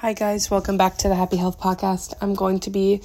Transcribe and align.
Hi, 0.00 0.12
guys. 0.12 0.50
Welcome 0.50 0.76
back 0.76 0.98
to 0.98 1.08
the 1.08 1.14
Happy 1.14 1.38
Health 1.38 1.58
Podcast. 1.58 2.12
I'm 2.20 2.34
going 2.34 2.60
to 2.60 2.70
be 2.70 3.00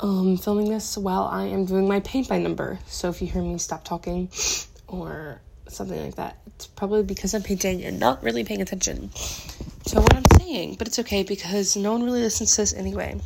um, 0.00 0.38
filming 0.38 0.68
this 0.68 0.98
while 0.98 1.22
I 1.22 1.44
am 1.44 1.66
doing 1.66 1.86
my 1.86 2.00
paint 2.00 2.28
by 2.28 2.38
number. 2.38 2.80
So 2.88 3.10
if 3.10 3.22
you 3.22 3.28
hear 3.28 3.40
me 3.40 3.56
stop 3.58 3.84
talking 3.84 4.28
or 4.88 5.40
something 5.68 6.02
like 6.02 6.16
that, 6.16 6.38
it's 6.48 6.66
probably 6.66 7.04
because 7.04 7.32
I'm 7.32 7.44
painting 7.44 7.84
and 7.84 8.00
not 8.00 8.24
really 8.24 8.42
paying 8.42 8.60
attention 8.60 9.10
to 9.84 10.00
what 10.00 10.16
I'm 10.16 10.24
saying. 10.40 10.74
But 10.80 10.88
it's 10.88 10.98
okay 10.98 11.22
because 11.22 11.76
no 11.76 11.92
one 11.92 12.02
really 12.02 12.22
listens 12.22 12.56
to 12.56 12.62
this 12.62 12.74
anyway. 12.74 13.20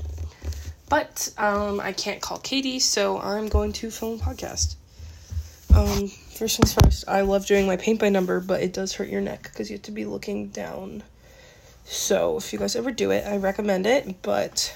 But 0.91 1.33
um, 1.39 1.81
I 1.81 1.93
can't 1.93 2.21
call 2.21 2.37
Katie, 2.37 2.81
so 2.81 3.19
I'm 3.19 3.49
going 3.49 3.73
to 3.73 3.91
film 3.91 4.21
a 4.21 4.23
podcast. 4.23 4.77
Um, 5.75 6.09
first 6.09 6.59
things 6.59 6.75
first, 6.75 7.09
I 7.09 7.23
love 7.23 7.47
doing 7.47 7.67
my 7.67 7.79
paint 7.79 7.99
by 7.99 8.11
number, 8.11 8.41
but 8.41 8.63
it 8.63 8.75
does 8.75 8.93
hurt 8.93 9.09
your 9.09 9.23
neck 9.23 9.45
because 9.45 9.71
you 9.71 9.77
have 9.77 9.85
to 9.85 9.91
be 9.91 10.05
looking 10.05 10.49
down. 10.49 11.03
So 11.85 12.39
if 12.39 12.53
you 12.53 12.59
guys 12.59 12.77
ever 12.77 12.91
do 12.91 13.11
it, 13.11 13.25
I 13.27 13.37
recommend 13.37 13.87
it, 13.87 14.23
but 14.23 14.75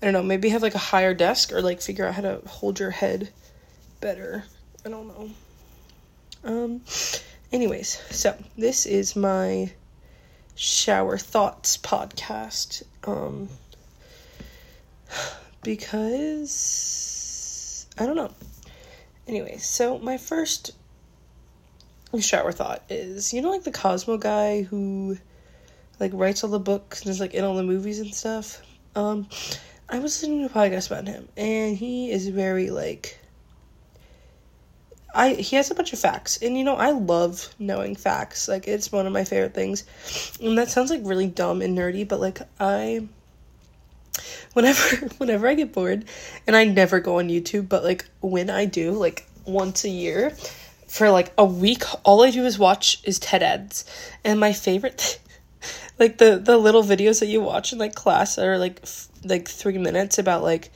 I 0.00 0.06
don't 0.06 0.12
know, 0.12 0.22
maybe 0.22 0.50
have 0.50 0.62
like 0.62 0.74
a 0.74 0.78
higher 0.78 1.14
desk 1.14 1.52
or 1.52 1.62
like 1.62 1.80
figure 1.80 2.06
out 2.06 2.14
how 2.14 2.22
to 2.22 2.42
hold 2.46 2.78
your 2.78 2.90
head 2.90 3.30
better. 4.00 4.44
I 4.84 4.90
don't 4.90 5.08
know. 5.08 5.30
Um 6.44 6.82
anyways, 7.50 8.00
so 8.10 8.36
this 8.56 8.86
is 8.86 9.16
my 9.16 9.72
shower 10.54 11.18
thoughts 11.18 11.78
podcast. 11.78 12.82
Um 13.04 13.48
because 15.62 17.86
I 17.98 18.04
don't 18.04 18.16
know. 18.16 18.34
Anyways, 19.26 19.64
so 19.64 19.98
my 19.98 20.18
first 20.18 20.72
shower 22.20 22.52
thought 22.52 22.82
is 22.88 23.34
you 23.34 23.42
know 23.42 23.50
like 23.50 23.64
the 23.64 23.72
Cosmo 23.72 24.16
guy 24.16 24.62
who 24.62 25.18
like 25.98 26.12
writes 26.14 26.44
all 26.44 26.50
the 26.50 26.58
books 26.58 27.02
and 27.02 27.10
is 27.10 27.20
like 27.20 27.34
in 27.34 27.44
all 27.44 27.54
the 27.54 27.62
movies 27.62 28.00
and 28.00 28.14
stuff. 28.14 28.62
Um, 28.94 29.28
I 29.88 29.98
was 29.98 30.20
listening 30.20 30.40
to 30.40 30.46
a 30.46 30.48
podcast 30.48 30.90
about 30.90 31.06
him, 31.06 31.28
and 31.36 31.76
he 31.76 32.10
is 32.10 32.28
very 32.28 32.70
like. 32.70 33.18
I 35.14 35.30
he 35.30 35.56
has 35.56 35.70
a 35.70 35.74
bunch 35.74 35.92
of 35.92 35.98
facts, 35.98 36.38
and 36.42 36.58
you 36.58 36.64
know 36.64 36.76
I 36.76 36.90
love 36.90 37.54
knowing 37.58 37.94
facts. 37.94 38.48
Like 38.48 38.66
it's 38.66 38.90
one 38.90 39.06
of 39.06 39.12
my 39.12 39.24
favorite 39.24 39.54
things, 39.54 39.84
and 40.42 40.58
that 40.58 40.70
sounds 40.70 40.90
like 40.90 41.00
really 41.04 41.28
dumb 41.28 41.62
and 41.62 41.76
nerdy, 41.76 42.06
but 42.06 42.20
like 42.20 42.40
I. 42.58 43.08
Whenever 44.54 44.96
whenever 45.18 45.46
I 45.46 45.54
get 45.54 45.72
bored, 45.72 46.04
and 46.46 46.56
I 46.56 46.64
never 46.64 47.00
go 47.00 47.18
on 47.18 47.28
YouTube, 47.28 47.68
but 47.68 47.84
like 47.84 48.06
when 48.20 48.50
I 48.50 48.64
do, 48.64 48.92
like 48.92 49.26
once 49.44 49.84
a 49.84 49.88
year, 49.88 50.32
for 50.88 51.10
like 51.10 51.32
a 51.38 51.44
week, 51.44 51.82
all 52.04 52.22
I 52.24 52.30
do 52.30 52.44
is 52.44 52.58
watch 52.58 53.00
is 53.04 53.18
TED 53.18 53.42
Eds, 53.42 53.84
and 54.24 54.40
my 54.40 54.52
favorite 54.52 55.20
like 55.98 56.18
the 56.18 56.38
the 56.38 56.56
little 56.56 56.82
videos 56.82 57.20
that 57.20 57.26
you 57.26 57.40
watch 57.40 57.72
in 57.72 57.78
like 57.78 57.94
class 57.94 58.38
are 58.38 58.58
like 58.58 58.80
f- 58.82 59.08
like 59.24 59.48
3 59.48 59.78
minutes 59.78 60.18
about 60.18 60.42
like 60.42 60.70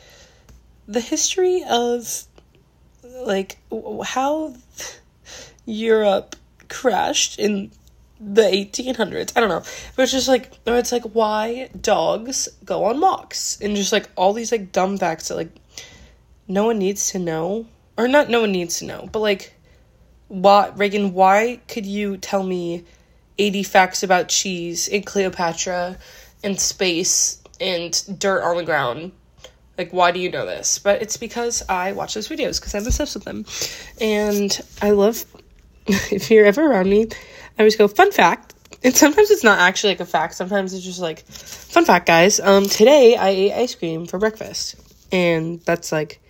the 0.88 1.00
history 1.00 1.64
of 1.68 2.24
like 3.24 3.58
how 4.04 4.54
Europe 5.66 6.36
crashed 6.68 7.38
in 7.38 7.70
the 8.20 8.42
1800s. 8.42 9.32
I 9.36 9.40
don't 9.40 9.48
know. 9.48 9.62
But 9.96 10.02
it's 10.02 10.12
just 10.12 10.28
like 10.28 10.52
or 10.66 10.76
it's 10.76 10.92
like 10.92 11.04
why 11.04 11.70
dogs 11.80 12.48
go 12.64 12.84
on 12.84 13.00
walks 13.00 13.58
and 13.60 13.76
just 13.76 13.92
like 13.92 14.08
all 14.16 14.32
these 14.32 14.52
like 14.52 14.72
dumb 14.72 14.98
facts 14.98 15.28
that 15.28 15.36
like 15.36 15.54
no 16.48 16.66
one 16.66 16.78
needs 16.78 17.10
to 17.12 17.18
know 17.18 17.66
or 17.96 18.08
not 18.08 18.28
no 18.28 18.40
one 18.40 18.52
needs 18.52 18.78
to 18.78 18.86
know, 18.86 19.08
but 19.12 19.20
like 19.20 19.54
why 20.28 20.68
Reagan, 20.76 21.12
why 21.12 21.60
could 21.68 21.86
you 21.86 22.16
tell 22.16 22.42
me 22.42 22.84
80 23.40 23.62
facts 23.62 24.02
about 24.02 24.28
cheese 24.28 24.86
and 24.88 25.04
Cleopatra 25.04 25.96
and 26.44 26.60
space 26.60 27.42
and 27.58 28.18
dirt 28.18 28.42
on 28.42 28.58
the 28.58 28.64
ground. 28.64 29.12
Like, 29.78 29.92
why 29.92 30.12
do 30.12 30.20
you 30.20 30.30
know 30.30 30.44
this? 30.44 30.78
But 30.78 31.00
it's 31.00 31.16
because 31.16 31.62
I 31.66 31.92
watch 31.92 32.12
those 32.12 32.28
videos 32.28 32.60
because 32.60 32.74
I'm 32.74 32.84
obsessed 32.86 33.14
with 33.14 33.24
them. 33.24 33.46
And 33.98 34.60
I 34.82 34.90
love, 34.90 35.24
if 35.86 36.30
you're 36.30 36.44
ever 36.44 36.70
around 36.70 36.90
me, 36.90 37.06
I 37.58 37.62
always 37.62 37.76
go, 37.76 37.88
fun 37.88 38.12
fact. 38.12 38.54
And 38.84 38.94
sometimes 38.94 39.30
it's 39.30 39.44
not 39.44 39.58
actually 39.58 39.94
like 39.94 40.00
a 40.00 40.06
fact. 40.06 40.34
Sometimes 40.34 40.74
it's 40.74 40.84
just 40.84 41.00
like, 41.00 41.20
fun 41.26 41.86
fact, 41.86 42.06
guys. 42.06 42.40
Um, 42.40 42.64
today 42.66 43.16
I 43.16 43.30
ate 43.30 43.52
ice 43.52 43.74
cream 43.74 44.06
for 44.06 44.18
breakfast. 44.18 44.76
And 45.12 45.62
that's 45.62 45.92
like, 45.92 46.20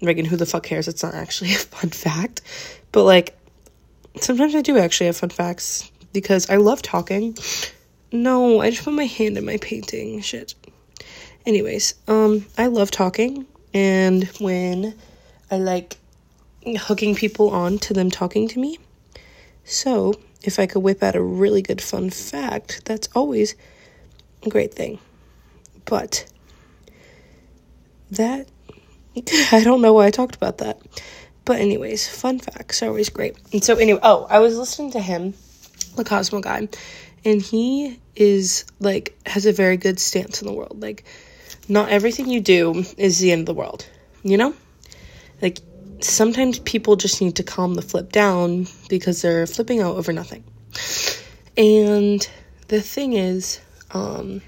Reagan, 0.00 0.24
who 0.24 0.36
the 0.36 0.46
fuck 0.46 0.62
cares? 0.62 0.88
It's 0.88 1.02
not 1.02 1.14
actually 1.14 1.50
a 1.54 1.58
fun 1.58 1.90
fact. 1.90 2.40
But 2.92 3.04
like, 3.04 3.38
sometimes 4.20 4.54
I 4.54 4.62
do 4.62 4.78
actually 4.78 5.06
have 5.06 5.18
fun 5.18 5.28
facts 5.28 5.89
because 6.12 6.48
I 6.50 6.56
love 6.56 6.82
talking. 6.82 7.36
No, 8.12 8.60
I 8.60 8.70
just 8.70 8.84
put 8.84 8.94
my 8.94 9.04
hand 9.04 9.38
in 9.38 9.44
my 9.44 9.56
painting. 9.58 10.20
Shit. 10.20 10.54
Anyways, 11.46 11.94
um, 12.08 12.46
I 12.58 12.66
love 12.66 12.90
talking, 12.90 13.46
and 13.72 14.24
when 14.38 14.94
I 15.50 15.56
like 15.56 15.96
hooking 16.78 17.14
people 17.14 17.50
on 17.50 17.78
to 17.78 17.94
them 17.94 18.10
talking 18.10 18.48
to 18.48 18.58
me. 18.58 18.78
So, 19.64 20.14
if 20.42 20.58
I 20.58 20.66
could 20.66 20.80
whip 20.80 21.02
out 21.02 21.16
a 21.16 21.22
really 21.22 21.62
good 21.62 21.80
fun 21.80 22.10
fact, 22.10 22.84
that's 22.84 23.08
always 23.14 23.54
a 24.44 24.50
great 24.50 24.74
thing. 24.74 24.98
But 25.84 26.26
that 28.10 28.48
I 29.52 29.62
don't 29.64 29.82
know 29.82 29.92
why 29.92 30.06
I 30.06 30.10
talked 30.10 30.36
about 30.36 30.58
that. 30.58 30.80
But 31.44 31.60
anyways, 31.60 32.08
fun 32.08 32.38
facts 32.38 32.82
are 32.82 32.88
always 32.88 33.08
great. 33.08 33.36
And 33.52 33.64
so 33.64 33.76
anyway, 33.76 34.00
oh, 34.02 34.26
I 34.28 34.38
was 34.40 34.56
listening 34.56 34.92
to 34.92 35.00
him 35.00 35.34
the 35.96 36.04
Cosmo 36.04 36.40
guy, 36.40 36.68
and 37.24 37.42
he 37.42 37.98
is 38.16 38.64
like 38.78 39.16
has 39.26 39.46
a 39.46 39.52
very 39.52 39.76
good 39.76 39.98
stance 39.98 40.42
in 40.42 40.48
the 40.48 40.54
world. 40.54 40.80
Like, 40.80 41.04
not 41.68 41.90
everything 41.90 42.28
you 42.28 42.40
do 42.40 42.84
is 42.96 43.18
the 43.18 43.32
end 43.32 43.40
of 43.40 43.46
the 43.46 43.54
world, 43.54 43.86
you 44.22 44.36
know? 44.36 44.54
Like, 45.40 45.58
sometimes 46.00 46.58
people 46.58 46.96
just 46.96 47.20
need 47.20 47.36
to 47.36 47.42
calm 47.42 47.74
the 47.74 47.82
flip 47.82 48.12
down 48.12 48.66
because 48.88 49.22
they're 49.22 49.46
flipping 49.46 49.80
out 49.80 49.96
over 49.96 50.12
nothing. 50.12 50.44
And 51.56 52.26
the 52.68 52.80
thing 52.80 53.12
is, 53.14 53.60
um, 53.92 54.42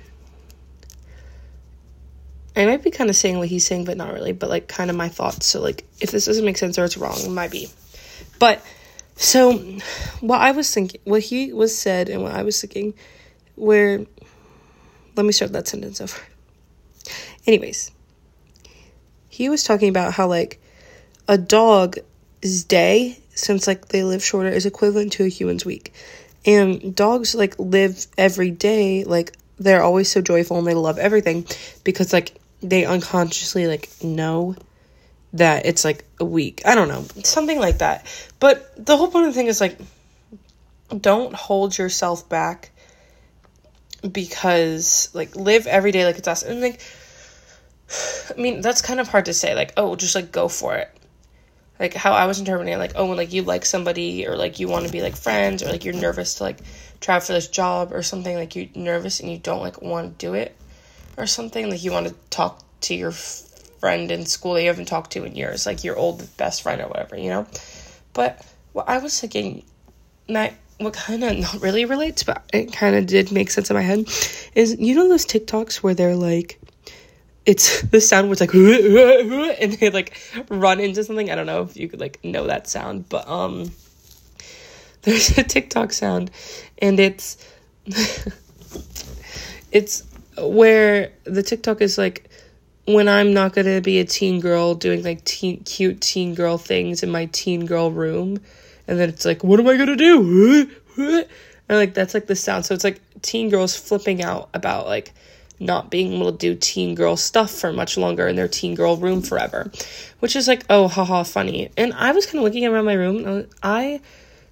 I 2.54 2.66
might 2.66 2.82
be 2.82 2.90
kind 2.90 3.08
of 3.08 3.16
saying 3.16 3.38
what 3.38 3.48
he's 3.48 3.64
saying, 3.64 3.84
but 3.84 3.96
not 3.96 4.12
really, 4.12 4.32
but 4.32 4.50
like 4.50 4.68
kind 4.68 4.90
of 4.90 4.96
my 4.96 5.08
thoughts. 5.08 5.46
So, 5.46 5.60
like, 5.60 5.84
if 6.00 6.10
this 6.10 6.26
doesn't 6.26 6.44
make 6.44 6.58
sense 6.58 6.78
or 6.78 6.84
it's 6.84 6.96
wrong, 6.96 7.18
it 7.18 7.30
might 7.30 7.50
be. 7.50 7.70
But 8.38 8.64
so, 9.16 9.58
what 10.20 10.40
I 10.40 10.52
was 10.52 10.72
thinking, 10.72 11.00
what 11.04 11.22
he 11.22 11.52
was 11.52 11.76
said, 11.76 12.08
and 12.08 12.22
what 12.22 12.32
I 12.32 12.42
was 12.42 12.60
thinking, 12.60 12.94
where, 13.54 14.04
let 15.16 15.26
me 15.26 15.32
start 15.32 15.52
that 15.52 15.68
sentence 15.68 16.00
over. 16.00 16.18
Anyways, 17.46 17.90
he 19.28 19.48
was 19.48 19.64
talking 19.64 19.88
about 19.88 20.12
how, 20.12 20.28
like, 20.28 20.60
a 21.28 21.38
dog's 21.38 22.64
day, 22.64 23.18
since, 23.34 23.66
like, 23.66 23.88
they 23.88 24.02
live 24.04 24.24
shorter, 24.24 24.48
is 24.48 24.66
equivalent 24.66 25.12
to 25.12 25.24
a 25.24 25.28
human's 25.28 25.64
week. 25.64 25.92
And 26.44 26.94
dogs, 26.94 27.34
like, 27.34 27.58
live 27.58 28.06
every 28.18 28.50
day, 28.50 29.04
like, 29.04 29.36
they're 29.58 29.82
always 29.82 30.10
so 30.10 30.20
joyful 30.20 30.58
and 30.58 30.66
they 30.66 30.74
love 30.74 30.98
everything 30.98 31.46
because, 31.84 32.12
like, 32.12 32.34
they 32.62 32.84
unconsciously, 32.84 33.66
like, 33.66 33.88
know 34.02 34.56
that 35.34 35.66
it's 35.66 35.84
like 35.84 36.04
a 36.20 36.24
week. 36.24 36.62
I 36.64 36.74
don't 36.74 36.88
know, 36.88 37.04
something 37.24 37.58
like 37.58 37.78
that. 37.78 38.06
But 38.38 38.84
the 38.84 38.96
whole 38.96 39.08
point 39.08 39.26
of 39.26 39.34
the 39.34 39.38
thing 39.38 39.46
is 39.46 39.60
like, 39.60 39.78
don't 41.00 41.34
hold 41.34 41.76
yourself 41.76 42.28
back 42.28 42.70
because 44.10 45.08
like 45.14 45.34
live 45.36 45.66
every 45.66 45.92
day 45.92 46.04
like 46.04 46.18
it's 46.18 46.28
us. 46.28 46.42
And 46.42 46.60
like, 46.60 46.80
I 48.36 48.40
mean, 48.40 48.60
that's 48.60 48.82
kind 48.82 49.00
of 49.00 49.08
hard 49.08 49.26
to 49.26 49.34
say. 49.34 49.54
Like, 49.54 49.72
oh, 49.76 49.96
just 49.96 50.14
like 50.14 50.32
go 50.32 50.48
for 50.48 50.74
it. 50.76 50.90
Like 51.80 51.94
how 51.94 52.12
I 52.12 52.26
was 52.26 52.38
interpreting 52.38 52.72
it, 52.72 52.78
like, 52.78 52.92
oh, 52.94 53.06
when 53.06 53.16
like 53.16 53.32
you 53.32 53.42
like 53.42 53.64
somebody 53.64 54.26
or 54.26 54.36
like 54.36 54.60
you 54.60 54.68
want 54.68 54.86
to 54.86 54.92
be 54.92 55.02
like 55.02 55.16
friends 55.16 55.62
or 55.62 55.68
like 55.68 55.84
you're 55.84 55.94
nervous 55.94 56.34
to 56.34 56.44
like 56.44 56.58
try 57.00 57.18
for 57.18 57.32
this 57.32 57.48
job 57.48 57.92
or 57.92 58.02
something, 58.02 58.36
like 58.36 58.54
you're 58.54 58.68
nervous 58.74 59.18
and 59.20 59.30
you 59.30 59.38
don't 59.38 59.60
like 59.60 59.82
want 59.82 60.18
to 60.18 60.26
do 60.26 60.34
it 60.34 60.54
or 61.16 61.26
something, 61.26 61.70
like 61.70 61.82
you 61.82 61.90
want 61.90 62.06
to 62.06 62.14
talk 62.30 62.62
to 62.82 62.94
your 62.94 63.10
friend 63.82 64.12
in 64.12 64.24
school 64.26 64.54
that 64.54 64.62
you 64.62 64.68
haven't 64.68 64.86
talked 64.86 65.10
to 65.10 65.24
in 65.24 65.34
years, 65.34 65.66
like 65.66 65.82
your 65.82 65.96
old 65.96 66.24
best 66.36 66.62
friend 66.62 66.80
or 66.80 66.86
whatever, 66.86 67.16
you 67.18 67.28
know? 67.28 67.48
But 68.12 68.46
what 68.74 68.88
I 68.88 68.98
was 68.98 69.18
thinking, 69.18 69.64
that 70.28 70.54
what 70.78 70.94
kind 70.94 71.24
of 71.24 71.36
not 71.36 71.60
really 71.60 71.84
relates, 71.84 72.22
but 72.22 72.44
it 72.52 72.72
kind 72.72 72.94
of 72.94 73.06
did 73.06 73.32
make 73.32 73.50
sense 73.50 73.70
in 73.70 73.74
my 73.74 73.82
head, 73.82 74.06
is 74.54 74.76
you 74.78 74.94
know 74.94 75.08
those 75.08 75.26
TikToks 75.26 75.78
where 75.78 75.94
they're 75.94 76.14
like, 76.14 76.60
it's 77.44 77.82
the 77.82 78.00
sound 78.00 78.30
it's 78.30 78.40
like, 78.40 78.54
and 79.60 79.72
they 79.72 79.90
like 79.90 80.16
run 80.48 80.78
into 80.78 81.02
something. 81.02 81.28
I 81.28 81.34
don't 81.34 81.46
know 81.46 81.62
if 81.62 81.76
you 81.76 81.88
could 81.88 81.98
like 81.98 82.22
know 82.22 82.46
that 82.46 82.68
sound, 82.68 83.08
but 83.08 83.26
um, 83.26 83.72
there's 85.02 85.36
a 85.36 85.42
TikTok 85.42 85.92
sound, 85.92 86.30
and 86.78 87.00
it's 87.00 87.36
it's 89.72 90.04
where 90.38 91.10
the 91.24 91.42
TikTok 91.42 91.80
is 91.80 91.98
like 91.98 92.28
when 92.86 93.08
I'm 93.08 93.32
not 93.32 93.52
gonna 93.52 93.80
be 93.80 94.00
a 94.00 94.04
teen 94.04 94.40
girl 94.40 94.74
doing 94.74 95.02
like 95.02 95.24
teen 95.24 95.62
cute 95.64 96.00
teen 96.00 96.34
girl 96.34 96.58
things 96.58 97.02
in 97.02 97.10
my 97.10 97.26
teen 97.26 97.66
girl 97.66 97.90
room, 97.90 98.40
and 98.88 98.98
then 98.98 99.08
it's 99.08 99.24
like, 99.24 99.44
what 99.44 99.60
am 99.60 99.68
I 99.68 99.76
gonna 99.76 99.96
do? 99.96 100.70
And 101.68 101.78
like 101.78 101.94
that's 101.94 102.12
like 102.12 102.26
the 102.26 102.36
sound. 102.36 102.66
So 102.66 102.74
it's 102.74 102.84
like 102.84 103.00
teen 103.22 103.48
girls 103.48 103.74
flipping 103.74 104.22
out 104.22 104.50
about 104.52 104.86
like 104.86 105.12
not 105.58 105.90
being 105.90 106.12
able 106.12 106.32
to 106.32 106.36
do 106.36 106.54
teen 106.54 106.94
girl 106.94 107.16
stuff 107.16 107.50
for 107.50 107.72
much 107.72 107.96
longer 107.96 108.26
in 108.28 108.36
their 108.36 108.48
teen 108.48 108.74
girl 108.74 108.96
room 108.96 109.22
forever, 109.22 109.70
which 110.18 110.34
is 110.36 110.48
like, 110.48 110.64
oh, 110.68 110.88
haha, 110.88 111.22
funny. 111.22 111.70
And 111.76 111.92
I 111.94 112.12
was 112.12 112.26
kind 112.26 112.38
of 112.38 112.44
looking 112.44 112.66
around 112.66 112.84
my 112.84 112.94
room. 112.94 113.46
I 113.62 114.00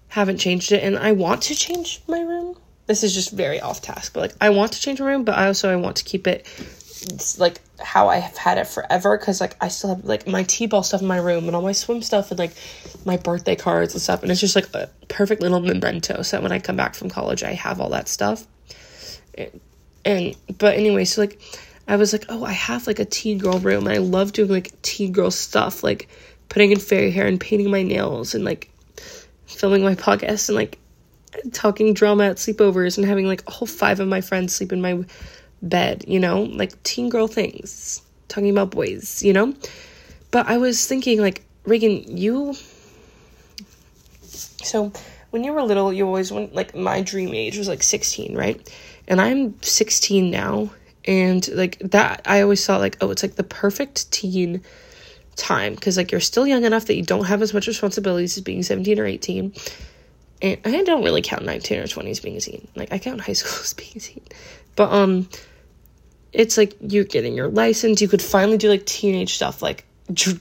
haven't 0.09 0.39
changed 0.39 0.73
it, 0.73 0.83
and 0.83 0.97
I 0.99 1.13
want 1.13 1.43
to 1.43 1.55
change 1.55 2.01
my 2.07 2.21
room. 2.21 2.57
This 2.87 3.05
is 3.05 3.13
just 3.13 3.33
very 3.33 3.61
off 3.61 3.83
task, 3.83 4.15
but 4.15 4.21
like, 4.21 4.35
I 4.41 4.51
want 4.51 4.73
to 4.73 4.81
change 4.81 5.01
my 5.01 5.07
room, 5.07 5.25
but 5.25 5.37
I 5.37 5.47
also 5.47 5.71
I 5.71 5.77
want 5.77 5.97
to 5.97 6.05
keep 6.05 6.27
it 6.27 6.47
like 7.39 7.61
how 7.83 8.09
I 8.09 8.19
have 8.19 8.37
had 8.37 8.59
it 8.59 8.67
forever 8.67 9.17
because 9.17 9.41
like 9.41 9.57
I 9.61 9.69
still 9.69 9.95
have 9.95 10.05
like 10.05 10.27
my 10.27 10.43
t-ball 10.45 10.83
stuff 10.83 11.03
in 11.03 11.07
my 11.07 11.19
room 11.19 11.47
and 11.47 11.57
all 11.57 11.63
my 11.63 11.73
swim 11.73 12.03
stuff 12.03 12.31
and 12.31 12.39
like 12.39 12.53
my 13.05 13.17
birthday 13.17 13.57
cards 13.57 13.95
and 13.95 14.03
stuff 14.03 14.23
and 14.23 14.31
it's 14.31 14.41
just 14.41 14.57
like 14.57 14.73
a 14.75 14.89
perfect 15.09 15.43
little 15.43 15.61
memento. 15.61 16.23
So 16.23 16.37
that 16.37 16.43
when 16.43 16.53
I 16.53 16.59
come 16.59 16.77
back 16.77 16.95
from 16.95 17.11
college 17.11 17.43
I 17.43 17.53
have 17.53 17.81
all 17.81 17.91
that 17.91 18.09
stuff. 18.09 18.47
And 20.05 20.37
but 20.59 20.77
anyway, 20.77 21.05
so 21.05 21.23
like 21.23 21.41
I 21.89 21.97
was 21.97 22.13
like, 22.13 22.27
oh, 22.29 22.45
I 22.45 22.53
have 22.53 22.87
like 22.87 22.99
a 23.01 23.05
teen 23.05 23.39
girl 23.39 23.59
room 23.59 23.87
and 23.87 23.95
I 23.95 23.99
love 23.99 24.33
doing 24.33 24.51
like 24.51 24.81
teen 24.83 25.13
girl 25.13 25.31
stuff, 25.31 25.83
like 25.83 26.09
putting 26.49 26.71
in 26.71 26.79
fairy 26.79 27.11
hair 27.11 27.27
and 27.27 27.41
painting 27.41 27.71
my 27.71 27.83
nails 27.83 28.35
and 28.35 28.45
like 28.45 28.71
filming 29.47 29.83
my 29.83 29.95
podcast 29.95 30.49
and 30.49 30.57
like 30.57 30.79
talking 31.53 31.95
drama 31.95 32.25
at 32.25 32.37
sleepovers 32.37 32.97
and 32.97 33.07
having 33.07 33.27
like 33.27 33.43
all 33.47 33.67
five 33.67 34.01
of 34.01 34.09
my 34.09 34.21
friends 34.21 34.55
sleep 34.55 34.73
in 34.73 34.81
my 34.81 35.05
bed, 35.63 36.05
you 36.07 36.21
know, 36.21 36.43
like 36.43 36.81
teen 36.83 37.09
girl 37.09 37.29
things, 37.29 38.03
talking 38.29 38.51
about 38.51 38.71
boys, 38.71 39.23
you 39.23 39.33
know. 39.33 39.55
But 40.31 40.47
I 40.49 40.59
was 40.59 40.87
thinking, 40.87 41.21
like, 41.21 41.43
Reagan, 41.65 42.17
you. 42.17 42.55
So 44.63 44.93
when 45.31 45.45
you 45.45 45.53
were 45.53 45.63
little, 45.63 45.93
you 45.93 46.07
always 46.07 46.31
went, 46.31 46.55
like, 46.55 46.75
my 46.75 47.03
dream 47.03 47.35
age 47.35 47.59
was 47.59 47.69
like 47.69 47.83
16, 47.83 48.37
right? 48.37 48.61
and 49.11 49.21
I'm 49.21 49.61
16 49.61 50.31
now 50.31 50.71
and 51.05 51.47
like 51.49 51.79
that 51.81 52.23
I 52.25 52.41
always 52.41 52.65
thought 52.65 52.81
like 52.81 52.97
oh 53.01 53.11
it's 53.11 53.23
like 53.23 53.35
the 53.35 53.43
perfect 53.45 54.11
teen 54.13 54.63
time 55.37 55.75
because 55.75 55.97
like 55.97 56.13
you're 56.13 56.21
still 56.21 56.47
young 56.47 56.65
enough 56.65 56.87
that 56.87 56.95
you 56.95 57.03
don't 57.03 57.25
have 57.25 57.43
as 57.43 57.53
much 57.53 57.67
responsibilities 57.67 58.37
as 58.39 58.45
being 58.45 58.63
17 58.63 58.99
or 58.99 59.07
18 59.07 59.53
and 60.43 60.59
I 60.65 60.85
don't 60.85 61.05
really 61.05 61.23
count 61.23 61.45
19 61.45 61.81
or 61.81 61.87
20 61.87 62.11
as 62.11 62.21
being 62.21 62.37
a 62.37 62.41
teen 62.41 62.69
like 62.77 62.93
I 62.93 62.99
count 62.99 63.21
high 63.21 63.33
school 63.35 63.61
as 63.61 63.75
being 63.75 63.93
a 63.97 64.01
teen 64.01 64.23
but 64.77 64.93
um 64.93 65.29
it's 66.33 66.57
like 66.57 66.77
you're 66.81 67.05
getting 67.05 67.35
your 67.35 67.49
license 67.49 68.01
you 68.01 68.09
could 68.09 68.23
finally 68.23 68.59
do 68.59 68.69
like 68.69 68.87
teenage 68.87 69.35
stuff 69.35 69.63
like 69.63 69.85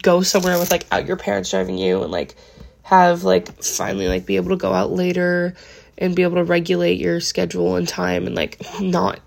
go 0.01 0.21
somewhere 0.21 0.57
with 0.57 0.71
like 0.71 0.86
out 0.91 1.06
your 1.06 1.18
parents 1.18 1.51
driving 1.51 1.77
you 1.77 2.01
and 2.03 2.12
like 2.12 2.36
have 2.83 3.24
like 3.24 3.62
finally 3.63 4.07
like 4.07 4.25
be 4.25 4.36
able 4.36 4.50
to 4.50 4.57
go 4.57 4.74
out 4.74 4.91
later 4.91 5.53
and 5.97 6.15
be 6.15 6.24
able 6.24 6.36
to 6.36 6.44
regulate 6.44 7.00
your 7.00 7.19
schedule 7.19 7.75
and 7.75 7.88
time 7.88 8.25
and 8.25 8.36
like 8.36 8.59
not 8.80 9.19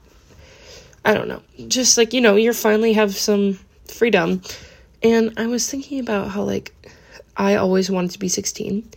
I 1.05 1.14
don't 1.14 1.29
know. 1.29 1.43
Just 1.69 1.99
like, 1.99 2.12
you 2.12 2.20
know, 2.20 2.37
you're 2.37 2.53
finally 2.53 2.93
have 2.93 3.15
some 3.15 3.58
freedom. 3.87 4.43
And 5.03 5.35
I 5.37 5.47
was 5.47 5.69
thinking 5.69 5.99
about 5.99 6.29
how 6.29 6.44
like 6.44 6.73
I 7.37 7.56
always 7.56 7.91
wanted 7.91 8.12
to 8.12 8.19
be 8.19 8.29
16 8.29 8.88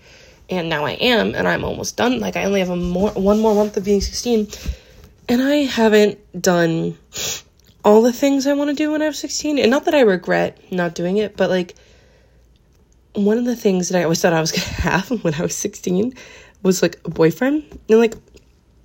and 0.49 0.69
now 0.69 0.85
I 0.85 0.91
am 0.91 1.33
and 1.33 1.47
I'm 1.47 1.63
almost 1.63 1.97
done. 1.97 2.19
Like 2.19 2.35
I 2.35 2.45
only 2.45 2.59
have 2.59 2.69
a 2.69 2.75
more 2.75 3.11
one 3.11 3.39
more 3.39 3.55
month 3.55 3.77
of 3.77 3.85
being 3.85 4.01
16 4.01 4.47
and 5.27 5.41
I 5.41 5.55
haven't 5.63 6.19
done 6.39 6.97
all 7.85 8.01
the 8.01 8.11
things 8.11 8.47
I 8.47 8.53
want 8.53 8.71
to 8.71 8.75
do 8.75 8.91
when 8.91 9.03
I 9.03 9.07
was 9.07 9.19
16. 9.19 9.59
And 9.59 9.69
not 9.69 9.85
that 9.85 9.93
I 9.93 10.01
regret 10.01 10.59
not 10.71 10.95
doing 10.95 11.17
it, 11.17 11.37
but 11.37 11.51
like 11.51 11.75
one 13.13 13.37
of 13.37 13.45
the 13.45 13.55
things 13.55 13.89
that 13.89 13.99
I 13.99 14.03
always 14.03 14.21
thought 14.21 14.33
I 14.33 14.41
was 14.41 14.51
going 14.51 14.63
to 14.63 14.81
have 14.81 15.23
when 15.23 15.35
I 15.35 15.43
was 15.43 15.55
16 15.55 16.15
was 16.63 16.81
like 16.81 16.99
a 17.05 17.09
boyfriend. 17.11 17.63
And 17.87 17.99
like, 17.99 18.15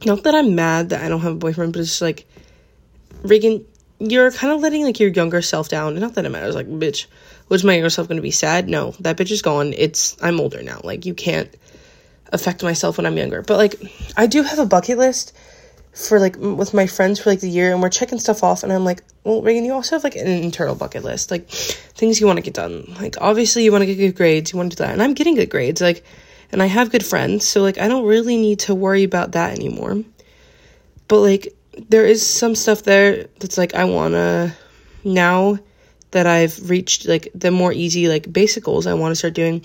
not 0.05 0.23
that 0.25 0.35
I'm 0.35 0.55
mad 0.55 0.91
that 0.91 1.03
I 1.03 1.09
don't 1.09 1.21
have 1.23 1.33
a 1.33 1.37
boyfriend, 1.37 1.73
but 1.73 1.81
it's 1.81 1.89
just 1.89 2.03
like, 2.03 2.27
Reagan, 3.23 3.65
you're 3.99 4.31
kind 4.31 4.53
of 4.53 4.61
letting 4.61 4.85
like 4.85 5.01
your 5.01 5.11
younger 5.11 5.41
self 5.41 5.71
down. 5.71 5.99
Not 5.99 6.15
that 6.15 6.27
it 6.27 6.29
matters. 6.29 6.55
Like, 6.55 6.69
bitch, 6.69 7.07
was 7.49 7.65
my 7.65 7.75
younger 7.75 7.91
self 7.91 8.07
going 8.07 8.17
to 8.17 8.23
be 8.23 8.31
sad? 8.31 8.69
No, 8.69 8.93
that 9.01 9.17
bitch 9.17 9.31
is 9.31 9.41
gone. 9.41 9.73
It's, 9.73 10.17
I'm 10.23 10.41
older 10.41 10.63
now. 10.63 10.81
Like, 10.85 11.07
you 11.07 11.15
can't 11.15 11.53
affect 12.33 12.63
myself 12.63 12.99
when 12.99 13.07
I'm 13.07 13.17
younger. 13.17 13.41
But 13.41 13.57
like, 13.57 13.75
I 14.17 14.27
do 14.27 14.43
have 14.43 14.59
a 14.59 14.67
bucket 14.67 14.99
list 14.99 15.35
for 15.93 16.21
like 16.21 16.37
with 16.37 16.73
my 16.73 16.87
friends 16.87 17.21
for 17.21 17.31
like 17.31 17.41
the 17.41 17.49
year 17.49 17.73
and 17.73 17.83
we're 17.83 17.89
checking 17.91 18.19
stuff 18.19 18.43
off 18.43 18.63
and 18.63 18.73
I'm 18.73 18.85
like, 18.85 19.03
well, 19.25 19.43
Reagan, 19.43 19.65
you 19.65 19.73
also 19.73 19.97
have 19.97 20.05
like 20.05 20.17
an 20.17 20.27
internal 20.27 20.75
bucket 20.75 21.05
list, 21.05 21.31
like 21.31 21.49
things 21.49 22.21
you 22.21 22.27
want 22.27 22.39
to 22.39 22.43
get 22.43 22.55
done. 22.55 22.95
Like 23.01 23.17
obviously 23.21 23.65
you 23.65 23.73
want 23.73 23.83
to 23.83 23.87
get 23.87 23.97
good 23.97 24.17
grades, 24.17 24.53
you 24.53 24.57
want 24.59 24.71
to 24.71 24.77
do 24.77 24.85
that. 24.85 24.93
And 24.93 25.03
I'm 25.03 25.15
getting 25.15 25.35
good 25.35 25.51
grades. 25.51 25.81
Like 25.81 26.05
and 26.53 26.63
I 26.63 26.67
have 26.67 26.91
good 26.91 27.05
friends, 27.05 27.49
so 27.49 27.63
like 27.63 27.79
I 27.79 27.89
don't 27.89 28.07
really 28.07 28.37
need 28.37 28.61
to 28.61 28.75
worry 28.75 29.05
about 29.05 29.33
that 29.33 29.57
anymore. 29.57 30.03
But 31.09 31.21
like 31.21 31.55
there 31.89 32.05
is 32.05 32.27
some 32.27 32.55
stuff 32.55 32.83
there 32.83 33.27
that's 33.39 33.59
like 33.59 33.75
I 33.75 33.85
want 33.85 34.15
to 34.15 34.55
now 35.05 35.59
that 36.11 36.27
I've 36.27 36.69
reached 36.69 37.07
like 37.07 37.29
the 37.35 37.51
more 37.51 37.73
easy 37.73 38.09
like 38.09 38.33
basic 38.33 38.65
goals, 38.65 38.87
I 38.87 38.95
want 38.95 39.13
to 39.13 39.17
start 39.17 39.35
doing 39.35 39.63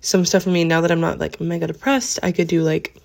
some 0.00 0.24
stuff 0.24 0.42
for 0.42 0.50
me 0.50 0.64
now 0.64 0.80
that 0.80 0.90
I'm 0.90 1.00
not 1.00 1.18
like 1.18 1.40
mega 1.40 1.66
depressed. 1.66 2.18
I 2.22 2.32
could 2.32 2.48
do 2.48 2.62
like 2.62 2.96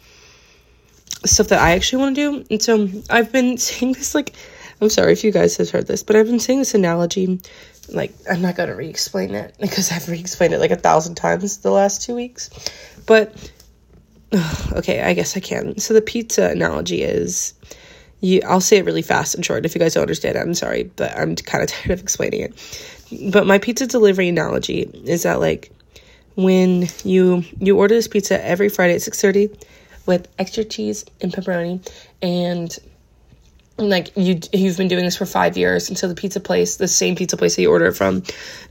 stuff 1.25 1.47
that 1.49 1.61
I 1.61 1.71
actually 1.71 2.03
want 2.03 2.15
to 2.15 2.31
do. 2.31 2.45
And 2.49 2.61
so 2.61 2.89
I've 3.09 3.31
been 3.31 3.57
saying 3.57 3.93
this 3.93 4.15
like 4.15 4.33
I'm 4.81 4.89
sorry 4.89 5.11
if 5.11 5.23
you 5.23 5.31
guys 5.31 5.57
have 5.57 5.69
heard 5.69 5.87
this, 5.87 6.03
but 6.03 6.15
I've 6.15 6.27
been 6.27 6.39
saying 6.39 6.59
this 6.59 6.73
analogy 6.73 7.41
like 7.89 8.13
I'm 8.29 8.41
not 8.41 8.55
gonna 8.55 8.75
re-explain 8.75 9.33
it 9.33 9.55
because 9.59 9.91
I've 9.91 10.07
re-explained 10.07 10.53
it 10.53 10.59
like 10.59 10.71
a 10.71 10.75
thousand 10.75 11.15
times 11.15 11.57
the 11.57 11.71
last 11.71 12.01
two 12.01 12.15
weeks. 12.15 12.49
But 13.05 13.51
okay, 14.73 15.01
I 15.01 15.13
guess 15.13 15.35
I 15.35 15.39
can. 15.39 15.77
So 15.79 15.93
the 15.93 16.01
pizza 16.01 16.49
analogy 16.49 17.03
is 17.03 17.53
you 18.21 18.41
I'll 18.47 18.61
say 18.61 18.77
it 18.77 18.85
really 18.85 19.01
fast 19.01 19.35
and 19.35 19.45
short. 19.45 19.65
If 19.65 19.75
you 19.75 19.79
guys 19.79 19.93
don't 19.93 20.03
understand 20.03 20.37
I'm 20.37 20.53
sorry, 20.53 20.83
but 20.95 21.15
I'm 21.17 21.35
kind 21.35 21.63
of 21.63 21.69
tired 21.73 21.91
of 21.91 21.99
explaining 21.99 22.41
it. 22.41 23.31
But 23.31 23.47
my 23.47 23.57
pizza 23.57 23.87
delivery 23.87 24.29
analogy 24.29 24.81
is 25.05 25.23
that 25.23 25.39
like 25.39 25.71
when 26.35 26.87
you 27.03 27.43
you 27.59 27.77
order 27.77 27.95
this 27.95 28.07
pizza 28.07 28.43
every 28.45 28.69
Friday 28.69 28.95
at 28.95 29.01
6:30 29.01 29.57
with 30.05 30.27
extra 30.39 30.63
cheese 30.63 31.05
and 31.21 31.31
pepperoni. 31.31 31.87
And 32.21 32.77
like 33.77 34.11
you 34.17 34.39
you've 34.51 34.77
been 34.77 34.89
doing 34.89 35.05
this 35.05 35.15
for 35.15 35.25
five 35.25 35.55
years 35.55 35.87
and 35.87 35.97
so 35.97 36.05
the 36.05 36.13
pizza 36.13 36.41
place 36.41 36.75
the 36.75 36.87
same 36.87 37.15
pizza 37.15 37.37
place 37.37 37.55
that 37.55 37.61
you 37.61 37.71
order 37.71 37.85
it 37.85 37.95
from 37.95 38.21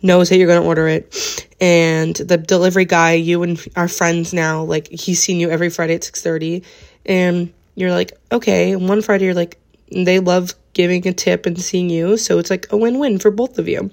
knows 0.03 0.29
that 0.29 0.37
you're 0.37 0.47
going 0.47 0.61
to 0.61 0.67
order 0.67 0.87
it. 0.87 1.47
And 1.61 2.15
the 2.15 2.37
delivery 2.37 2.85
guy 2.85 3.15
you 3.15 3.43
and 3.43 3.59
our 3.75 3.89
friends 3.89 4.35
now 4.35 4.65
like 4.65 4.89
he's 4.89 5.23
seen 5.23 5.41
you 5.41 5.49
every 5.51 5.71
friday 5.71 5.95
at 5.95 6.03
6.30 6.03 6.65
and 7.07 7.53
you're 7.75 7.91
like 7.91 8.13
okay. 8.31 8.73
And 8.73 8.89
one 8.89 9.01
friday 9.01 9.25
you're 9.25 9.35
like 9.35 9.59
they 9.91 10.19
love 10.19 10.53
giving 10.75 11.07
a 11.09 11.13
tip 11.13 11.47
and 11.47 11.61
seeing 11.61 11.91
you. 11.91 12.17
So 12.17 12.39
it's 12.39 12.51
like 12.51 12.67
a 12.71 12.77
win-win 12.77 13.19
for 13.19 13.31
both 13.31 13.59
of 13.59 13.67
you 13.69 13.91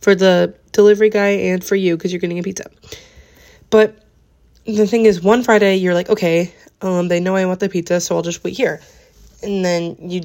for 0.00 0.14
the 0.14 0.54
delivery 0.72 1.10
guy 1.10 1.28
and 1.28 1.62
for 1.62 1.76
you 1.76 1.96
because 1.96 2.12
you're 2.12 2.20
getting 2.20 2.38
a 2.38 2.42
pizza. 2.42 2.70
But 3.70 4.03
the 4.66 4.86
thing 4.86 5.06
is 5.06 5.20
one 5.20 5.42
friday 5.42 5.76
you're 5.76 5.94
like 5.94 6.08
okay 6.08 6.52
um, 6.82 7.08
they 7.08 7.20
know 7.20 7.36
i 7.36 7.44
want 7.46 7.60
the 7.60 7.68
pizza 7.68 8.00
so 8.00 8.16
i'll 8.16 8.22
just 8.22 8.42
wait 8.44 8.56
here 8.56 8.80
and 9.42 9.64
then 9.64 9.96
you 10.00 10.22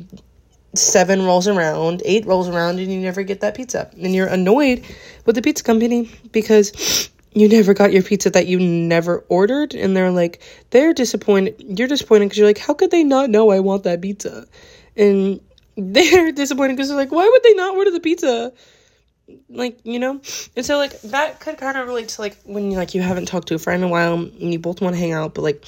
seven 0.74 1.24
rolls 1.24 1.48
around, 1.48 2.02
eight 2.06 2.26
rolls 2.26 2.48
around, 2.48 2.80
and 2.80 2.92
you 2.92 3.00
never 3.00 3.24
get 3.24 3.42
that 3.42 3.56
pizza. 3.56 3.90
And 4.02 4.14
you're 4.14 4.28
annoyed 4.28 4.86
with 5.26 5.36
the 5.36 5.42
pizza 5.42 5.64
company 5.64 6.10
because 6.32 7.10
you 7.34 7.48
never 7.48 7.74
got 7.74 7.92
your 7.92 8.04
pizza 8.04 8.30
that 8.32 8.48
you 8.48 8.60
never 8.60 9.24
ordered. 9.30 9.74
And 9.74 9.96
they're 9.96 10.12
like, 10.12 10.42
they're 10.72 10.94
disappointed. 10.94 11.56
You're 11.60 11.88
disappointed 11.88 12.26
because 12.26 12.38
you're 12.38 12.48
like, 12.48 12.58
how 12.58 12.74
could 12.74 12.92
they 12.92 13.04
not 13.04 13.30
know 13.30 13.50
I 13.50 13.60
want 13.60 13.84
that 13.84 14.02
pizza? 14.02 14.46
And 14.96 15.40
they're 15.78 16.32
disappointed 16.32 16.76
because 16.76 16.90
they're 16.90 16.98
like, 16.98 17.12
why 17.12 17.28
would 17.28 17.44
they 17.44 17.54
not 17.54 17.76
order 17.76 17.92
the 17.92 18.00
pizza? 18.00 18.52
Like, 19.50 19.80
you 19.84 20.00
know? 20.00 20.22
And 20.56 20.66
so, 20.66 20.78
like, 20.78 21.00
that 21.02 21.40
could 21.40 21.58
kind 21.58 21.78
of 21.78 21.88
relate 21.88 22.10
to, 22.10 22.22
like, 22.22 22.38
when, 22.44 22.72
like, 22.72 22.96
you 22.96 23.02
haven't 23.02 23.28
talked 23.28 23.48
to 23.50 23.56
a 23.56 23.60
friend 23.60 23.84
in 23.84 23.90
a 23.90 23.92
while 23.92 24.14
and 24.16 24.54
you 24.54 24.60
both 24.60 24.82
want 24.82 24.96
to 24.96 25.00
hang 25.00 25.12
out, 25.12 25.34
but, 25.34 25.42
like, 25.42 25.66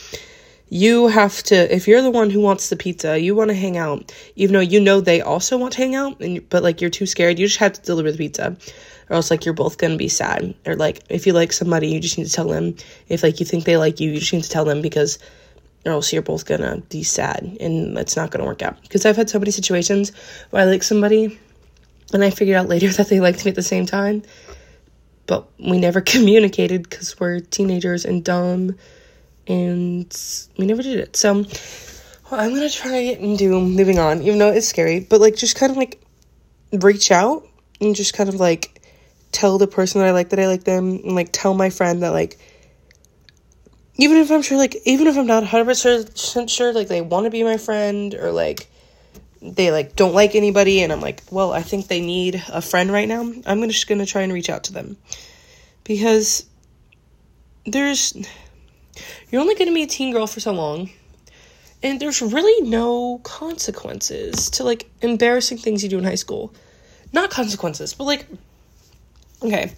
you 0.74 1.08
have 1.08 1.44
to 1.44 1.76
if 1.76 1.86
you're 1.86 2.02
the 2.02 2.10
one 2.10 2.30
who 2.30 2.40
wants 2.40 2.70
the 2.70 2.78
pizza 2.78 3.20
you 3.20 3.36
want 3.36 3.50
to 3.50 3.54
hang 3.54 3.76
out 3.76 4.14
even 4.38 4.54
though 4.54 4.62
you 4.62 4.80
know 4.80 5.02
they 5.02 5.20
also 5.20 5.58
want 5.58 5.74
to 5.74 5.80
hang 5.80 5.96
out 5.96 6.18
and 6.22 6.48
but 6.48 6.64
like 6.64 6.80
you're 6.80 6.90
too 6.90 7.06
scared 7.06 7.38
you 7.38 7.46
just 7.46 7.60
have 7.60 7.74
to 7.74 7.82
deliver 7.82 8.10
the 8.10 8.18
pizza 8.18 8.56
or 9.10 9.18
else 9.18 9.30
like 9.30 9.44
you're 9.44 9.54
both 9.54 9.78
gonna 9.78 9.98
be 9.98 10.08
sad 10.08 10.56
or 10.66 10.78
like 10.78 11.02
if 11.10 11.28
you 11.28 11.34
like 11.34 11.52
somebody 11.52 11.90
you 11.90 12.00
just 12.00 12.18
need 12.18 12.26
to 12.26 12.32
tell 12.32 12.48
them 12.48 12.74
if 13.10 13.22
like 13.22 13.42
you 13.42 13.46
think 13.46 13.66
they 13.66 13.76
like 13.76 14.00
you 14.00 14.12
you 14.12 14.20
just 14.20 14.32
need 14.32 14.44
to 14.46 14.50
tell 14.50 14.64
them 14.64 14.82
because 14.82 15.20
or 15.86 15.92
else 15.92 16.14
you're 16.14 16.22
both 16.22 16.46
gonna 16.46 16.82
be 16.88 17.04
sad 17.04 17.58
and 17.60 17.98
it's 17.98 18.16
not 18.16 18.32
gonna 18.32 18.46
work 18.46 18.62
out 18.62 18.82
because 18.82 19.06
i've 19.06 19.18
had 19.18 19.30
so 19.30 19.40
many 19.40 19.52
situations 19.52 20.14
where 20.52 20.62
i 20.62 20.66
like 20.66 20.84
somebody 20.84 21.38
and 22.14 22.24
i 22.24 22.30
figured 22.30 22.58
out 22.58 22.68
later 22.68 22.90
that 22.94 23.10
they 23.10 23.20
liked 23.20 23.44
me 23.46 23.50
at 23.50 23.56
the 23.56 23.64
same 23.64 23.86
time 23.86 24.24
but 25.28 25.48
we 25.60 25.80
never 25.80 26.02
communicated 26.14 26.84
because 26.84 27.20
we're 27.20 27.40
teenagers 27.40 28.06
and 28.06 28.24
dumb 28.24 28.76
and 29.48 30.18
we 30.58 30.66
never 30.66 30.84
did 30.84 31.00
it. 31.00 31.16
So 31.16 31.34
well, 31.34 32.40
I'm 32.40 32.54
gonna 32.54 32.70
try 32.70 32.98
and 32.98 33.38
do 33.38 33.60
moving 33.60 33.98
on, 33.98 34.22
even 34.22 34.40
though 34.40 34.52
it's 34.52 34.68
scary, 34.68 35.00
but 35.00 35.22
like 35.22 35.36
just 35.36 35.56
kind 35.56 35.72
of 35.72 35.78
like 35.78 36.02
reach 36.74 37.12
out 37.12 37.48
and 37.80 37.96
just 37.96 38.14
kind 38.14 38.30
of 38.30 38.36
like 38.36 38.82
tell 39.32 39.58
the 39.58 39.68
person 39.68 40.02
that 40.02 40.08
I 40.08 40.12
like 40.12 40.30
that 40.30 40.40
I 40.40 40.48
like 40.48 40.66
them 40.66 41.00
and 41.04 41.16
like 41.16 41.30
tell 41.32 41.54
my 41.54 41.70
friend 41.70 42.04
that 42.04 42.12
like 42.12 42.38
even 43.98 44.18
if 44.18 44.32
I'm 44.32 44.42
sure, 44.42 44.58
like, 44.58 44.76
even 44.86 45.06
if 45.06 45.16
I'm 45.16 45.28
not 45.28 45.44
100% 45.44 46.50
sure, 46.50 46.74
like, 46.74 46.88
they 46.88 47.02
want 47.02 47.26
to 47.26 47.30
be 47.30 47.44
my 47.44 47.58
friend 47.58 48.16
or, 48.16 48.32
like, 48.32 48.68
they, 49.42 49.72
like, 49.72 49.96
don't 49.96 50.14
like 50.14 50.36
anybody, 50.36 50.82
and 50.82 50.92
I'm 50.92 51.02
like, 51.02 51.24
well, 51.32 51.52
I 51.52 51.62
think 51.62 51.88
they 51.88 52.02
need 52.02 52.44
a 52.50 52.62
friend 52.62 52.92
right 52.92 53.08
now, 53.08 53.22
I'm 53.46 53.68
just 53.70 53.88
gonna 53.88 54.06
try 54.06 54.22
and 54.22 54.34
reach 54.34 54.50
out 54.50 54.66
to 54.66 54.74
them. 54.74 54.98
Because 55.84 56.46
there's, 57.66 58.16
you're 59.30 59.42
only 59.42 59.56
gonna 59.56 59.74
be 59.74 59.84
a 59.84 59.88
teen 59.88 60.14
girl 60.14 60.28
for 60.28 60.40
so 60.40 60.52
long, 60.52 60.90
and 61.84 62.00
there's 62.00 62.22
really 62.22 62.70
no 62.70 63.20
consequences 63.24 64.50
to, 64.52 64.64
like, 64.64 64.90
embarrassing 65.02 65.58
things 65.58 65.84
you 65.84 65.90
do 65.90 65.98
in 65.98 66.04
high 66.04 66.16
school. 66.16 66.54
Not 67.14 67.30
consequences, 67.30 67.94
but, 67.94 68.04
like, 68.04 68.28
okay, 69.42 69.74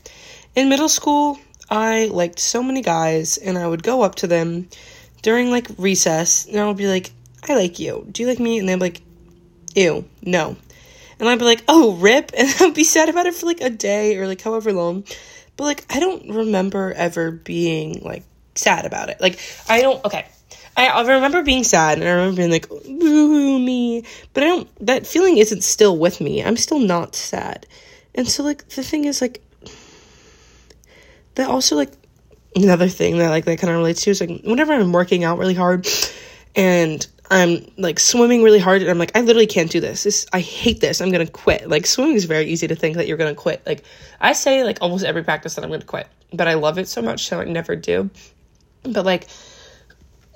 in 0.55 0.69
middle 0.69 0.89
school, 0.89 1.39
I 1.69 2.05
liked 2.05 2.39
so 2.39 2.61
many 2.61 2.81
guys, 2.81 3.37
and 3.37 3.57
I 3.57 3.67
would 3.67 3.83
go 3.83 4.01
up 4.01 4.15
to 4.15 4.27
them 4.27 4.69
during 5.21 5.49
like 5.49 5.67
recess, 5.77 6.45
and 6.45 6.59
I 6.59 6.67
would 6.67 6.77
be 6.77 6.87
like, 6.87 7.11
I 7.47 7.55
like 7.55 7.79
you. 7.79 8.05
Do 8.11 8.21
you 8.21 8.29
like 8.29 8.39
me? 8.39 8.59
And 8.59 8.69
they'd 8.69 8.75
be 8.75 8.81
like, 8.81 9.01
ew, 9.75 10.05
no. 10.21 10.55
And 11.19 11.29
I'd 11.29 11.39
be 11.39 11.45
like, 11.45 11.63
oh, 11.67 11.95
rip. 11.95 12.31
And 12.37 12.53
I'd 12.59 12.73
be 12.73 12.83
sad 12.83 13.09
about 13.09 13.25
it 13.25 13.35
for 13.35 13.45
like 13.45 13.61
a 13.61 13.69
day 13.69 14.17
or 14.17 14.27
like 14.27 14.41
however 14.41 14.73
long. 14.73 15.03
But 15.55 15.65
like, 15.65 15.85
I 15.89 15.99
don't 15.99 16.29
remember 16.29 16.91
ever 16.93 17.31
being 17.31 18.01
like 18.01 18.23
sad 18.55 18.85
about 18.85 19.09
it. 19.09 19.21
Like, 19.21 19.39
I 19.69 19.81
don't, 19.81 20.03
okay. 20.05 20.25
I, 20.75 21.01
remember 21.01 21.43
being 21.43 21.63
sad 21.63 21.99
and 21.99 22.07
I 22.07 22.11
remember 22.13 22.37
being 22.37 22.51
like, 22.51 22.67
boo 22.67 23.59
me. 23.59 24.03
But 24.33 24.43
I 24.43 24.47
don't, 24.47 24.85
that 24.87 25.05
feeling 25.05 25.37
isn't 25.37 25.63
still 25.63 25.97
with 25.97 26.19
me. 26.19 26.43
I'm 26.43 26.57
still 26.57 26.79
not 26.79 27.15
sad. 27.15 27.67
And 28.15 28.27
so, 28.27 28.43
like, 28.43 28.67
the 28.69 28.83
thing 28.83 29.05
is, 29.05 29.21
like, 29.21 29.43
that 31.35 31.49
also 31.49 31.75
like 31.75 31.91
another 32.55 32.87
thing 32.87 33.17
that 33.17 33.29
like 33.29 33.45
that 33.45 33.59
kind 33.59 33.71
of 33.71 33.77
relates 33.77 34.03
to 34.03 34.11
is 34.11 34.21
like 34.21 34.41
whenever 34.43 34.73
I'm 34.73 34.91
working 34.91 35.23
out 35.23 35.39
really 35.39 35.53
hard 35.53 35.87
and 36.55 37.05
I'm 37.33 37.65
like 37.77 37.99
swimming 37.99 38.43
really 38.43 38.59
hard 38.59 38.83
and 38.83 38.91
I'm 38.91 38.99
like 38.99 39.11
I 39.15 39.21
literally 39.21 39.47
can't 39.47 39.71
do 39.71 39.79
this. 39.79 40.03
This 40.03 40.27
I 40.31 40.39
hate 40.39 40.81
this. 40.81 41.01
I'm 41.01 41.11
to 41.11 41.25
quit. 41.25 41.67
Like 41.67 41.87
swimming 41.87 42.15
is 42.15 42.25
very 42.25 42.45
easy 42.45 42.67
to 42.67 42.75
think 42.75 42.95
that 42.97 43.07
you're 43.07 43.17
to 43.17 43.33
quit. 43.33 43.65
Like 43.65 43.83
I 44.21 44.33
say 44.33 44.63
like 44.63 44.77
almost 44.81 45.03
every 45.03 45.23
practice 45.23 45.55
that 45.55 45.65
I'm 45.65 45.71
to 45.71 45.83
quit, 45.83 46.07
but 46.31 46.47
I 46.47 46.53
love 46.53 46.77
it 46.77 46.87
so 46.87 47.01
much 47.01 47.25
so 47.25 47.41
I 47.41 47.45
never 47.45 47.75
do. 47.75 48.11
But 48.83 49.03
like 49.03 49.27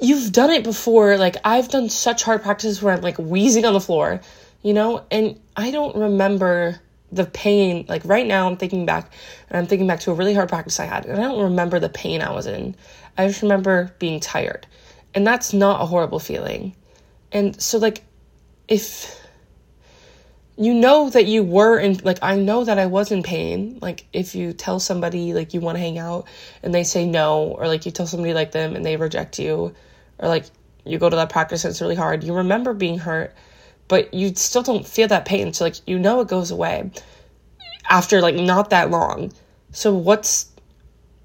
you've 0.01 0.31
done 0.31 0.49
it 0.49 0.63
before. 0.63 1.17
Like 1.17 1.37
I've 1.43 1.69
done 1.69 1.89
such 1.89 2.23
hard 2.23 2.41
practices 2.41 2.81
where 2.81 2.95
I'm 2.95 3.01
like 3.01 3.17
wheezing 3.19 3.63
on 3.63 3.73
the 3.73 3.79
floor, 3.79 4.19
you 4.63 4.73
know? 4.73 5.05
And 5.11 5.39
I 5.55 5.69
don't 5.69 5.95
remember 5.95 6.81
the 7.11 7.25
pain 7.25 7.85
like 7.87 8.03
right 8.03 8.27
now 8.27 8.47
i'm 8.47 8.57
thinking 8.57 8.85
back 8.85 9.13
and 9.47 9.57
i'm 9.57 9.65
thinking 9.65 9.87
back 9.87 10.01
to 10.01 10.11
a 10.11 10.13
really 10.13 10.33
hard 10.33 10.49
practice 10.49 10.77
i 10.77 10.85
had 10.85 11.05
and 11.05 11.17
i 11.17 11.23
don't 11.23 11.41
remember 11.41 11.79
the 11.79 11.87
pain 11.87 12.21
i 12.21 12.29
was 12.29 12.45
in 12.45 12.75
i 13.17 13.25
just 13.25 13.41
remember 13.41 13.95
being 13.97 14.19
tired 14.19 14.67
and 15.13 15.25
that's 15.25 15.53
not 15.53 15.81
a 15.81 15.85
horrible 15.85 16.19
feeling 16.19 16.75
and 17.31 17.59
so 17.61 17.77
like 17.77 18.03
if 18.67 19.19
you 20.57 20.73
know 20.73 21.09
that 21.09 21.25
you 21.25 21.43
were 21.43 21.77
in 21.77 21.97
like 22.03 22.17
i 22.21 22.35
know 22.35 22.63
that 22.63 22.79
i 22.79 22.85
was 22.85 23.11
in 23.11 23.21
pain 23.21 23.77
like 23.81 24.05
if 24.13 24.33
you 24.33 24.53
tell 24.53 24.79
somebody 24.79 25.33
like 25.33 25.53
you 25.53 25.61
want 25.61 25.75
to 25.75 25.79
hang 25.79 25.97
out 25.97 26.27
and 26.63 26.73
they 26.73 26.83
say 26.83 27.05
no 27.05 27.55
or 27.59 27.67
like 27.67 27.85
you 27.85 27.91
tell 27.91 28.07
somebody 28.07 28.33
like 28.33 28.51
them 28.51 28.75
and 28.75 28.85
they 28.85 28.97
reject 28.97 29.39
you 29.39 29.73
or 30.19 30.27
like 30.27 30.45
you 30.85 30.97
go 30.97 31.09
to 31.09 31.15
that 31.15 31.29
practice 31.29 31.63
and 31.63 31.71
it's 31.71 31.81
really 31.81 31.95
hard 31.95 32.23
you 32.23 32.33
remember 32.33 32.73
being 32.73 32.97
hurt 32.97 33.35
but 33.87 34.13
you 34.13 34.33
still 34.35 34.63
don't 34.63 34.85
feel 34.85 35.07
that 35.07 35.25
pain. 35.25 35.53
So, 35.53 35.65
like, 35.65 35.75
you 35.87 35.97
know, 35.97 36.19
it 36.21 36.27
goes 36.27 36.51
away 36.51 36.91
after 37.89 38.21
like 38.21 38.35
not 38.35 38.69
that 38.71 38.91
long. 38.91 39.31
So, 39.71 39.93
what's, 39.93 40.51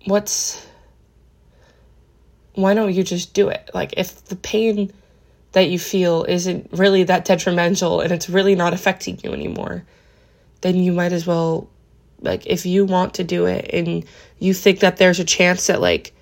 what's, 0.06 0.64
why 2.54 2.74
don't 2.74 2.92
you 2.92 3.02
just 3.02 3.34
do 3.34 3.48
it? 3.48 3.70
Like, 3.74 3.94
if 3.96 4.24
the 4.26 4.36
pain 4.36 4.92
that 5.52 5.68
you 5.68 5.78
feel 5.78 6.24
isn't 6.24 6.68
really 6.72 7.04
that 7.04 7.24
detrimental 7.24 8.00
and 8.00 8.12
it's 8.12 8.28
really 8.28 8.54
not 8.54 8.72
affecting 8.72 9.18
you 9.22 9.32
anymore, 9.32 9.84
then 10.62 10.76
you 10.76 10.92
might 10.92 11.12
as 11.12 11.26
well, 11.26 11.68
like, 12.20 12.46
if 12.46 12.66
you 12.66 12.84
want 12.84 13.14
to 13.14 13.24
do 13.24 13.46
it 13.46 13.70
and 13.72 14.04
you 14.38 14.54
think 14.54 14.80
that 14.80 14.96
there's 14.96 15.20
a 15.20 15.24
chance 15.24 15.66
that, 15.66 15.80
like, 15.80 16.12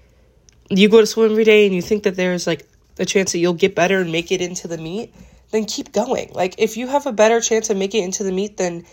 you 0.71 0.89
go 0.89 1.01
to 1.01 1.07
swim 1.07 1.31
every 1.31 1.45
day 1.45 1.67
and 1.67 1.75
you 1.75 1.83
think 1.83 2.05
that 2.05 2.15
there's 2.15 2.47
like 2.47 2.67
a 2.99 3.05
chance 3.05 3.33
that 3.33 3.39
you'll 3.39 3.53
get 3.53 3.75
better 3.75 4.01
and 4.01 4.13
make 4.13 4.31
it 4.31 4.41
into 4.41 4.69
the 4.69 4.79
meet, 4.79 5.13
then 5.51 5.65
keep 5.65 5.93
going. 5.93 6.31
Like 6.33 6.55
if 6.59 6.77
you 6.77 6.87
have 6.87 7.07
a 7.07 7.13
better 7.13 7.41
chance 7.41 7.71
of 7.71 7.77
making 7.77 8.03
it 8.03 8.07
into 8.07 8.25
the 8.25 8.33
meet 8.33 8.57
than 8.57 8.85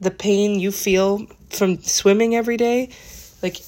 the 0.00 0.10
pain 0.10 0.58
you 0.58 0.72
feel 0.72 1.26
from 1.50 1.80
swimming 1.82 2.34
every 2.34 2.56
day, 2.56 2.90
like 3.42 3.58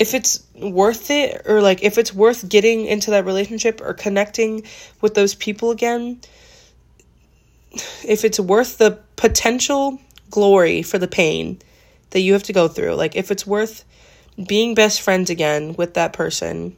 if 0.00 0.14
it's 0.14 0.42
worth 0.54 1.10
it 1.10 1.42
or 1.44 1.60
like 1.60 1.84
if 1.84 1.98
it's 1.98 2.12
worth 2.12 2.48
getting 2.48 2.86
into 2.86 3.10
that 3.10 3.26
relationship 3.26 3.82
or 3.82 3.92
connecting 3.92 4.62
with 5.02 5.14
those 5.14 5.34
people 5.34 5.70
again, 5.70 6.18
if 8.02 8.24
it's 8.24 8.40
worth 8.40 8.78
the 8.78 8.98
potential 9.16 10.00
glory 10.30 10.82
for 10.82 10.96
the 10.96 11.06
pain 11.06 11.60
that 12.10 12.20
you 12.20 12.32
have 12.32 12.42
to 12.44 12.54
go 12.54 12.66
through, 12.66 12.94
like 12.94 13.14
if 13.14 13.30
it's 13.30 13.46
worth 13.46 13.84
being 14.48 14.74
best 14.74 15.02
friends 15.02 15.28
again 15.28 15.74
with 15.74 15.92
that 15.94 16.14
person, 16.14 16.74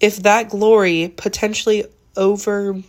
if 0.00 0.18
that 0.18 0.50
glory 0.50 1.12
potentially 1.16 1.84
over 2.16 2.80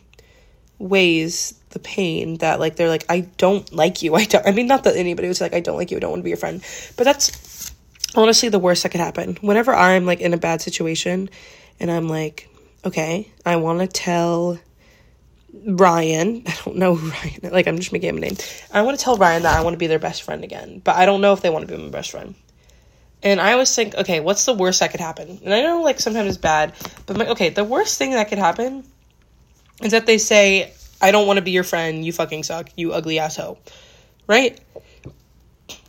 ways 0.77 1.55
the 1.71 1.79
pain 1.79 2.37
that 2.37 2.59
like 2.59 2.75
they're 2.75 2.87
like 2.87 3.05
I 3.09 3.21
don't 3.37 3.73
like 3.73 4.03
you. 4.03 4.13
I 4.21 4.25
don't 4.25 4.45
I 4.45 4.51
mean 4.51 4.67
not 4.67 4.83
that 4.83 4.95
anybody 4.95 5.27
was 5.27 5.41
like 5.41 5.55
I 5.55 5.59
don't 5.59 5.75
like 5.75 5.89
you, 5.89 5.97
I 5.97 5.99
don't 6.01 6.11
want 6.11 6.19
to 6.19 6.23
be 6.23 6.29
your 6.29 6.37
friend. 6.37 6.63
But 6.95 7.05
that's 7.05 7.71
honestly 8.15 8.49
the 8.49 8.59
worst 8.59 8.83
that 8.83 8.89
could 8.89 9.01
happen. 9.01 9.37
Whenever 9.41 9.73
I'm 9.73 10.05
like 10.05 10.19
in 10.19 10.33
a 10.33 10.37
bad 10.37 10.61
situation 10.61 11.29
and 11.79 11.91
I'm 11.91 12.07
like, 12.07 12.49
okay, 12.85 13.31
I 13.45 13.57
want 13.57 13.79
to 13.79 13.87
tell 13.87 14.59
Ryan, 15.65 16.43
I 16.47 16.55
don't 16.65 16.77
know 16.77 16.95
Ryan, 16.95 17.39
like 17.51 17.67
I'm 17.67 17.77
just 17.77 17.91
making 17.91 18.09
him 18.09 18.17
a 18.17 18.21
name. 18.21 18.37
I 18.73 18.81
want 18.81 18.97
to 18.97 19.03
tell 19.03 19.17
Ryan 19.17 19.43
that 19.43 19.57
I 19.57 19.63
want 19.63 19.73
to 19.73 19.77
be 19.77 19.87
their 19.87 19.99
best 19.99 20.23
friend 20.23 20.43
again, 20.43 20.81
but 20.83 20.95
I 20.95 21.05
don't 21.05 21.21
know 21.21 21.33
if 21.33 21.41
they 21.41 21.49
want 21.49 21.67
to 21.67 21.75
be 21.75 21.81
my 21.81 21.89
best 21.89 22.11
friend. 22.11 22.35
And 23.21 23.41
I 23.41 23.51
always 23.51 23.75
think, 23.75 23.95
okay, 23.95 24.21
what's 24.21 24.45
the 24.45 24.53
worst 24.53 24.79
that 24.79 24.91
could 24.91 25.01
happen? 25.01 25.41
And 25.43 25.53
I 25.53 25.61
know 25.61 25.81
like 25.81 25.99
sometimes 25.99 26.29
it's 26.29 26.37
bad, 26.37 26.73
but 27.05 27.17
my, 27.17 27.27
okay, 27.29 27.49
the 27.49 27.65
worst 27.65 27.97
thing 27.97 28.11
that 28.11 28.29
could 28.29 28.37
happen 28.37 28.85
is 29.83 29.91
that 29.91 30.05
they 30.05 30.17
say, 30.17 30.73
I 31.01 31.11
don't 31.11 31.27
want 31.27 31.37
to 31.37 31.43
be 31.43 31.51
your 31.51 31.63
friend, 31.63 32.05
you 32.05 32.13
fucking 32.13 32.43
suck, 32.43 32.69
you 32.77 32.93
ugly 32.93 33.19
asshole. 33.19 33.59
Right? 34.25 34.59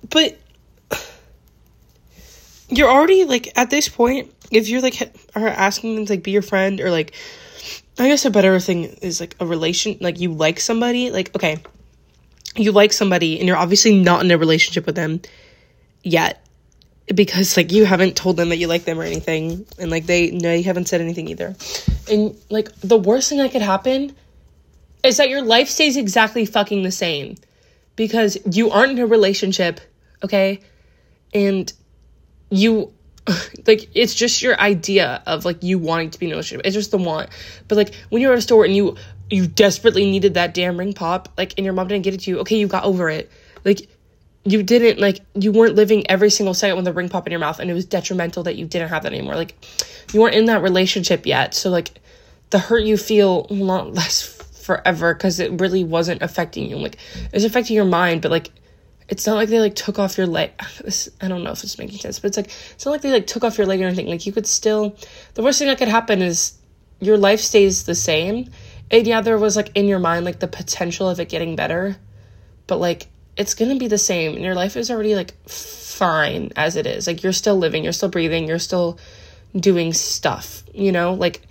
But 0.08 0.39
you're 2.70 2.90
already 2.90 3.24
like 3.24 3.52
at 3.56 3.70
this 3.70 3.88
point, 3.88 4.32
if 4.50 4.68
you're 4.68 4.80
like 4.80 5.12
are 5.34 5.48
asking 5.48 5.96
them 5.96 6.06
to 6.06 6.12
like 6.12 6.22
be 6.22 6.30
your 6.30 6.42
friend 6.42 6.80
or 6.80 6.90
like 6.90 7.14
I 7.98 8.08
guess 8.08 8.24
a 8.24 8.30
better 8.30 8.58
thing 8.60 8.84
is 9.02 9.20
like 9.20 9.36
a 9.40 9.46
relation 9.46 9.98
like 10.00 10.20
you 10.20 10.32
like 10.32 10.60
somebody, 10.60 11.10
like 11.10 11.34
okay. 11.34 11.58
You 12.56 12.72
like 12.72 12.92
somebody 12.92 13.38
and 13.38 13.46
you're 13.46 13.56
obviously 13.56 14.02
not 14.02 14.24
in 14.24 14.30
a 14.30 14.36
relationship 14.36 14.84
with 14.84 14.96
them 14.96 15.20
yet 16.02 16.44
because 17.14 17.56
like 17.56 17.72
you 17.72 17.84
haven't 17.84 18.16
told 18.16 18.36
them 18.36 18.48
that 18.50 18.56
you 18.56 18.66
like 18.66 18.84
them 18.84 18.98
or 18.98 19.02
anything 19.02 19.66
and 19.78 19.90
like 19.90 20.06
they 20.06 20.30
no 20.30 20.52
you 20.52 20.64
haven't 20.64 20.88
said 20.88 21.00
anything 21.00 21.28
either 21.28 21.54
and 22.10 22.36
like 22.50 22.68
the 22.80 22.96
worst 22.96 23.28
thing 23.28 23.38
that 23.38 23.52
could 23.52 23.62
happen 23.62 24.14
is 25.02 25.16
that 25.16 25.28
your 25.28 25.42
life 25.42 25.68
stays 25.68 25.96
exactly 25.96 26.44
fucking 26.44 26.82
the 26.82 26.90
same 26.90 27.36
because 27.96 28.38
you 28.52 28.70
aren't 28.70 28.92
in 28.92 28.98
a 28.98 29.06
relationship 29.06 29.80
okay 30.22 30.60
and 31.34 31.72
you 32.50 32.92
like 33.66 33.88
it's 33.95 34.14
just 34.14 34.42
your 34.42 34.59
idea 34.61 35.23
of 35.26 35.45
like 35.45 35.62
you 35.62 35.78
wanting 35.78 36.11
to 36.11 36.19
be 36.19 36.26
in 36.26 36.33
a 36.33 36.35
relationship. 36.35 36.66
It's 36.66 36.75
just 36.75 36.90
the 36.90 36.99
want. 36.99 37.30
But 37.69 37.76
like 37.76 37.95
when 38.11 38.21
you're 38.23 38.33
at 38.33 38.38
a 38.38 38.42
store 38.42 38.64
and 38.64 38.75
you 38.75 38.97
you 39.30 39.47
desperately 39.47 40.11
needed 40.11 40.35
that 40.35 40.54
damn 40.54 40.76
ring 40.76 40.92
pop 40.92 41.28
like 41.38 41.54
and 41.57 41.64
your 41.64 41.73
mom 41.73 41.87
didn't 41.87 42.02
get 42.02 42.14
it 42.14 42.21
to 42.21 42.30
you 42.30 42.40
okay 42.40 42.59
you 42.59 42.66
got 42.66 42.85
over 42.85 43.09
it. 43.09 43.30
Like 43.64 43.88
you 44.45 44.62
didn't 44.62 44.99
like 45.00 45.21
you 45.35 45.52
weren't 45.52 45.75
living 45.75 46.09
every 46.11 46.30
single 46.30 46.54
second 46.54 46.76
with 46.76 46.87
a 46.87 46.92
ring 46.92 47.09
pop 47.09 47.26
in 47.26 47.30
your 47.30 47.40
mouth 47.40 47.59
and 47.59 47.71
it 47.71 47.75
was 47.75 47.85
detrimental 47.85 48.42
that 48.45 48.57
you 48.57 48.66
didn't 48.66 48.88
have 48.88 49.02
that 49.02 49.12
anymore. 49.12 49.37
Like 49.37 49.54
you 50.12 50.21
weren't 50.21 50.35
in 50.35 50.47
that 50.47 50.62
relationship 50.62 51.26
yet. 51.26 51.54
So 51.54 51.71
like 51.71 52.00
the 52.50 52.59
hurt 52.59 52.85
you 52.85 52.97
feel 52.97 53.47
will 53.50 53.66
not 53.66 53.95
last 53.95 54.42
forever 54.64 55.14
because 55.14 55.40
it 55.40 55.61
really 55.61 55.85
wasn't 55.85 56.23
affecting 56.23 56.69
you. 56.69 56.76
Like 56.76 56.97
it's 57.33 57.45
affecting 57.45 57.76
your 57.76 57.85
mind 57.85 58.23
but 58.23 58.30
like 58.30 58.50
it's 59.10 59.26
not 59.26 59.34
like 59.34 59.48
they 59.48 59.60
like 59.60 59.74
took 59.74 59.98
off 59.98 60.16
your 60.16 60.26
leg. 60.26 60.52
I 61.20 61.28
don't 61.28 61.42
know 61.42 61.50
if 61.50 61.62
it's 61.62 61.78
making 61.78 61.98
sense 61.98 62.20
but 62.20 62.28
it's 62.28 62.36
like 62.36 62.46
it's 62.46 62.86
not 62.86 62.92
like 62.92 63.02
they 63.02 63.12
like 63.12 63.26
took 63.26 63.44
off 63.44 63.58
your 63.58 63.66
leg 63.66 63.82
or 63.82 63.86
anything. 63.86 64.06
Like 64.06 64.24
you 64.24 64.32
could 64.32 64.46
still 64.46 64.96
the 65.34 65.42
worst 65.42 65.58
thing 65.58 65.68
that 65.68 65.78
could 65.78 65.88
happen 65.88 66.22
is 66.22 66.56
your 67.00 67.18
life 67.18 67.40
stays 67.40 67.84
the 67.84 67.94
same. 67.94 68.48
And 68.90 69.06
yeah 69.06 69.20
there 69.20 69.36
was 69.36 69.56
like 69.56 69.72
in 69.74 69.88
your 69.88 69.98
mind 69.98 70.24
like 70.24 70.38
the 70.38 70.48
potential 70.48 71.08
of 71.08 71.20
it 71.20 71.28
getting 71.28 71.56
better 71.56 71.96
but 72.66 72.78
like 72.78 73.08
it's 73.36 73.54
to 73.54 73.78
be 73.78 73.88
the 73.88 73.98
same. 73.98 74.34
And 74.34 74.44
your 74.44 74.54
life 74.54 74.76
is 74.76 74.90
already 74.90 75.14
like 75.14 75.34
fine 75.48 76.52
as 76.56 76.76
it 76.76 76.86
is. 76.86 77.06
Like 77.06 77.22
you're 77.22 77.32
still 77.32 77.56
living 77.56 77.82
you're 77.82 77.92
still 77.92 78.08
breathing 78.08 78.46
you're 78.46 78.60
still 78.60 78.98
doing 79.56 79.92
stuff 79.92 80.62
you 80.72 80.92
know? 80.92 81.14
Like 81.14 81.42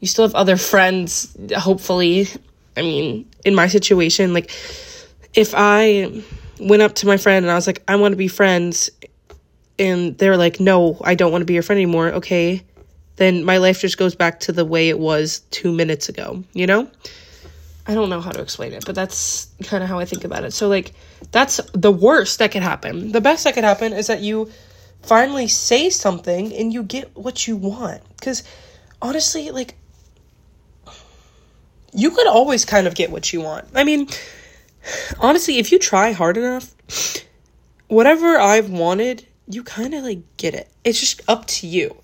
you 0.00 0.06
still 0.06 0.26
have 0.26 0.34
other 0.34 0.58
friends 0.58 1.34
hopefully. 1.56 2.28
I 2.76 2.82
mean 2.82 3.26
in 3.42 3.54
my 3.54 3.68
situation 3.68 4.34
like 4.34 4.50
if 5.32 5.54
i 5.54 6.22
went 6.58 6.82
up 6.82 6.94
to 6.94 7.06
my 7.06 7.16
friend 7.16 7.44
and 7.44 7.52
i 7.52 7.54
was 7.54 7.66
like 7.66 7.82
i 7.88 7.96
want 7.96 8.12
to 8.12 8.16
be 8.16 8.28
friends 8.28 8.90
and 9.78 10.16
they're 10.18 10.36
like 10.36 10.60
no 10.60 10.98
i 11.04 11.14
don't 11.14 11.32
want 11.32 11.42
to 11.42 11.46
be 11.46 11.54
your 11.54 11.62
friend 11.62 11.78
anymore 11.78 12.08
okay 12.08 12.64
then 13.16 13.44
my 13.44 13.58
life 13.58 13.80
just 13.80 13.98
goes 13.98 14.14
back 14.14 14.40
to 14.40 14.52
the 14.52 14.64
way 14.64 14.88
it 14.88 14.98
was 14.98 15.40
two 15.50 15.72
minutes 15.72 16.08
ago, 16.08 16.44
you 16.52 16.66
know? 16.66 16.88
I 17.88 17.94
don't 17.94 18.10
know 18.10 18.20
how 18.20 18.30
to 18.30 18.40
explain 18.40 18.72
it, 18.72 18.84
but 18.84 18.94
that's 18.94 19.48
kind 19.64 19.82
of 19.82 19.88
how 19.88 19.98
I 19.98 20.04
think 20.04 20.24
about 20.24 20.44
it. 20.44 20.52
So, 20.52 20.68
like, 20.68 20.92
that's 21.30 21.60
the 21.72 21.92
worst 21.92 22.40
that 22.40 22.50
could 22.50 22.62
happen. 22.62 23.12
The 23.12 23.20
best 23.20 23.44
that 23.44 23.54
could 23.54 23.64
happen 23.64 23.92
is 23.92 24.08
that 24.08 24.20
you 24.20 24.50
finally 25.02 25.46
say 25.48 25.88
something 25.90 26.52
and 26.52 26.72
you 26.72 26.82
get 26.82 27.16
what 27.16 27.46
you 27.46 27.56
want. 27.56 28.02
Because 28.18 28.42
honestly, 29.00 29.50
like, 29.50 29.76
you 31.92 32.10
could 32.10 32.26
always 32.26 32.64
kind 32.64 32.86
of 32.86 32.94
get 32.94 33.10
what 33.10 33.32
you 33.32 33.40
want. 33.40 33.68
I 33.74 33.84
mean, 33.84 34.08
honestly, 35.20 35.58
if 35.58 35.72
you 35.72 35.78
try 35.78 36.12
hard 36.12 36.36
enough, 36.36 36.74
whatever 37.88 38.38
I've 38.38 38.70
wanted, 38.70 39.26
you 39.48 39.62
kind 39.62 39.94
of 39.94 40.04
like 40.04 40.20
get 40.36 40.54
it. 40.54 40.68
It's 40.84 41.00
just 41.00 41.22
up 41.28 41.46
to 41.46 41.66
you. 41.66 41.96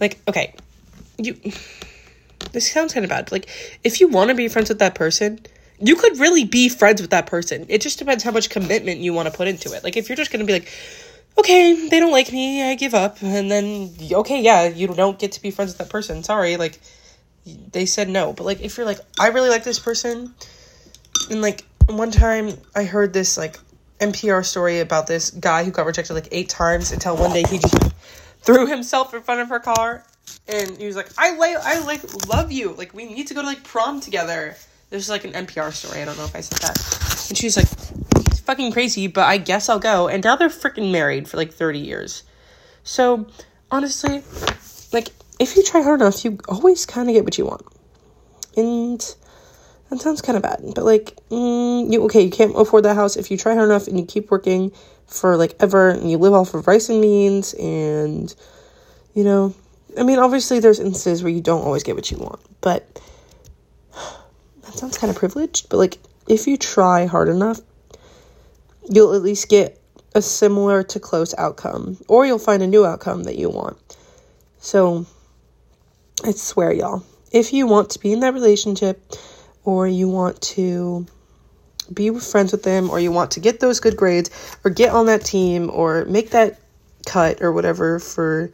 Like, 0.00 0.18
okay, 0.28 0.54
you. 1.18 1.38
This 2.52 2.72
sounds 2.72 2.94
kind 2.94 3.04
of 3.04 3.10
bad. 3.10 3.30
Like, 3.30 3.48
if 3.84 4.00
you 4.00 4.08
want 4.08 4.30
to 4.30 4.34
be 4.34 4.48
friends 4.48 4.70
with 4.70 4.80
that 4.80 4.94
person, 4.94 5.40
you 5.78 5.94
could 5.94 6.18
really 6.18 6.44
be 6.44 6.68
friends 6.68 7.00
with 7.00 7.10
that 7.10 7.26
person. 7.26 7.66
It 7.68 7.80
just 7.80 7.98
depends 7.98 8.24
how 8.24 8.32
much 8.32 8.50
commitment 8.50 9.00
you 9.00 9.12
want 9.12 9.30
to 9.30 9.36
put 9.36 9.46
into 9.46 9.72
it. 9.72 9.84
Like, 9.84 9.96
if 9.96 10.08
you're 10.08 10.16
just 10.16 10.32
going 10.32 10.40
to 10.40 10.46
be 10.46 10.54
like, 10.54 10.68
okay, 11.38 11.88
they 11.88 12.00
don't 12.00 12.10
like 12.10 12.32
me, 12.32 12.62
I 12.62 12.74
give 12.74 12.92
up, 12.92 13.22
and 13.22 13.50
then, 13.50 13.94
okay, 14.12 14.42
yeah, 14.42 14.66
you 14.66 14.88
don't 14.88 15.18
get 15.18 15.32
to 15.32 15.42
be 15.42 15.50
friends 15.50 15.70
with 15.70 15.78
that 15.78 15.90
person. 15.90 16.24
Sorry, 16.24 16.56
like, 16.56 16.80
they 17.72 17.86
said 17.86 18.08
no. 18.08 18.32
But, 18.32 18.44
like, 18.44 18.60
if 18.62 18.76
you're 18.76 18.86
like, 18.86 18.98
I 19.20 19.28
really 19.28 19.50
like 19.50 19.62
this 19.62 19.78
person, 19.78 20.34
and, 21.30 21.42
like, 21.42 21.64
one 21.98 22.10
time 22.10 22.56
I 22.74 22.84
heard 22.84 23.12
this, 23.12 23.36
like, 23.38 23.58
NPR 24.00 24.44
story 24.44 24.80
about 24.80 25.06
this 25.06 25.30
guy 25.30 25.64
who 25.64 25.70
got 25.70 25.86
rejected, 25.86 26.14
like, 26.14 26.28
eight 26.32 26.48
times 26.48 26.92
until 26.92 27.16
one 27.16 27.32
day 27.32 27.44
he 27.48 27.58
just 27.58 27.94
threw 28.42 28.66
himself 28.66 29.14
in 29.14 29.22
front 29.22 29.40
of 29.40 29.48
her 29.48 29.60
car 29.60 30.04
and 30.48 30.76
he 30.78 30.86
was 30.86 30.96
like, 30.96 31.08
I 31.18 31.36
like 31.36 31.56
I 31.56 31.80
like 31.80 32.28
love 32.28 32.52
you. 32.52 32.72
Like 32.72 32.94
we 32.94 33.04
need 33.06 33.28
to 33.28 33.34
go 33.34 33.40
to 33.40 33.46
like 33.46 33.62
prom 33.64 34.00
together. 34.00 34.56
There's 34.90 35.08
like 35.08 35.24
an 35.24 35.32
NPR 35.32 35.72
story. 35.72 36.02
I 36.02 36.04
don't 36.04 36.16
know 36.16 36.24
if 36.24 36.34
I 36.34 36.40
said 36.40 36.58
that. 36.58 37.28
And 37.28 37.38
she's 37.38 37.56
like, 37.56 37.68
it's 38.26 38.40
fucking 38.40 38.72
crazy, 38.72 39.06
but 39.06 39.26
I 39.26 39.38
guess 39.38 39.68
I'll 39.68 39.78
go. 39.78 40.08
And 40.08 40.24
now 40.24 40.36
they're 40.36 40.48
freaking 40.48 40.90
married 40.90 41.28
for 41.28 41.36
like 41.36 41.52
30 41.52 41.78
years. 41.78 42.24
So 42.82 43.26
honestly, 43.70 44.24
like 44.92 45.10
if 45.38 45.56
you 45.56 45.62
try 45.62 45.82
hard 45.82 46.00
enough, 46.00 46.24
you 46.24 46.38
always 46.48 46.86
kind 46.86 47.08
of 47.08 47.14
get 47.14 47.24
what 47.24 47.38
you 47.38 47.46
want. 47.46 47.62
And 48.56 49.14
that 49.90 50.00
sounds 50.00 50.22
kind 50.22 50.36
of 50.36 50.42
bad, 50.42 50.62
but 50.74 50.84
like, 50.84 51.16
mm, 51.30 51.92
you 51.92 52.04
okay? 52.04 52.22
You 52.22 52.30
can't 52.30 52.56
afford 52.56 52.84
that 52.84 52.94
house 52.94 53.16
if 53.16 53.30
you 53.30 53.36
try 53.36 53.54
hard 53.54 53.68
enough 53.68 53.88
and 53.88 53.98
you 53.98 54.06
keep 54.06 54.30
working 54.30 54.70
for 55.06 55.36
like 55.36 55.56
ever, 55.58 55.90
and 55.90 56.08
you 56.08 56.16
live 56.16 56.32
off 56.32 56.54
of 56.54 56.66
rice 56.68 56.88
and 56.88 57.02
beans, 57.02 57.54
and 57.54 58.32
you 59.14 59.24
know, 59.24 59.52
I 59.98 60.04
mean, 60.04 60.20
obviously, 60.20 60.60
there's 60.60 60.78
instances 60.78 61.24
where 61.24 61.32
you 61.32 61.40
don't 61.40 61.64
always 61.64 61.82
get 61.82 61.96
what 61.96 62.08
you 62.10 62.18
want, 62.18 62.40
but 62.60 62.86
that 64.62 64.74
sounds 64.74 64.96
kind 64.96 65.10
of 65.10 65.16
privileged. 65.16 65.68
But 65.68 65.78
like, 65.78 65.98
if 66.28 66.46
you 66.46 66.56
try 66.56 67.06
hard 67.06 67.28
enough, 67.28 67.60
you'll 68.88 69.14
at 69.14 69.22
least 69.22 69.48
get 69.48 69.80
a 70.14 70.22
similar 70.22 70.84
to 70.84 71.00
close 71.00 71.34
outcome, 71.36 71.98
or 72.06 72.24
you'll 72.26 72.38
find 72.38 72.62
a 72.62 72.66
new 72.68 72.86
outcome 72.86 73.24
that 73.24 73.36
you 73.36 73.48
want. 73.48 73.76
So, 74.60 75.06
I 76.24 76.30
swear, 76.30 76.72
y'all, 76.72 77.02
if 77.32 77.52
you 77.52 77.66
want 77.66 77.90
to 77.90 77.98
be 77.98 78.12
in 78.12 78.20
that 78.20 78.34
relationship, 78.34 79.12
or 79.64 79.86
you 79.86 80.08
want 80.08 80.40
to 80.40 81.06
be 81.92 82.10
friends 82.18 82.52
with 82.52 82.62
them, 82.62 82.88
or 82.90 83.00
you 83.00 83.10
want 83.10 83.32
to 83.32 83.40
get 83.40 83.60
those 83.60 83.80
good 83.80 83.96
grades, 83.96 84.30
or 84.64 84.70
get 84.70 84.92
on 84.92 85.06
that 85.06 85.24
team, 85.24 85.70
or 85.72 86.04
make 86.04 86.30
that 86.30 86.60
cut, 87.06 87.42
or 87.42 87.52
whatever 87.52 87.98
for 87.98 88.50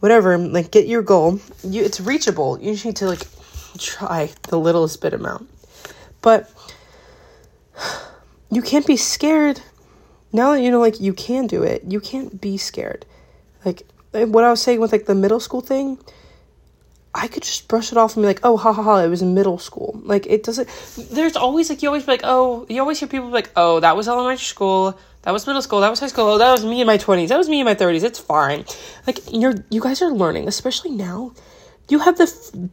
whatever, 0.00 0.36
like 0.38 0.70
get 0.70 0.86
your 0.86 1.02
goal. 1.02 1.40
You 1.62 1.84
it's 1.84 2.00
reachable. 2.00 2.58
You 2.60 2.72
just 2.72 2.84
need 2.84 2.96
to 2.96 3.06
like 3.06 3.22
try 3.78 4.30
the 4.48 4.58
littlest 4.58 5.00
bit 5.00 5.14
amount. 5.14 5.48
But 6.20 6.50
you 8.50 8.62
can't 8.62 8.86
be 8.86 8.96
scared. 8.96 9.60
Now 10.32 10.52
that 10.52 10.62
you 10.62 10.70
know 10.70 10.80
like 10.80 11.00
you 11.00 11.12
can 11.12 11.46
do 11.46 11.62
it, 11.62 11.84
you 11.86 12.00
can't 12.00 12.40
be 12.40 12.56
scared. 12.56 13.06
Like 13.64 13.82
what 14.12 14.44
I 14.44 14.50
was 14.50 14.60
saying 14.60 14.80
with 14.80 14.92
like 14.92 15.06
the 15.06 15.14
middle 15.14 15.40
school 15.40 15.60
thing, 15.60 15.98
I 17.14 17.26
could 17.26 17.42
just 17.42 17.68
brush 17.68 17.90
it 17.90 17.98
off 17.98 18.16
and 18.16 18.22
be 18.22 18.26
like, 18.26 18.40
oh, 18.42 18.56
ha 18.56 18.72
ha 18.72 18.82
ha, 18.82 18.98
it 18.98 19.08
was 19.08 19.22
middle 19.22 19.58
school. 19.58 20.00
Like, 20.04 20.26
it 20.26 20.44
doesn't, 20.44 20.68
there's 21.10 21.36
always 21.36 21.70
like, 21.70 21.82
you 21.82 21.88
always 21.88 22.04
be 22.04 22.12
like, 22.12 22.20
oh, 22.24 22.66
you 22.68 22.80
always 22.80 22.98
hear 22.98 23.08
people 23.08 23.28
like, 23.30 23.50
oh, 23.56 23.80
that 23.80 23.96
was 23.96 24.08
elementary 24.08 24.44
school, 24.44 24.98
that 25.22 25.32
was 25.32 25.46
middle 25.46 25.62
school. 25.62 25.80
That 25.80 25.90
was 25.90 26.00
high 26.00 26.06
school. 26.06 26.26
Oh, 26.26 26.38
that 26.38 26.52
was 26.52 26.64
me 26.64 26.80
in 26.80 26.86
my 26.86 26.96
20s. 26.96 27.28
That 27.28 27.36
was 27.38 27.48
me 27.48 27.60
in 27.60 27.66
my 27.66 27.74
30s. 27.74 28.02
It's 28.02 28.18
fine. 28.18 28.64
Like 29.06 29.18
you're 29.30 29.54
you 29.68 29.80
guys 29.80 30.00
are 30.00 30.10
learning, 30.10 30.48
especially 30.48 30.90
now. 30.90 31.32
You 31.90 31.98
have 31.98 32.16
the 32.16 32.24
f- 32.24 32.70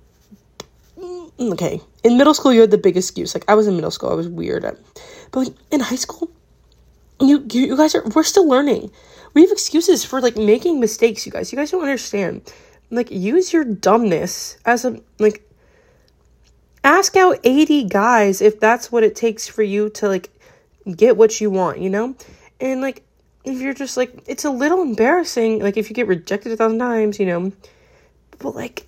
mm, 0.98 1.52
okay. 1.54 1.82
In 2.04 2.18
middle 2.18 2.34
school 2.34 2.54
you 2.54 2.62
had 2.62 2.72
the 2.72 2.78
big 2.78 2.96
excuse. 2.96 3.34
Like 3.34 3.46
I 3.50 3.56
was 3.56 3.68
in 3.68 3.76
middle 3.76 3.92
school. 3.92 4.10
I 4.10 4.14
was 4.14 4.30
weird. 4.30 4.64
But 4.64 5.40
like 5.40 5.54
in 5.72 5.82
high 5.82 5.98
school 5.98 6.32
you 7.20 7.46
you 7.52 7.76
guys 7.76 7.96
are 7.96 8.04
we're 8.16 8.24
still 8.24 8.48
learning. 8.48 8.92
We 9.34 9.42
have 9.42 9.52
excuses 9.52 10.06
for 10.06 10.22
like 10.22 10.38
making 10.38 10.80
mistakes, 10.80 11.26
you 11.26 11.32
guys. 11.32 11.52
You 11.52 11.58
guys 11.58 11.72
don't 11.72 11.82
understand. 11.82 12.54
Like 12.92 13.12
use 13.12 13.52
your 13.52 13.64
dumbness 13.64 14.58
as 14.66 14.86
a 14.86 15.00
like 15.20 15.50
ask 16.84 17.16
out 17.16 17.40
80 17.44 17.86
guys 17.86 18.42
if 18.42 18.60
that's 18.60 18.92
what 18.92 19.04
it 19.04 19.16
takes 19.16 19.48
for 19.48 19.64
you 19.64 19.90
to 19.92 20.08
like 20.08 20.30
get 20.96 21.18
what 21.18 21.42
you 21.42 21.50
want, 21.50 21.80
you 21.80 21.90
know? 21.90 22.16
And 22.60 22.82
like 22.82 23.04
if 23.44 23.60
you're 23.60 23.74
just 23.74 23.98
like 23.98 24.24
it's 24.28 24.46
a 24.46 24.52
little 24.52 24.82
embarrassing, 24.82 25.60
like 25.62 25.78
if 25.78 25.90
you 25.90 25.96
get 25.96 26.08
rejected 26.08 26.52
a 26.52 26.58
thousand 26.58 26.80
times, 26.80 27.20
you 27.20 27.26
know. 27.26 27.52
But 28.40 28.56
like 28.56 28.88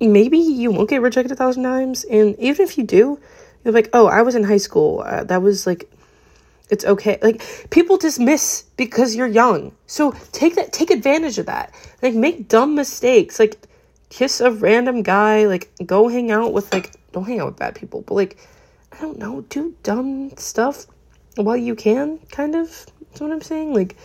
maybe 0.00 0.38
you 0.38 0.70
won't 0.70 0.90
get 0.90 1.00
rejected 1.00 1.32
a 1.32 1.36
thousand 1.36 1.62
times 1.62 2.04
and 2.04 2.38
even 2.38 2.64
if 2.64 2.76
you 2.76 2.84
do, 2.84 3.18
you're 3.64 3.72
like, 3.72 3.88
"Oh, 3.92 4.06
I 4.06 4.22
was 4.22 4.34
in 4.34 4.44
high 4.44 4.56
school. 4.58 5.04
Uh, 5.06 5.24
that 5.24 5.40
was 5.40 5.66
like 5.66 5.88
it's 6.72 6.84
okay." 6.84 7.18
Like 7.22 7.68
people 7.70 7.96
dismiss 7.98 8.64
because 8.76 9.14
you're 9.14 9.28
young. 9.42 9.72
So 9.86 10.12
take 10.32 10.56
that 10.56 10.72
take 10.72 10.90
advantage 10.90 11.38
of 11.38 11.46
that. 11.46 11.72
Like 12.02 12.14
make 12.14 12.48
dumb 12.48 12.74
mistakes. 12.74 13.38
Like 13.38 13.56
kiss 14.08 14.40
a 14.40 14.50
random 14.50 15.02
guy, 15.02 15.46
like 15.46 15.70
go 15.86 16.08
hang 16.08 16.32
out 16.32 16.52
with 16.52 16.72
like 16.72 16.90
don't 17.12 17.24
hang 17.24 17.38
out 17.40 17.46
with 17.46 17.58
bad 17.58 17.74
people, 17.76 18.02
but 18.02 18.14
like 18.14 18.36
I 18.92 19.00
don't 19.00 19.18
know, 19.18 19.42
do 19.48 19.74
dumb 19.82 20.36
stuff 20.36 20.86
while 21.36 21.56
you 21.56 21.74
can, 21.74 22.18
kind 22.30 22.54
of. 22.54 22.86
That's 23.12 23.20
what 23.20 23.32
I'm 23.32 23.42
saying. 23.42 23.74
Like, 23.74 23.96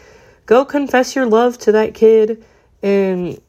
go 0.45 0.65
confess 0.65 1.15
your 1.15 1.25
love 1.25 1.57
to 1.59 1.71
that 1.73 1.93
kid, 1.93 2.43
and 2.83 3.39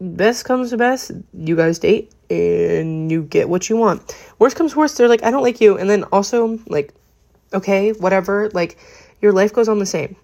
best 0.00 0.44
comes 0.44 0.70
to 0.70 0.76
best, 0.76 1.12
you 1.32 1.56
guys 1.56 1.78
date, 1.78 2.12
and 2.30 3.10
you 3.10 3.22
get 3.22 3.48
what 3.48 3.68
you 3.68 3.76
want. 3.76 4.14
Worst 4.38 4.56
comes 4.56 4.76
worst, 4.76 4.98
they're 4.98 5.08
like, 5.08 5.24
I 5.24 5.30
don't 5.30 5.42
like 5.42 5.60
you, 5.60 5.78
and 5.78 5.88
then 5.88 6.04
also, 6.04 6.58
like, 6.66 6.92
okay, 7.52 7.92
whatever, 7.92 8.50
like, 8.50 8.78
your 9.20 9.32
life 9.32 9.52
goes 9.52 9.68
on 9.68 9.78
the 9.78 9.86
same 9.86 10.16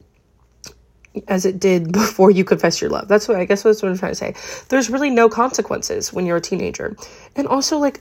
as 1.29 1.47
it 1.47 1.61
did 1.61 1.93
before 2.01 2.31
you 2.31 2.45
confess 2.45 2.81
your 2.81 2.91
love. 2.91 3.09
That's 3.09 3.29
what 3.29 3.39
I 3.39 3.45
guess 3.45 3.63
that's 3.63 3.83
what 3.83 3.91
I'm 3.91 3.99
trying 3.99 4.13
to 4.13 4.17
say. 4.17 4.35
There's 4.69 4.91
really 4.91 5.11
no 5.11 5.29
consequences 5.29 6.13
when 6.13 6.27
you're 6.27 6.39
a 6.39 6.41
teenager. 6.41 6.97
And 7.37 7.47
also 7.47 7.79
like 7.79 8.01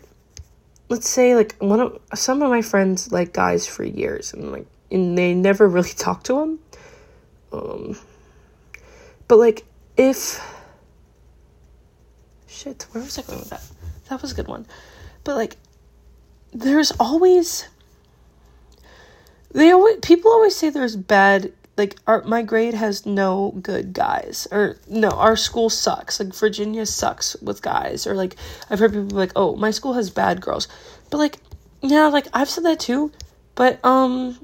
let's 0.90 1.10
say 1.10 1.36
like 1.36 1.56
one 1.58 1.80
of 1.80 2.00
some 2.14 2.42
of 2.42 2.50
my 2.50 2.62
friends 2.62 3.12
like 3.12 3.34
guys 3.34 3.66
for 3.66 3.84
years 3.84 4.34
and 4.34 4.52
like 4.52 4.68
and 4.92 5.18
they 5.18 5.34
never 5.34 5.68
really 5.68 5.90
talk 5.98 6.24
to 6.24 6.34
them 6.34 6.60
um 7.52 7.98
but 9.28 9.38
like 9.38 9.66
if 9.98 10.40
shit 12.48 12.86
where 12.92 13.04
was 13.04 13.18
i 13.18 13.22
going 13.24 13.40
with 13.40 13.50
that 13.50 13.64
that 14.10 14.22
was 14.22 14.32
a 14.32 14.36
good 14.36 14.48
one 14.48 14.66
but 15.24 15.36
like 15.36 15.58
there's 16.52 16.92
always 17.00 17.68
they 19.54 19.72
always 19.72 19.98
people 20.02 20.32
always 20.32 20.56
say 20.56 20.70
there's 20.70 20.96
bad 20.96 21.54
like 21.78 21.98
our 22.06 22.22
my 22.24 22.42
grade 22.42 22.74
has 22.74 23.06
no 23.06 23.52
good 23.62 23.94
guys 23.94 24.48
or 24.52 24.78
no 24.88 25.10
our 25.10 25.36
school 25.36 25.70
sucks 25.70 26.20
like 26.20 26.34
virginia 26.34 26.86
sucks 26.86 27.36
with 27.42 27.62
guys 27.62 28.06
or 28.06 28.14
like 28.14 28.36
i've 28.70 28.80
heard 28.80 28.94
people 28.94 29.18
like 29.18 29.32
oh 29.36 29.56
my 29.56 29.72
school 29.72 29.94
has 29.94 30.10
bad 30.10 30.42
girls. 30.42 30.68
But 31.10 31.18
like 31.18 31.38
yeah 31.82 32.08
like 32.08 32.28
i've 32.34 32.50
said 32.50 32.66
that 32.66 32.80
too 32.80 33.12
but 33.56 33.84
um 33.86 34.40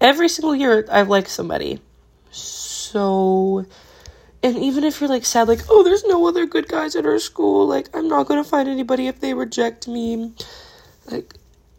every 0.00 0.28
single 0.28 0.54
year 0.54 0.86
i've 0.90 1.08
liked 1.08 1.28
somebody. 1.28 1.80
So 2.30 3.66
and 4.42 4.56
even 4.56 4.84
if 4.84 5.00
you're 5.00 5.10
like 5.10 5.24
sad 5.24 5.48
like 5.48 5.60
oh 5.68 5.82
there's 5.82 6.04
no 6.04 6.26
other 6.26 6.46
good 6.46 6.68
guys 6.68 6.96
at 6.96 7.06
our 7.06 7.18
school 7.18 7.66
like 7.66 7.88
i'm 7.94 8.08
not 8.08 8.26
gonna 8.26 8.42
find 8.44 8.68
anybody 8.68 9.06
if 9.06 9.20
they 9.20 9.34
reject 9.34 9.86
me 9.86 10.32
like 11.10 11.34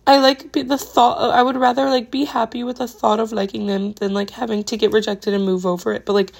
I 0.05 0.19
like 0.19 0.51
the 0.51 0.77
thought. 0.77 1.31
I 1.31 1.41
would 1.41 1.55
rather 1.55 1.85
like 1.85 2.11
be 2.11 2.25
happy 2.25 2.63
with 2.63 2.77
the 2.77 2.87
thought 2.87 3.19
of 3.19 3.31
liking 3.31 3.67
them 3.67 3.93
than 3.93 4.13
like 4.13 4.31
having 4.31 4.63
to 4.65 4.77
get 4.77 4.91
rejected 4.91 5.33
and 5.33 5.45
move 5.45 5.65
over 5.65 5.93
it. 5.93 6.05
But 6.05 6.13
like, 6.13 6.33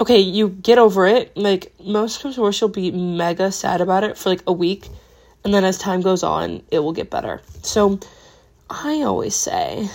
okay, 0.00 0.18
you 0.18 0.48
get 0.48 0.78
over 0.78 1.06
it. 1.06 1.36
Like 1.36 1.72
most 1.80 2.20
comes 2.20 2.38
worse, 2.38 2.60
you'll 2.60 2.70
be 2.70 2.90
mega 2.90 3.52
sad 3.52 3.80
about 3.80 4.02
it 4.02 4.18
for 4.18 4.30
like 4.30 4.42
a 4.46 4.52
week, 4.52 4.88
and 5.44 5.54
then 5.54 5.64
as 5.64 5.78
time 5.78 6.00
goes 6.00 6.24
on, 6.24 6.62
it 6.72 6.80
will 6.80 6.92
get 6.92 7.08
better. 7.08 7.40
So, 7.62 8.00
I 8.68 9.02
always 9.02 9.36
say, 9.36 9.88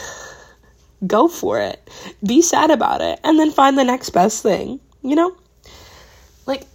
go 1.06 1.28
for 1.28 1.60
it. 1.60 1.86
Be 2.26 2.42
sad 2.42 2.72
about 2.72 3.02
it, 3.02 3.20
and 3.24 3.38
then 3.38 3.52
find 3.52 3.78
the 3.78 3.84
next 3.84 4.12
best 4.12 4.44
thing. 4.44 4.80
You 5.02 5.16
know, 5.16 5.36
like 6.46 6.66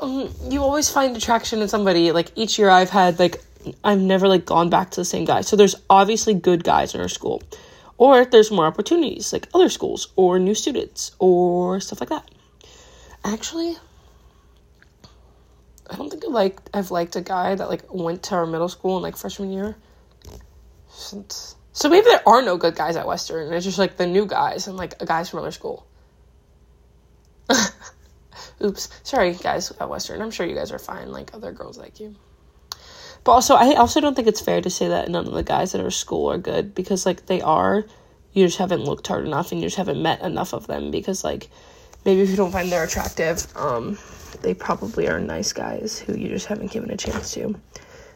um, 0.00 0.34
you 0.48 0.62
always 0.62 0.90
find 0.90 1.16
attraction 1.16 1.62
in 1.62 1.68
somebody. 1.68 2.10
Like 2.10 2.32
each 2.34 2.58
year 2.58 2.70
I've 2.70 2.90
had 2.90 3.20
like 3.20 3.40
I've 3.84 4.00
never 4.00 4.28
like 4.28 4.44
gone 4.44 4.70
back 4.70 4.90
to 4.92 5.00
the 5.00 5.04
same 5.04 5.24
guy. 5.24 5.40
So 5.42 5.56
there's 5.56 5.76
obviously 5.90 6.34
good 6.34 6.64
guys 6.64 6.94
in 6.94 7.00
our 7.00 7.08
school. 7.08 7.42
Or 7.96 8.24
there's 8.24 8.50
more 8.50 8.66
opportunities 8.66 9.32
like 9.32 9.48
other 9.54 9.68
schools 9.68 10.08
or 10.14 10.38
new 10.38 10.54
students 10.54 11.12
or 11.18 11.80
stuff 11.80 12.00
like 12.00 12.10
that. 12.10 12.30
Actually, 13.24 13.76
I 15.90 15.96
don't 15.96 16.08
think 16.08 16.24
I 16.24 16.28
like 16.28 16.60
I've 16.72 16.90
liked 16.90 17.16
a 17.16 17.20
guy 17.20 17.54
that 17.54 17.68
like 17.68 17.82
went 17.92 18.22
to 18.24 18.36
our 18.36 18.46
middle 18.46 18.68
school 18.68 18.96
in 18.98 19.02
like 19.02 19.16
freshman 19.16 19.50
year. 19.50 19.76
Since 20.88 21.56
so 21.72 21.88
maybe 21.88 22.06
there 22.06 22.26
are 22.26 22.42
no 22.42 22.56
good 22.56 22.74
guys 22.74 22.96
at 22.96 23.06
Western. 23.06 23.52
It's 23.52 23.64
just 23.64 23.78
like 23.78 23.96
the 23.96 24.06
new 24.06 24.26
guys 24.26 24.66
and 24.66 24.76
like 24.76 24.98
guys 24.98 25.30
from 25.30 25.40
other 25.40 25.52
school. 25.52 25.86
Oops. 28.64 28.88
Sorry, 29.04 29.34
guys 29.34 29.70
at 29.80 29.88
Western. 29.88 30.20
I'm 30.20 30.30
sure 30.30 30.46
you 30.46 30.56
guys 30.56 30.72
are 30.72 30.78
fine, 30.78 31.12
like 31.12 31.32
other 31.34 31.52
girls 31.52 31.78
like 31.78 32.00
you. 32.00 32.16
But 33.28 33.34
also, 33.34 33.56
I 33.56 33.74
also 33.74 34.00
don't 34.00 34.14
think 34.14 34.26
it's 34.26 34.40
fair 34.40 34.62
to 34.62 34.70
say 34.70 34.88
that 34.88 35.10
none 35.10 35.26
of 35.26 35.34
the 35.34 35.42
guys 35.42 35.74
at 35.74 35.82
our 35.82 35.90
school 35.90 36.30
are 36.30 36.38
good 36.38 36.74
because, 36.74 37.04
like, 37.04 37.26
they 37.26 37.42
are. 37.42 37.84
You 38.32 38.46
just 38.46 38.56
haven't 38.56 38.84
looked 38.84 39.06
hard 39.06 39.26
enough 39.26 39.52
and 39.52 39.60
you 39.60 39.66
just 39.66 39.76
haven't 39.76 40.02
met 40.02 40.22
enough 40.22 40.54
of 40.54 40.66
them 40.66 40.90
because, 40.90 41.24
like, 41.24 41.50
maybe 42.06 42.22
if 42.22 42.30
you 42.30 42.36
don't 42.36 42.52
find 42.52 42.72
they're 42.72 42.84
attractive, 42.84 43.46
um, 43.54 43.98
they 44.40 44.54
probably 44.54 45.10
are 45.10 45.20
nice 45.20 45.52
guys 45.52 45.98
who 45.98 46.16
you 46.16 46.30
just 46.30 46.46
haven't 46.46 46.70
given 46.70 46.90
a 46.90 46.96
chance 46.96 47.34
to. 47.34 47.54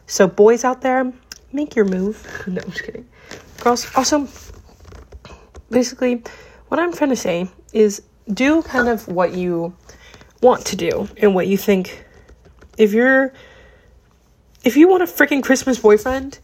So, 0.07 0.27
boys 0.27 0.63
out 0.63 0.81
there, 0.81 1.13
make 1.51 1.75
your 1.75 1.85
move. 1.85 2.25
no, 2.47 2.63
I'm 2.63 2.71
just 2.71 2.83
kidding. 2.83 3.07
Girls, 3.59 3.85
also, 3.95 4.27
basically, 5.69 6.23
what 6.69 6.79
I'm 6.79 6.91
trying 6.91 7.11
to 7.11 7.15
say 7.15 7.47
is 7.71 8.01
do 8.33 8.63
kind 8.63 8.87
of 8.87 9.07
what 9.07 9.35
you 9.35 9.75
want 10.41 10.65
to 10.65 10.75
do 10.75 11.07
and 11.17 11.35
what 11.35 11.45
you 11.45 11.55
think 11.55 12.03
if 12.79 12.93
you're 12.93 13.31
if 14.63 14.77
you 14.77 14.87
want 14.87 15.03
a 15.03 15.05
freaking 15.05 15.43
Christmas 15.43 15.79
boyfriend 15.79 16.39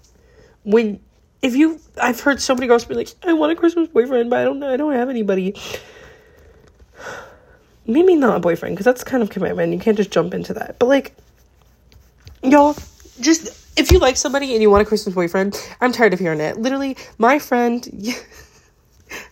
when 0.64 1.00
if 1.42 1.56
you 1.56 1.80
I've 2.02 2.20
heard 2.20 2.42
so 2.42 2.54
many 2.54 2.68
girls 2.68 2.86
be 2.86 2.94
like 2.94 3.10
I 3.24 3.34
want 3.34 3.52
a 3.52 3.56
Christmas 3.56 3.88
boyfriend 3.88 4.30
but 4.30 4.40
I 4.40 4.44
don't 4.44 4.60
know 4.60 4.72
I 4.72 4.78
don't 4.78 4.94
have 4.94 5.10
anybody. 5.10 5.56
Maybe 7.86 8.16
not 8.16 8.38
a 8.38 8.40
boyfriend 8.40 8.76
because 8.76 8.86
that's 8.86 9.04
kind 9.04 9.24
of 9.24 9.30
commitment 9.30 9.74
you 9.74 9.80
can't 9.80 9.98
just 9.98 10.12
jump 10.12 10.34
into 10.34 10.54
that. 10.54 10.78
But 10.80 10.88
like 10.88 11.16
y'all 12.44 12.76
just 13.20 13.80
if 13.80 13.92
you 13.92 14.00
like 14.00 14.18
somebody 14.18 14.54
and 14.54 14.62
you 14.62 14.70
want 14.70 14.82
a 14.82 14.86
Christmas 14.86 15.16
boyfriend 15.16 15.60
I'm 15.82 15.92
tired 15.92 16.14
of 16.14 16.20
hearing 16.20 16.42
it. 16.42 16.58
Literally 16.58 16.98
my 17.18 17.40
friend 17.40 17.88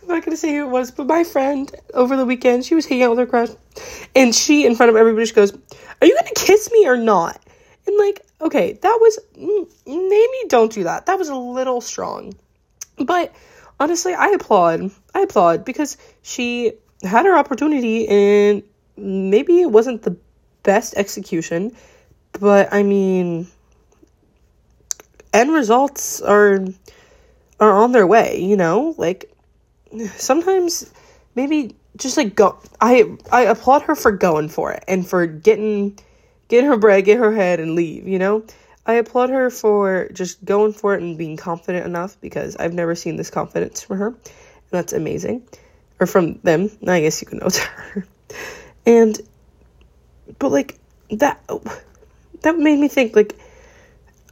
I'm 0.02 0.08
not 0.08 0.24
gonna 0.24 0.36
say 0.36 0.54
who 0.54 0.66
it 0.66 0.70
was, 0.70 0.90
but 0.90 1.06
my 1.06 1.22
friend 1.22 1.72
over 1.94 2.16
the 2.16 2.24
weekend, 2.24 2.64
she 2.64 2.74
was 2.74 2.86
hanging 2.86 3.04
out 3.04 3.10
with 3.10 3.20
her 3.20 3.26
crush, 3.26 3.50
and 4.14 4.34
she, 4.34 4.66
in 4.66 4.74
front 4.74 4.90
of 4.90 4.96
everybody, 4.96 5.24
she 5.26 5.32
goes, 5.32 5.52
"Are 5.52 6.06
you 6.06 6.16
gonna 6.16 6.34
kiss 6.34 6.68
me 6.72 6.88
or 6.88 6.96
not?" 6.96 7.40
And 7.86 7.96
like, 7.96 8.26
okay, 8.40 8.72
that 8.72 8.98
was 9.00 9.18
mm, 9.36 9.68
maybe 9.86 10.48
don't 10.48 10.72
do 10.72 10.84
that. 10.84 11.06
That 11.06 11.18
was 11.18 11.28
a 11.28 11.36
little 11.36 11.80
strong, 11.80 12.34
but 12.98 13.34
honestly, 13.80 14.14
I 14.14 14.28
applaud. 14.28 14.90
I 15.14 15.20
applaud 15.20 15.64
because 15.64 15.96
she 16.22 16.72
had 17.02 17.26
her 17.26 17.36
opportunity, 17.36 18.08
and 18.08 18.62
maybe 18.96 19.60
it 19.60 19.70
wasn't 19.70 20.02
the 20.02 20.16
best 20.62 20.94
execution, 20.96 21.72
but 22.32 22.72
I 22.72 22.82
mean, 22.82 23.48
end 25.32 25.52
results 25.52 26.20
are 26.20 26.66
are 27.60 27.72
on 27.72 27.92
their 27.92 28.06
way. 28.06 28.40
You 28.40 28.56
know, 28.56 28.94
like 28.98 29.32
sometimes 30.16 30.92
maybe 31.34 31.76
just 31.96 32.16
like 32.16 32.34
go 32.34 32.58
I 32.80 33.16
I 33.30 33.42
applaud 33.42 33.82
her 33.82 33.94
for 33.94 34.12
going 34.12 34.48
for 34.48 34.72
it 34.72 34.84
and 34.88 35.06
for 35.06 35.26
getting 35.26 35.98
get 36.48 36.64
her 36.64 36.76
bread, 36.76 37.04
get 37.04 37.18
her 37.18 37.32
head 37.32 37.60
and 37.60 37.74
leave, 37.74 38.08
you 38.08 38.18
know? 38.18 38.44
I 38.88 38.94
applaud 38.94 39.28
her 39.28 39.50
for 39.50 40.08
just 40.12 40.42
going 40.42 40.72
for 40.72 40.94
it 40.94 41.02
and 41.02 41.18
being 41.18 41.36
confident 41.36 41.84
enough 41.84 42.18
because 42.22 42.56
I've 42.56 42.72
never 42.72 42.94
seen 42.94 43.16
this 43.16 43.28
confidence 43.28 43.82
from 43.82 43.98
her. 43.98 44.08
And 44.08 44.16
that's 44.70 44.94
amazing. 44.94 45.46
Or 46.00 46.06
from 46.06 46.38
them. 46.38 46.70
I 46.86 47.00
guess 47.00 47.20
you 47.20 47.28
can 47.28 47.38
know 47.38 47.46
it's 47.48 47.58
her. 47.58 48.06
And 48.86 49.20
but 50.38 50.50
like 50.50 50.78
that 51.10 51.46
that 52.42 52.58
made 52.58 52.78
me 52.78 52.88
think 52.88 53.14
like 53.14 53.38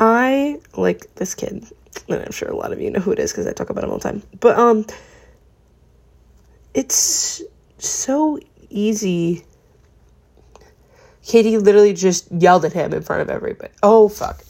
I 0.00 0.60
like 0.74 1.14
this 1.16 1.34
kid. 1.34 1.66
And 2.08 2.22
I'm 2.22 2.32
sure 2.32 2.48
a 2.48 2.56
lot 2.56 2.72
of 2.72 2.80
you 2.80 2.90
know 2.90 3.00
who 3.00 3.12
it 3.12 3.18
is 3.18 3.32
because 3.32 3.46
I 3.46 3.52
talk 3.52 3.68
about 3.68 3.84
him 3.84 3.90
all 3.90 3.98
the 3.98 4.04
time. 4.04 4.22
But 4.40 4.58
um 4.58 4.86
it's 6.72 7.42
so 7.78 8.38
easy. 8.70 9.44
Katie 11.26 11.58
literally 11.58 11.92
just 11.92 12.30
yelled 12.30 12.64
at 12.64 12.72
him 12.72 12.94
in 12.94 13.02
front 13.02 13.20
of 13.20 13.28
everybody. 13.28 13.72
Oh, 13.82 14.08
fuck. 14.08 14.44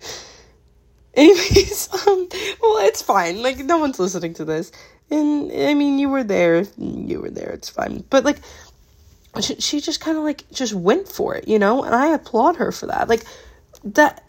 Anyways, 1.14 1.88
um, 2.06 2.28
well, 2.62 2.86
it's 2.86 3.02
fine. 3.02 3.42
Like, 3.42 3.58
no 3.58 3.78
one's 3.78 3.98
listening 3.98 4.34
to 4.34 4.44
this. 4.44 4.70
And, 5.10 5.50
I 5.52 5.74
mean, 5.74 5.98
you 5.98 6.08
were 6.08 6.22
there. 6.22 6.64
You 6.78 7.20
were 7.20 7.30
there. 7.30 7.50
It's 7.50 7.68
fine. 7.68 8.04
But, 8.08 8.24
like, 8.24 8.38
she, 9.40 9.56
she 9.56 9.80
just 9.80 10.00
kind 10.00 10.16
of, 10.16 10.22
like, 10.22 10.48
just 10.52 10.74
went 10.74 11.08
for 11.08 11.34
it, 11.34 11.48
you 11.48 11.58
know? 11.58 11.82
And 11.82 11.94
I 11.94 12.14
applaud 12.14 12.56
her 12.56 12.70
for 12.70 12.86
that. 12.86 13.08
Like, 13.08 13.24
that. 13.82 14.22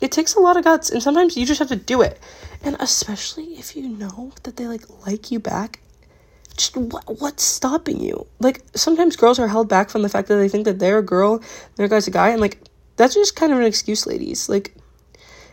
It 0.00 0.10
takes 0.10 0.34
a 0.34 0.40
lot 0.40 0.56
of 0.56 0.64
guts. 0.64 0.90
And 0.90 1.02
sometimes 1.02 1.36
you 1.36 1.44
just 1.44 1.58
have 1.58 1.68
to 1.68 1.76
do 1.76 2.00
it. 2.00 2.18
And 2.62 2.76
especially 2.80 3.58
if 3.58 3.76
you 3.76 3.88
know 3.88 4.32
that 4.44 4.56
they, 4.56 4.66
like, 4.66 4.88
like 5.06 5.30
you 5.30 5.38
back 5.38 5.80
just 6.56 6.76
what, 6.76 7.20
what's 7.20 7.42
stopping 7.42 8.00
you? 8.00 8.26
Like 8.40 8.62
sometimes 8.74 9.16
girls 9.16 9.38
are 9.38 9.48
held 9.48 9.68
back 9.68 9.90
from 9.90 10.02
the 10.02 10.08
fact 10.08 10.28
that 10.28 10.36
they 10.36 10.48
think 10.48 10.64
that 10.64 10.78
they're 10.78 10.98
a 10.98 11.02
girl, 11.02 11.42
their 11.76 11.88
guy's 11.88 12.06
a 12.06 12.10
guy, 12.10 12.30
and 12.30 12.40
like 12.40 12.58
that's 12.96 13.14
just 13.14 13.36
kind 13.36 13.52
of 13.52 13.58
an 13.58 13.64
excuse, 13.64 14.06
ladies. 14.06 14.48
Like 14.48 14.74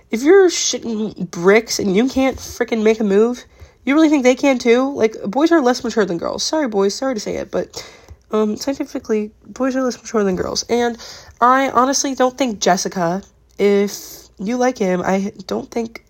if 0.10 0.24
you're 0.24 0.50
shitting 0.50 1.30
bricks 1.32 1.80
and 1.80 1.96
you 1.96 2.08
can't 2.08 2.38
freaking 2.38 2.84
make 2.84 3.00
a 3.00 3.04
move, 3.04 3.46
you 3.86 3.96
really 3.96 4.10
think 4.10 4.24
they 4.24 4.36
can 4.36 4.60
too? 4.60 4.94
Like 4.94 5.16
boys 5.24 5.52
are 5.52 5.62
less 5.62 5.84
mature 5.84 6.06
than 6.06 6.18
girls. 6.18 6.44
Sorry, 6.44 6.68
boys. 6.68 6.94
Sorry 6.94 7.14
to 7.14 7.20
say 7.20 7.38
it, 7.38 7.52
but 7.52 7.84
um, 8.32 8.56
scientifically, 8.56 9.32
boys 9.46 9.76
are 9.76 9.82
less 9.82 9.98
mature 9.98 10.24
than 10.24 10.36
girls. 10.36 10.64
And 10.70 10.98
I 11.40 11.70
honestly 11.70 12.16
don't 12.16 12.38
think 12.38 12.60
Jessica, 12.60 13.24
if 13.58 14.30
you 14.38 14.58
like 14.58 14.78
him, 14.78 15.02
I 15.04 15.34
don't 15.48 15.70
think 15.70 16.06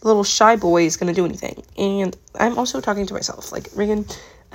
the 0.00 0.08
little 0.08 0.24
shy 0.24 0.56
boy 0.56 0.84
is 0.84 0.96
gonna 0.96 1.14
do 1.14 1.24
anything. 1.24 1.62
And 1.76 2.16
I'm 2.38 2.58
also 2.58 2.80
talking 2.80 3.06
to 3.06 3.14
myself, 3.14 3.52
like 3.52 3.68
Reagan. 3.74 4.06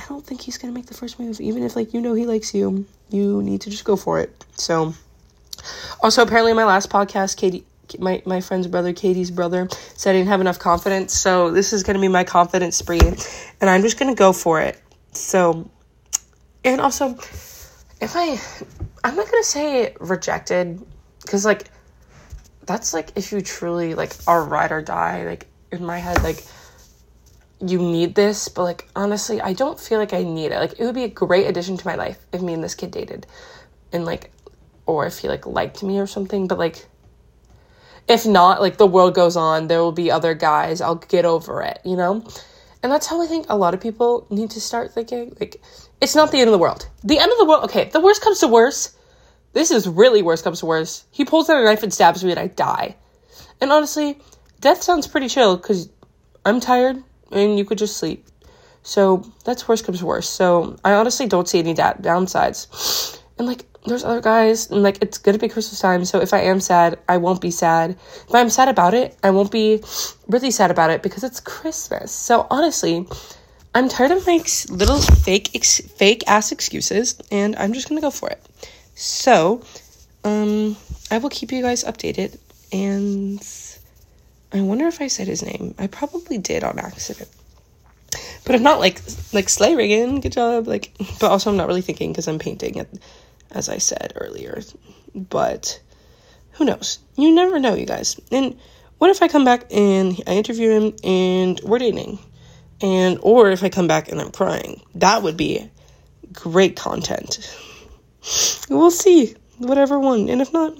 I 0.02 0.08
don't 0.08 0.26
think 0.26 0.42
he's 0.42 0.58
gonna 0.58 0.74
make 0.74 0.88
the 0.88 0.94
first 0.94 1.20
move. 1.20 1.40
Even 1.40 1.64
if 1.64 1.76
like 1.76 1.94
you 1.94 2.02
know 2.02 2.14
he 2.14 2.26
likes 2.26 2.54
you, 2.54 2.86
you 3.10 3.42
need 3.44 3.62
to 3.62 3.70
just 3.70 3.86
go 3.86 3.96
for 3.96 4.20
it. 4.20 4.46
So, 4.56 4.94
also 6.02 6.24
apparently 6.24 6.52
in 6.52 6.58
my 6.58 6.66
last 6.66 6.90
podcast, 6.90 7.38
Katie, 7.38 7.66
my 8.00 8.22
my 8.26 8.42
friend's 8.42 8.68
brother, 8.68 8.94
Katie's 8.94 9.32
brother, 9.32 9.68
said 9.96 10.12
I 10.12 10.14
didn't 10.20 10.30
have 10.30 10.42
enough 10.42 10.60
confidence. 10.60 11.14
So 11.14 11.52
this 11.52 11.74
is 11.74 11.84
gonna 11.84 12.00
be 12.00 12.08
my 12.08 12.24
confidence 12.24 12.78
spree, 12.78 13.00
and 13.62 13.70
I'm 13.70 13.82
just 13.82 14.00
gonna 14.00 14.16
go 14.16 14.34
for 14.34 14.60
it. 14.62 14.82
So, 15.14 15.70
and 16.64 16.82
also, 16.82 17.16
if 18.00 18.14
I, 18.16 18.40
I'm 19.04 19.16
not 19.16 19.30
gonna 19.30 19.44
say 19.44 19.96
rejected, 20.00 20.82
because 21.22 21.46
like, 21.46 21.70
that's 22.66 22.94
like 22.94 23.12
if 23.16 23.32
you 23.32 23.42
truly 23.42 23.94
like 23.94 24.14
are 24.28 24.44
ride 24.44 24.72
or 24.72 24.82
die. 24.82 25.26
Like 25.26 25.48
in 25.72 25.86
my 25.86 26.00
head, 26.00 26.24
like 26.24 26.44
you 27.66 27.80
need 27.80 28.16
this, 28.16 28.48
but 28.48 28.64
like 28.64 28.90
honestly, 28.96 29.40
I 29.42 29.54
don't 29.54 29.80
feel 29.80 30.00
like 30.00 30.14
I 30.14 30.24
need 30.24 30.52
it. 30.52 30.60
Like 30.60 30.80
it 30.80 30.86
would 30.86 30.96
be 30.96 31.04
a 31.04 31.10
great 31.10 31.48
addition 31.48 31.78
to 31.78 31.88
my 31.88 31.96
life 31.96 32.18
if 32.32 32.42
me 32.42 32.54
and 32.54 32.64
this 32.64 32.76
kid 32.76 32.92
dated 32.92 33.28
and 33.92 34.06
like 34.06 34.32
or 34.86 35.06
if 35.06 35.20
he 35.20 35.28
like 35.28 35.46
liked 35.46 35.84
me 35.84 36.00
or 36.00 36.08
something, 36.08 36.48
but 36.48 36.58
like 36.58 36.88
if 38.08 38.26
not, 38.26 38.62
like 38.62 38.78
the 38.78 38.88
world 38.88 39.14
goes 39.14 39.38
on, 39.38 39.68
there 39.68 39.80
will 39.80 39.92
be 39.92 40.12
other 40.12 40.34
guys. 40.34 40.82
I'll 40.82 40.96
get 40.96 41.24
over 41.24 41.62
it, 41.62 41.80
you 41.86 41.96
know? 41.96 42.26
And 42.84 42.92
that's 42.92 43.06
how 43.06 43.22
I 43.22 43.28
think 43.28 43.46
a 43.48 43.56
lot 43.56 43.76
of 43.76 43.80
people 43.80 44.26
need 44.30 44.50
to 44.52 44.62
start 44.62 44.92
thinking. 44.92 45.36
Like 45.40 45.62
it's 46.02 46.16
not 46.16 46.32
the 46.32 46.40
end 46.40 46.48
of 46.48 46.52
the 46.52 46.58
world. 46.58 46.88
The 47.04 47.20
end 47.20 47.32
of 47.32 47.38
the 47.38 47.46
world, 47.46 47.66
okay, 47.66 47.90
the 47.90 48.00
worst 48.00 48.22
comes 48.22 48.40
to 48.40 48.48
worst. 48.48 48.98
This 49.54 49.70
is 49.70 49.88
really 49.88 50.24
worst 50.24 50.44
comes 50.44 50.62
to 50.62 50.66
worst. 50.66 51.06
He 51.12 51.26
pulls 51.26 51.50
out 51.50 51.62
a 51.62 51.64
knife 51.64 51.84
and 51.84 51.94
stabs 51.94 52.24
me 52.24 52.32
and 52.32 52.40
I 52.40 52.48
die. 52.48 52.96
And 53.60 53.72
honestly, 53.72 54.20
death 54.60 54.82
sounds 54.82 55.08
pretty 55.08 55.28
chill 55.28 55.58
cuz 55.60 55.90
I'm 56.44 56.60
tired 56.60 57.04
and 57.32 57.58
you 57.58 57.66
could 57.66 57.78
just 57.78 57.98
sleep. 57.98 58.28
So 58.84 59.24
that's 59.46 59.68
worst 59.68 59.86
comes 59.86 60.04
worse. 60.04 60.28
So 60.28 60.76
I 60.84 60.94
honestly 60.94 61.28
don't 61.28 61.48
see 61.48 61.60
any 61.60 61.74
da- 61.74 61.94
downsides. 61.94 63.20
And 63.38 63.48
like, 63.48 63.66
there's 63.86 64.04
other 64.04 64.22
guys, 64.22 64.70
and 64.70 64.84
like, 64.84 65.02
it's 65.02 65.18
gonna 65.18 65.40
be 65.40 65.48
Christmas 65.48 65.80
time. 65.80 66.06
So 66.06 66.20
if 66.20 66.34
I 66.34 66.42
am 66.42 66.60
sad, 66.60 67.00
I 67.10 67.18
won't 67.18 67.42
be 67.42 67.52
sad. 67.52 67.92
If 67.92 68.36
I'm 68.36 68.50
sad 68.50 68.68
about 68.70 68.94
it, 68.94 69.18
I 69.24 69.32
won't 69.32 69.52
be 69.52 69.84
really 70.28 70.52
sad 70.52 70.72
about 70.72 70.92
it 70.92 71.02
because 71.02 71.24
it's 71.24 71.40
Christmas. 71.40 72.12
So 72.12 72.46
honestly, 72.50 73.08
I'm 73.74 73.90
tired 73.90 74.12
of 74.12 74.28
my 74.28 74.44
little 74.70 75.00
fake, 75.00 75.56
ex- 75.56 75.82
fake 75.82 76.24
ass 76.28 76.52
excuses, 76.52 77.20
and 77.32 77.56
I'm 77.56 77.74
just 77.74 77.90
gonna 77.90 78.02
go 78.02 78.12
for 78.12 78.30
it. 78.30 78.44
So, 78.96 79.62
um, 80.24 80.76
I 81.10 81.18
will 81.18 81.30
keep 81.30 81.52
you 81.52 81.62
guys 81.62 81.84
updated, 81.84 82.38
and 82.72 83.42
I 84.54 84.62
wonder 84.62 84.88
if 84.88 85.02
I 85.02 85.08
said 85.08 85.28
his 85.28 85.44
name. 85.44 85.76
I 85.80 85.88
probably 85.88 86.38
did 86.38 86.64
on 86.64 86.78
accident. 86.78 87.30
But 88.44 88.56
I'm 88.56 88.64
not 88.64 88.80
like 88.80 89.02
like 89.32 89.48
Slay 89.48 89.76
Reagan, 89.76 90.20
good 90.20 90.34
job. 90.34 90.68
Like, 90.68 90.92
but 91.20 91.32
also 91.32 91.50
I'm 91.50 91.58
not 91.58 91.68
really 91.68 91.82
thinking 91.82 92.12
because 92.12 92.28
I'm 92.28 92.40
painting. 92.40 92.86
As 93.52 93.70
I 93.70 93.78
said 93.78 94.14
earlier. 94.16 94.62
But 95.14 95.80
who 96.54 96.66
knows? 96.66 97.00
You 97.16 97.34
never 97.34 97.60
know, 97.60 97.76
you 97.76 97.86
guys. 97.86 98.20
And 98.32 98.58
what 98.98 99.10
if 99.10 99.22
I 99.22 99.28
come 99.28 99.46
back 99.46 99.66
and 99.72 100.22
I 100.28 100.34
interview 100.34 100.70
him 100.70 100.96
and 101.04 101.60
we're 101.64 101.80
dating? 101.80 102.20
And 102.82 103.20
or 103.22 103.52
if 103.52 103.64
I 103.64 103.70
come 103.70 103.88
back 103.88 104.10
and 104.10 104.20
I'm 104.20 104.32
crying. 104.32 104.82
That 104.96 105.24
would 105.24 105.38
be 105.38 105.70
great 106.34 106.76
content. 106.76 107.40
We'll 108.70 108.92
see. 108.92 109.36
Whatever 109.58 110.00
one. 110.00 110.30
And 110.30 110.42
if 110.42 110.52
not, 110.54 110.78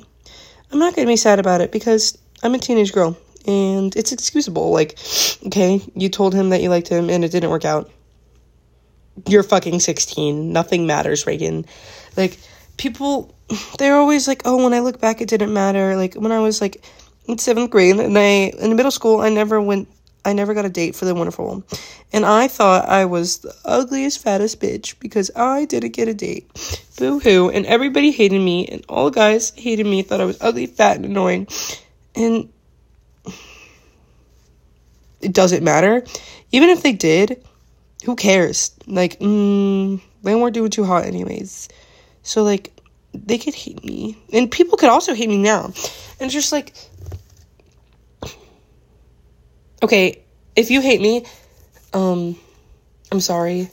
I'm 0.72 0.80
not 0.80 0.96
to 0.96 1.06
be 1.06 1.16
sad 1.16 1.40
about 1.40 1.62
it 1.62 1.72
because 1.72 2.18
I'm 2.42 2.56
a 2.56 2.60
teenage 2.60 2.94
girl 2.94 3.18
and 3.48 3.96
it's 3.96 4.12
excusable. 4.12 4.72
Like, 4.72 4.98
okay, 5.48 5.82
you 5.96 6.10
told 6.10 6.34
him 6.34 6.50
that 6.50 6.62
you 6.62 6.70
liked 6.70 6.88
him 6.88 7.10
and 7.10 7.24
it 7.24 7.32
didn't 7.32 7.50
work 7.50 7.66
out. 7.66 7.90
You're 9.28 9.44
fucking 9.44 9.80
16. 9.80 10.52
Nothing 10.52 10.88
matters, 10.88 11.28
Reagan. 11.28 11.66
Like, 12.16 12.38
people, 12.78 13.36
they're 13.78 13.96
always 13.96 14.28
like, 14.28 14.44
oh, 14.46 14.64
when 14.64 14.74
I 14.74 14.80
look 14.80 15.00
back, 15.00 15.22
it 15.22 15.30
didn't 15.30 15.54
matter. 15.54 15.96
Like, 15.96 16.16
when 16.16 16.32
I 16.32 16.40
was 16.40 16.62
like 16.62 16.84
in 17.26 17.38
seventh 17.38 17.70
grade 17.70 17.98
and 17.98 18.18
I, 18.18 18.54
in 18.60 18.76
middle 18.76 18.92
school, 18.92 19.22
I 19.22 19.30
never 19.30 19.62
went, 19.62 19.88
I 20.24 20.34
never 20.34 20.54
got 20.54 20.66
a 20.66 20.70
date 20.70 20.96
for 20.96 21.06
the 21.06 21.16
wonderful 21.16 21.48
one. 21.48 21.64
And 22.14 22.26
I 22.26 22.48
thought 22.48 22.88
I 22.88 23.06
was 23.06 23.40
the 23.40 23.56
ugliest, 23.66 24.22
fattest 24.22 24.60
bitch 24.60 25.00
because 25.00 25.32
I 25.36 25.66
didn't 25.66 25.94
get 25.94 26.08
a 26.08 26.14
date. 26.14 26.50
Boo 26.98 27.20
hoo. 27.20 27.50
And 27.50 27.66
everybody 27.66 28.12
hated 28.12 28.40
me, 28.40 28.68
and 28.68 28.86
all 28.88 29.10
guys 29.10 29.52
hated 29.56 29.86
me, 29.86 30.04
thought 30.04 30.22
I 30.22 30.26
was 30.26 30.38
ugly, 30.42 30.68
fat, 30.68 30.98
and 30.98 31.06
annoying. 31.06 31.48
And 32.16 32.50
it 35.22 35.34
doesn't 35.34 35.64
matter. 35.64 36.04
Even 36.52 36.70
if 36.70 36.84
they 36.84 36.94
did, 36.94 37.44
who 38.06 38.16
cares? 38.16 38.72
Like, 38.88 39.20
mm, 39.20 40.02
they 40.24 40.36
weren't 40.36 40.54
doing 40.54 40.72
too 40.72 40.84
hot 40.84 41.06
anyways. 41.06 41.70
So, 42.24 42.44
like, 42.44 42.72
they 43.14 43.38
could 43.38 43.54
hate 43.54 43.84
me. 43.84 44.18
And 44.34 44.50
people 44.50 44.78
could 44.78 44.90
also 44.90 45.14
hate 45.14 45.30
me 45.30 45.38
now. 45.38 45.66
And 45.66 45.74
it's 46.20 46.34
just 46.34 46.52
like, 46.52 46.74
okay, 49.84 50.24
if 50.56 50.72
you 50.72 50.82
hate 50.82 51.02
me, 51.02 51.26
um, 51.94 52.36
I'm 53.12 53.22
sorry. 53.22 53.70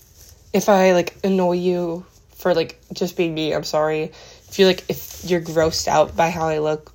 If 0.53 0.69
I, 0.69 0.93
like, 0.93 1.17
annoy 1.25 1.53
you 1.53 2.07
for, 2.37 2.55
like, 2.55 2.81
just 2.93 3.17
being 3.17 3.35
me, 3.35 3.55
I'm 3.55 3.65
sorry. 3.65 4.13
If 4.49 4.59
you're, 4.59 4.69
like, 4.69 4.85
if 4.89 5.23
you're 5.25 5.41
grossed 5.41 5.89
out 5.89 6.17
by 6.17 6.31
how 6.31 6.49
I 6.49 6.59
look, 6.59 6.93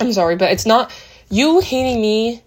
I'm 0.00 0.12
sorry. 0.12 0.36
But 0.36 0.52
it's 0.52 0.66
not, 0.66 0.92
you 1.28 1.60
hating 1.60 2.00
me 2.00 2.42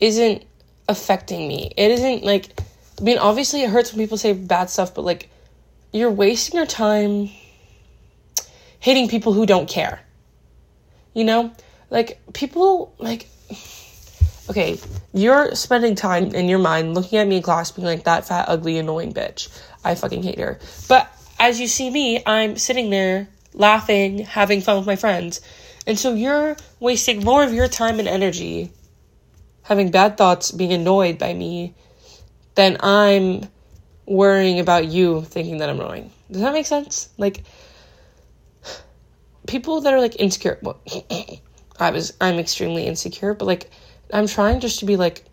isn't 0.00 0.44
affecting 0.88 1.48
me. 1.48 1.72
It 1.76 1.90
isn't 1.92 2.24
like 2.24 2.60
I 3.00 3.02
mean 3.02 3.18
obviously 3.18 3.62
it 3.62 3.70
hurts 3.70 3.92
when 3.92 4.02
people 4.04 4.18
say 4.18 4.32
bad 4.32 4.70
stuff, 4.70 4.94
but 4.94 5.02
like 5.02 5.28
you're 5.92 6.10
wasting 6.10 6.56
your 6.56 6.66
time 6.66 7.30
hating 8.80 9.08
people 9.08 9.32
who 9.32 9.46
don't 9.46 9.68
care. 9.68 10.00
You 11.14 11.24
know? 11.24 11.52
Like 11.90 12.20
people 12.32 12.94
like 12.98 13.28
okay, 14.50 14.78
you're 15.14 15.54
spending 15.54 15.94
time 15.94 16.34
in 16.34 16.48
your 16.48 16.58
mind 16.58 16.94
looking 16.94 17.18
at 17.18 17.26
me 17.26 17.36
in 17.36 17.42
class 17.42 17.70
being 17.70 17.86
like 17.86 18.04
that 18.04 18.26
fat, 18.26 18.48
ugly, 18.48 18.78
annoying 18.78 19.12
bitch. 19.12 19.48
I 19.84 19.94
fucking 19.94 20.22
hate 20.22 20.38
her. 20.38 20.58
But 20.88 21.10
as 21.38 21.60
you 21.60 21.66
see 21.66 21.90
me, 21.90 22.22
I'm 22.26 22.56
sitting 22.56 22.90
there 22.90 23.28
laughing, 23.54 24.18
having 24.18 24.60
fun 24.60 24.78
with 24.78 24.86
my 24.86 24.96
friends. 24.96 25.40
And 25.86 25.98
so 25.98 26.14
you're 26.14 26.56
wasting 26.80 27.24
more 27.24 27.42
of 27.42 27.52
your 27.52 27.68
time 27.68 27.98
and 27.98 28.08
energy 28.08 28.70
having 29.62 29.90
bad 29.90 30.16
thoughts, 30.16 30.50
being 30.50 30.72
annoyed 30.72 31.18
by 31.18 31.32
me, 31.32 31.74
then 32.54 32.76
I'm 32.80 33.48
worrying 34.06 34.60
about 34.60 34.86
you 34.86 35.22
thinking 35.22 35.58
that 35.58 35.70
I'm 35.70 35.80
annoying. 35.80 36.10
Does 36.30 36.42
that 36.42 36.52
make 36.52 36.66
sense? 36.66 37.08
Like 37.18 37.44
people 39.46 39.80
that 39.82 39.92
are 39.92 40.00
like 40.00 40.18
insecure. 40.20 40.58
Well, 40.62 40.80
I 41.78 41.90
was 41.90 42.14
I'm 42.20 42.38
extremely 42.38 42.86
insecure, 42.86 43.34
but 43.34 43.46
like 43.46 43.70
I'm 44.12 44.26
trying 44.26 44.60
just 44.60 44.80
to 44.80 44.86
be 44.86 44.96
like 44.96 45.24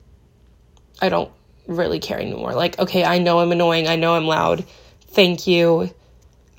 I 1.01 1.09
don't 1.09 1.31
really 1.67 1.99
care 1.99 2.19
anymore. 2.19 2.53
Like 2.53 2.79
okay, 2.79 3.03
I 3.03 3.17
know 3.19 3.39
I'm 3.39 3.51
annoying. 3.51 3.87
I 3.87 3.95
know 3.95 4.15
I'm 4.15 4.25
loud. 4.25 4.65
Thank 5.07 5.47
you. 5.47 5.89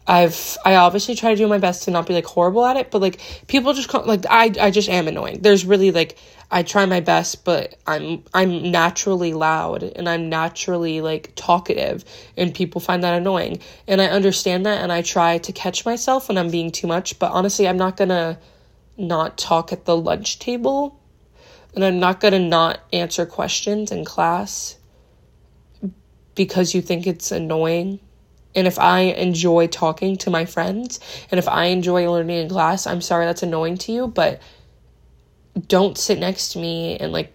I've 0.07 0.57
I 0.65 0.77
obviously 0.77 1.15
try 1.15 1.31
to 1.31 1.37
do 1.37 1.47
my 1.47 1.59
best 1.59 1.85
to 1.85 1.91
not 1.91 2.07
be 2.07 2.15
like 2.15 2.25
horrible 2.25 2.65
at 2.65 2.77
it, 2.77 2.91
but 2.91 3.01
like 3.01 3.21
people 3.47 3.73
just 3.75 3.89
call, 3.89 4.05
like 4.05 4.25
I 4.29 4.53
I 4.61 4.71
just 4.71 4.89
am 4.89 5.09
annoying. 5.09 5.41
There's 5.41 5.65
really 5.65 5.91
like 5.91 6.17
I 6.51 6.65
try 6.65 6.85
my 6.87 7.01
best, 7.01 7.45
but 7.45 7.77
I'm 7.87 8.25
I'm 8.35 8.71
naturally 8.71 9.35
loud 9.35 9.83
and 9.83 10.09
I'm 10.09 10.29
naturally 10.29 11.01
like 11.01 11.33
talkative 11.37 12.05
and 12.37 12.53
people 12.53 12.81
find 12.81 13.05
that 13.05 13.15
annoying. 13.15 13.61
And 13.87 14.01
I 14.01 14.07
understand 14.07 14.67
that 14.67 14.83
and 14.83 14.91
I 14.91 15.03
try 15.03 15.39
to 15.39 15.53
catch 15.53 15.85
myself 15.85 16.29
when 16.29 16.39
I'm 16.39 16.51
being 16.51 16.73
too 16.73 16.89
much, 16.89 17.19
but 17.19 17.31
honestly, 17.31 17.69
I'm 17.69 17.77
not 17.77 17.97
going 17.97 18.09
to 18.09 18.39
not 18.97 19.39
talk 19.39 19.73
at 19.73 19.85
the 19.85 19.97
lunch 19.97 20.41
table 20.41 21.01
and 21.75 21.85
I'm 21.85 22.01
not 22.01 22.21
going 22.21 22.33
to 22.33 22.41
not 22.41 22.81
answer 22.93 23.27
questions 23.27 23.93
in 23.93 24.05
class 24.05 24.77
because 26.35 26.75
you 26.75 26.83
think 26.83 27.07
it's 27.07 27.31
annoying. 27.31 28.01
And 28.55 28.67
if 28.67 28.79
I 28.79 29.01
enjoy 29.01 29.69
talking 29.69 30.17
to 30.19 30.31
my 30.31 30.45
friends 30.45 30.99
and 31.31 31.39
if 31.39 31.49
I 31.49 31.67
enjoy 31.67 32.11
learning 32.11 32.39
in 32.39 32.49
class, 32.49 32.87
I'm 32.87 33.01
sorry 33.01 33.27
that's 33.27 33.43
annoying 33.43 33.79
to 33.79 33.93
you, 33.93 34.09
but 34.09 34.41
don't 35.69 35.97
sit 35.97 36.19
next 36.19 36.53
to 36.53 36.59
me 36.59 36.97
and 36.97 37.13
like 37.13 37.33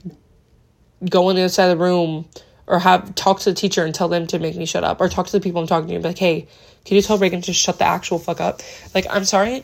go 1.09 1.29
on 1.29 1.35
the 1.35 1.41
other 1.41 1.49
side 1.49 1.69
of 1.69 1.77
the 1.77 1.83
room 1.83 2.27
or 2.67 2.79
have 2.79 3.13
talk 3.15 3.39
to 3.41 3.51
the 3.51 3.55
teacher 3.55 3.85
and 3.85 3.93
tell 3.93 4.07
them 4.07 4.27
to 4.27 4.39
make 4.39 4.55
me 4.55 4.65
shut 4.65 4.83
up 4.83 4.99
or 4.99 5.07
talk 5.07 5.27
to 5.27 5.31
the 5.31 5.41
people 5.41 5.61
I'm 5.61 5.67
talking 5.67 5.87
to 5.87 5.95
and 5.95 6.03
be 6.03 6.09
like, 6.09 6.17
hey, 6.17 6.47
can 6.83 6.95
you 6.95 7.01
tell 7.01 7.17
Reagan 7.17 7.41
to 7.43 7.53
shut 7.53 7.79
the 7.79 7.85
actual 7.85 8.19
fuck 8.19 8.41
up? 8.41 8.61
Like, 8.93 9.05
I'm 9.09 9.25
sorry 9.25 9.63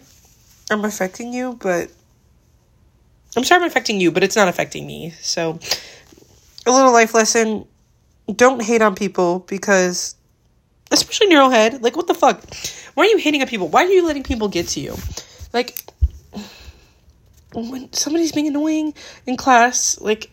I'm 0.69 0.85
affecting 0.85 1.33
you, 1.33 1.57
but 1.61 1.91
I'm 3.35 3.43
sorry 3.43 3.61
I'm 3.61 3.67
affecting 3.67 3.99
you, 3.99 4.11
but 4.11 4.23
it's 4.23 4.35
not 4.35 4.47
affecting 4.47 4.85
me. 4.85 5.11
So, 5.21 5.59
a 6.65 6.71
little 6.71 6.91
life 6.91 7.13
lesson 7.13 7.65
don't 8.35 8.61
hate 8.61 8.81
on 8.81 8.95
people 8.95 9.39
because, 9.47 10.15
especially 10.91 11.35
own 11.35 11.51
head, 11.51 11.81
like, 11.81 11.95
what 11.95 12.07
the 12.07 12.13
fuck? 12.13 12.43
Why 12.93 13.05
are 13.05 13.07
you 13.07 13.17
hating 13.17 13.41
on 13.41 13.47
people? 13.47 13.67
Why 13.67 13.85
are 13.85 13.89
you 13.89 14.05
letting 14.05 14.23
people 14.23 14.47
get 14.47 14.67
to 14.69 14.79
you? 14.79 14.95
Like, 15.53 15.83
when 17.53 17.91
somebody's 17.93 18.31
being 18.31 18.47
annoying 18.47 18.93
in 19.25 19.37
class, 19.37 19.99
like, 19.99 20.29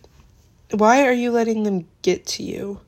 why 0.70 1.06
are 1.06 1.12
you 1.12 1.30
letting 1.30 1.62
them 1.62 1.86
get 2.02 2.26
to 2.26 2.42
you? 2.42 2.80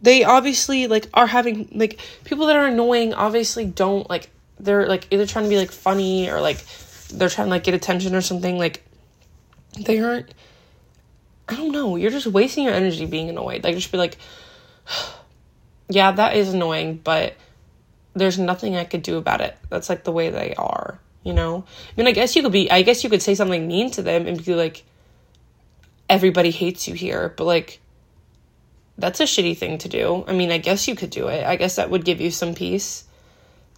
They 0.00 0.22
obviously 0.24 0.86
like 0.86 1.08
are 1.12 1.26
having 1.26 1.68
like 1.72 1.98
people 2.22 2.46
that 2.46 2.56
are 2.56 2.66
annoying 2.66 3.14
obviously 3.14 3.64
don't 3.64 4.08
like 4.08 4.30
they're 4.60 4.86
like 4.86 5.08
either 5.10 5.26
trying 5.26 5.44
to 5.44 5.48
be 5.48 5.58
like 5.58 5.72
funny 5.72 6.30
or 6.30 6.40
like 6.40 6.64
they're 7.08 7.28
trying 7.28 7.48
to 7.48 7.50
like 7.50 7.64
get 7.64 7.74
attention 7.74 8.14
or 8.14 8.20
something 8.20 8.58
like 8.58 8.84
they 9.84 9.98
aren't 9.98 10.32
I 11.48 11.56
don't 11.56 11.72
know, 11.72 11.96
you're 11.96 12.10
just 12.10 12.26
wasting 12.26 12.64
your 12.64 12.74
energy 12.74 13.06
being 13.06 13.28
annoyed. 13.28 13.64
Like 13.64 13.74
just 13.74 13.90
be 13.90 13.98
like 13.98 14.18
yeah, 15.88 16.12
that 16.12 16.36
is 16.36 16.52
annoying, 16.52 17.00
but 17.02 17.34
there's 18.14 18.38
nothing 18.38 18.76
I 18.76 18.84
could 18.84 19.02
do 19.02 19.16
about 19.16 19.40
it. 19.40 19.56
That's 19.70 19.88
like 19.88 20.04
the 20.04 20.12
way 20.12 20.30
they 20.30 20.54
are 20.54 21.00
you 21.28 21.34
know? 21.34 21.64
I 21.66 21.92
mean, 22.00 22.06
I 22.06 22.12
guess 22.12 22.34
you 22.34 22.42
could 22.42 22.52
be, 22.52 22.70
I 22.70 22.80
guess 22.80 23.04
you 23.04 23.10
could 23.10 23.20
say 23.20 23.34
something 23.34 23.68
mean 23.68 23.90
to 23.92 24.02
them 24.02 24.26
and 24.26 24.42
be 24.42 24.54
like, 24.54 24.84
everybody 26.08 26.50
hates 26.50 26.88
you 26.88 26.94
here, 26.94 27.34
but 27.36 27.44
like, 27.44 27.80
that's 28.96 29.20
a 29.20 29.24
shitty 29.24 29.56
thing 29.56 29.76
to 29.78 29.88
do. 29.88 30.24
I 30.26 30.32
mean, 30.32 30.50
I 30.50 30.56
guess 30.56 30.88
you 30.88 30.96
could 30.96 31.10
do 31.10 31.28
it. 31.28 31.44
I 31.44 31.56
guess 31.56 31.76
that 31.76 31.90
would 31.90 32.04
give 32.04 32.20
you 32.20 32.30
some 32.30 32.54
peace 32.54 33.04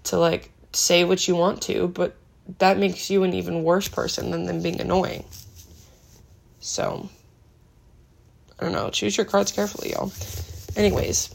to 0.04 0.16
like 0.16 0.52
say 0.72 1.02
what 1.04 1.26
you 1.26 1.34
want 1.34 1.62
to, 1.62 1.88
but 1.88 2.14
that 2.58 2.78
makes 2.78 3.10
you 3.10 3.24
an 3.24 3.34
even 3.34 3.64
worse 3.64 3.88
person 3.88 4.30
than 4.30 4.44
them 4.44 4.62
being 4.62 4.80
annoying. 4.80 5.24
So, 6.60 7.08
I 8.58 8.64
don't 8.64 8.72
know. 8.72 8.90
Choose 8.90 9.16
your 9.16 9.26
cards 9.26 9.50
carefully, 9.50 9.90
y'all. 9.90 10.12
Anyways, 10.76 11.34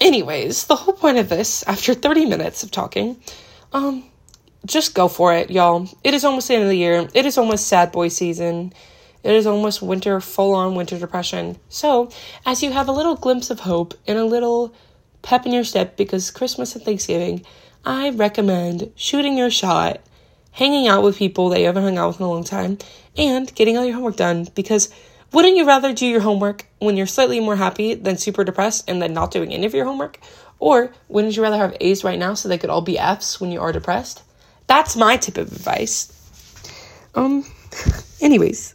anyways, 0.00 0.66
the 0.66 0.76
whole 0.76 0.94
point 0.94 1.18
of 1.18 1.28
this, 1.28 1.62
after 1.64 1.94
30 1.94 2.26
minutes 2.26 2.62
of 2.62 2.70
talking, 2.70 3.20
um, 3.72 4.04
just 4.64 4.94
go 4.94 5.08
for 5.08 5.34
it, 5.34 5.50
y'all. 5.50 5.88
It 6.02 6.14
is 6.14 6.24
almost 6.24 6.48
the 6.48 6.54
end 6.54 6.64
of 6.64 6.68
the 6.68 6.76
year. 6.76 7.08
It 7.14 7.26
is 7.26 7.38
almost 7.38 7.68
sad 7.68 7.92
boy 7.92 8.08
season. 8.08 8.72
It 9.22 9.34
is 9.34 9.46
almost 9.46 9.82
winter, 9.82 10.20
full 10.20 10.54
on 10.54 10.74
winter 10.74 10.98
depression. 10.98 11.58
So, 11.68 12.10
as 12.44 12.62
you 12.62 12.72
have 12.72 12.88
a 12.88 12.92
little 12.92 13.16
glimpse 13.16 13.50
of 13.50 13.60
hope 13.60 13.94
and 14.06 14.18
a 14.18 14.24
little 14.24 14.74
pep 15.22 15.46
in 15.46 15.52
your 15.52 15.64
step 15.64 15.96
because 15.96 16.30
Christmas 16.30 16.74
and 16.76 16.84
Thanksgiving, 16.84 17.44
I 17.84 18.10
recommend 18.10 18.92
shooting 18.94 19.36
your 19.36 19.50
shot, 19.50 20.00
hanging 20.52 20.86
out 20.86 21.02
with 21.02 21.18
people 21.18 21.48
that 21.50 21.60
you 21.60 21.66
haven't 21.66 21.82
hung 21.82 21.98
out 21.98 22.08
with 22.08 22.20
in 22.20 22.26
a 22.26 22.30
long 22.30 22.44
time, 22.44 22.78
and 23.16 23.52
getting 23.54 23.76
all 23.76 23.84
your 23.84 23.94
homework 23.94 24.16
done 24.16 24.48
because 24.54 24.92
wouldn't 25.32 25.56
you 25.56 25.66
rather 25.66 25.92
do 25.92 26.06
your 26.06 26.20
homework 26.20 26.66
when 26.78 26.96
you're 26.96 27.06
slightly 27.06 27.40
more 27.40 27.56
happy 27.56 27.94
than 27.94 28.16
super 28.16 28.44
depressed 28.44 28.88
and 28.88 29.02
then 29.02 29.12
not 29.12 29.30
doing 29.30 29.52
any 29.52 29.66
of 29.66 29.74
your 29.74 29.84
homework? 29.84 30.18
Or 30.58 30.92
wouldn't 31.08 31.36
you 31.36 31.42
rather 31.42 31.58
have 31.58 31.76
A's 31.80 32.04
right 32.04 32.18
now 32.18 32.34
so 32.34 32.48
they 32.48 32.58
could 32.58 32.70
all 32.70 32.80
be 32.80 32.98
F's 32.98 33.40
when 33.40 33.52
you 33.52 33.60
are 33.60 33.72
depressed? 33.72 34.22
That's 34.66 34.96
my 34.96 35.16
tip 35.16 35.36
of 35.36 35.52
advice. 35.52 36.12
Um, 37.14 37.44
anyways. 38.20 38.74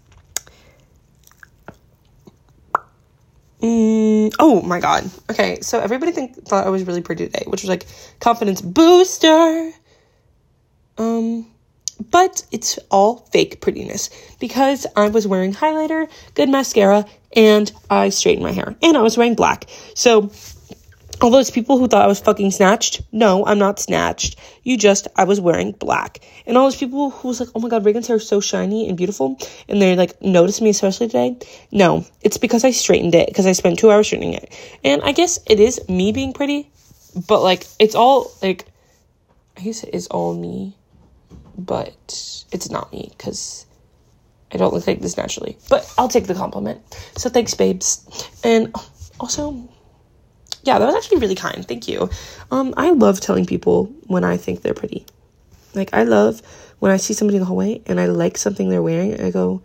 Mm, 3.61 4.33
oh 4.39 4.61
my 4.63 4.79
god. 4.79 5.09
Okay, 5.29 5.61
so 5.61 5.79
everybody 5.79 6.11
think 6.11 6.35
thought 6.47 6.65
I 6.65 6.69
was 6.69 6.83
really 6.83 7.01
pretty 7.01 7.25
today, 7.27 7.43
which 7.45 7.61
was 7.61 7.69
like 7.69 7.85
confidence 8.19 8.61
booster. 8.61 9.71
Um, 10.97 11.47
but 12.09 12.45
it's 12.51 12.79
all 12.89 13.27
fake 13.31 13.61
prettiness 13.61 14.09
because 14.39 14.87
I 14.95 15.09
was 15.09 15.27
wearing 15.27 15.53
highlighter, 15.53 16.09
good 16.33 16.49
mascara, 16.49 17.05
and 17.35 17.71
I 17.89 18.09
straightened 18.09 18.43
my 18.43 18.51
hair, 18.51 18.75
and 18.81 18.97
I 18.97 19.01
was 19.01 19.17
wearing 19.17 19.35
black. 19.35 19.69
So 19.93 20.31
all 21.21 21.29
those 21.29 21.51
people 21.51 21.77
who 21.77 21.87
thought 21.87 22.03
I 22.03 22.07
was 22.07 22.19
fucking 22.19 22.49
snatched, 22.49 23.01
no, 23.11 23.45
I'm 23.45 23.59
not 23.59 23.79
snatched. 23.79 24.37
You 24.63 24.75
just, 24.75 25.07
I 25.15 25.23
was 25.25 25.39
wearing 25.39 25.71
black. 25.71 26.19
And 26.47 26.57
all 26.57 26.65
those 26.65 26.77
people 26.77 27.11
who 27.11 27.27
was 27.27 27.39
like, 27.39 27.49
oh 27.53 27.59
my 27.59 27.69
god, 27.69 27.85
Reagan's 27.85 28.07
hair 28.07 28.17
is 28.17 28.27
so 28.27 28.41
shiny 28.41 28.89
and 28.89 28.97
beautiful, 28.97 29.37
and 29.69 29.81
they 29.81 29.95
like 29.95 30.19
noticed 30.21 30.61
me 30.61 30.71
especially 30.71 31.07
today. 31.07 31.37
No, 31.71 32.05
it's 32.21 32.37
because 32.37 32.63
I 32.63 32.71
straightened 32.71 33.13
it, 33.13 33.27
because 33.27 33.45
I 33.45 33.51
spent 33.51 33.77
two 33.77 33.91
hours 33.91 34.07
straightening 34.07 34.33
it. 34.33 34.51
And 34.83 35.03
I 35.03 35.11
guess 35.11 35.39
it 35.45 35.59
is 35.59 35.87
me 35.87 36.11
being 36.11 36.33
pretty, 36.33 36.69
but 37.27 37.41
like, 37.43 37.67
it's 37.77 37.95
all 37.95 38.31
like, 38.41 38.65
I 39.57 39.61
guess 39.61 39.83
it 39.83 39.93
is 39.93 40.07
all 40.07 40.33
me, 40.33 40.75
but 41.61 42.45
it's 42.51 42.69
not 42.69 42.91
me, 42.91 43.11
because 43.17 43.65
I 44.51 44.57
don't 44.57 44.73
look 44.73 44.85
like 44.87 45.01
this 45.01 45.17
naturally. 45.17 45.57
But 45.69 45.91
I'll 45.97 46.09
take 46.09 46.27
the 46.27 46.35
compliment. 46.35 46.81
So 47.15 47.29
thanks, 47.29 47.53
babes. 47.53 48.05
And 48.43 48.75
also, 49.19 49.69
yeah, 50.63 50.77
that 50.77 50.85
was 50.85 50.95
actually 50.95 51.19
really 51.19 51.35
kind. 51.35 51.67
Thank 51.67 51.87
you. 51.87 52.09
Um, 52.51 52.73
I 52.77 52.91
love 52.91 53.21
telling 53.21 53.45
people 53.45 53.85
when 54.07 54.23
I 54.23 54.37
think 54.37 54.61
they're 54.61 54.73
pretty. 54.73 55.05
Like, 55.73 55.93
I 55.93 56.03
love 56.03 56.41
when 56.79 56.91
I 56.91 56.97
see 56.97 57.13
somebody 57.13 57.37
in 57.37 57.41
the 57.41 57.45
hallway 57.45 57.81
and 57.85 57.99
I 57.99 58.07
like 58.07 58.37
something 58.37 58.69
they're 58.69 58.81
wearing, 58.81 59.21
I 59.21 59.31
go, 59.31 59.61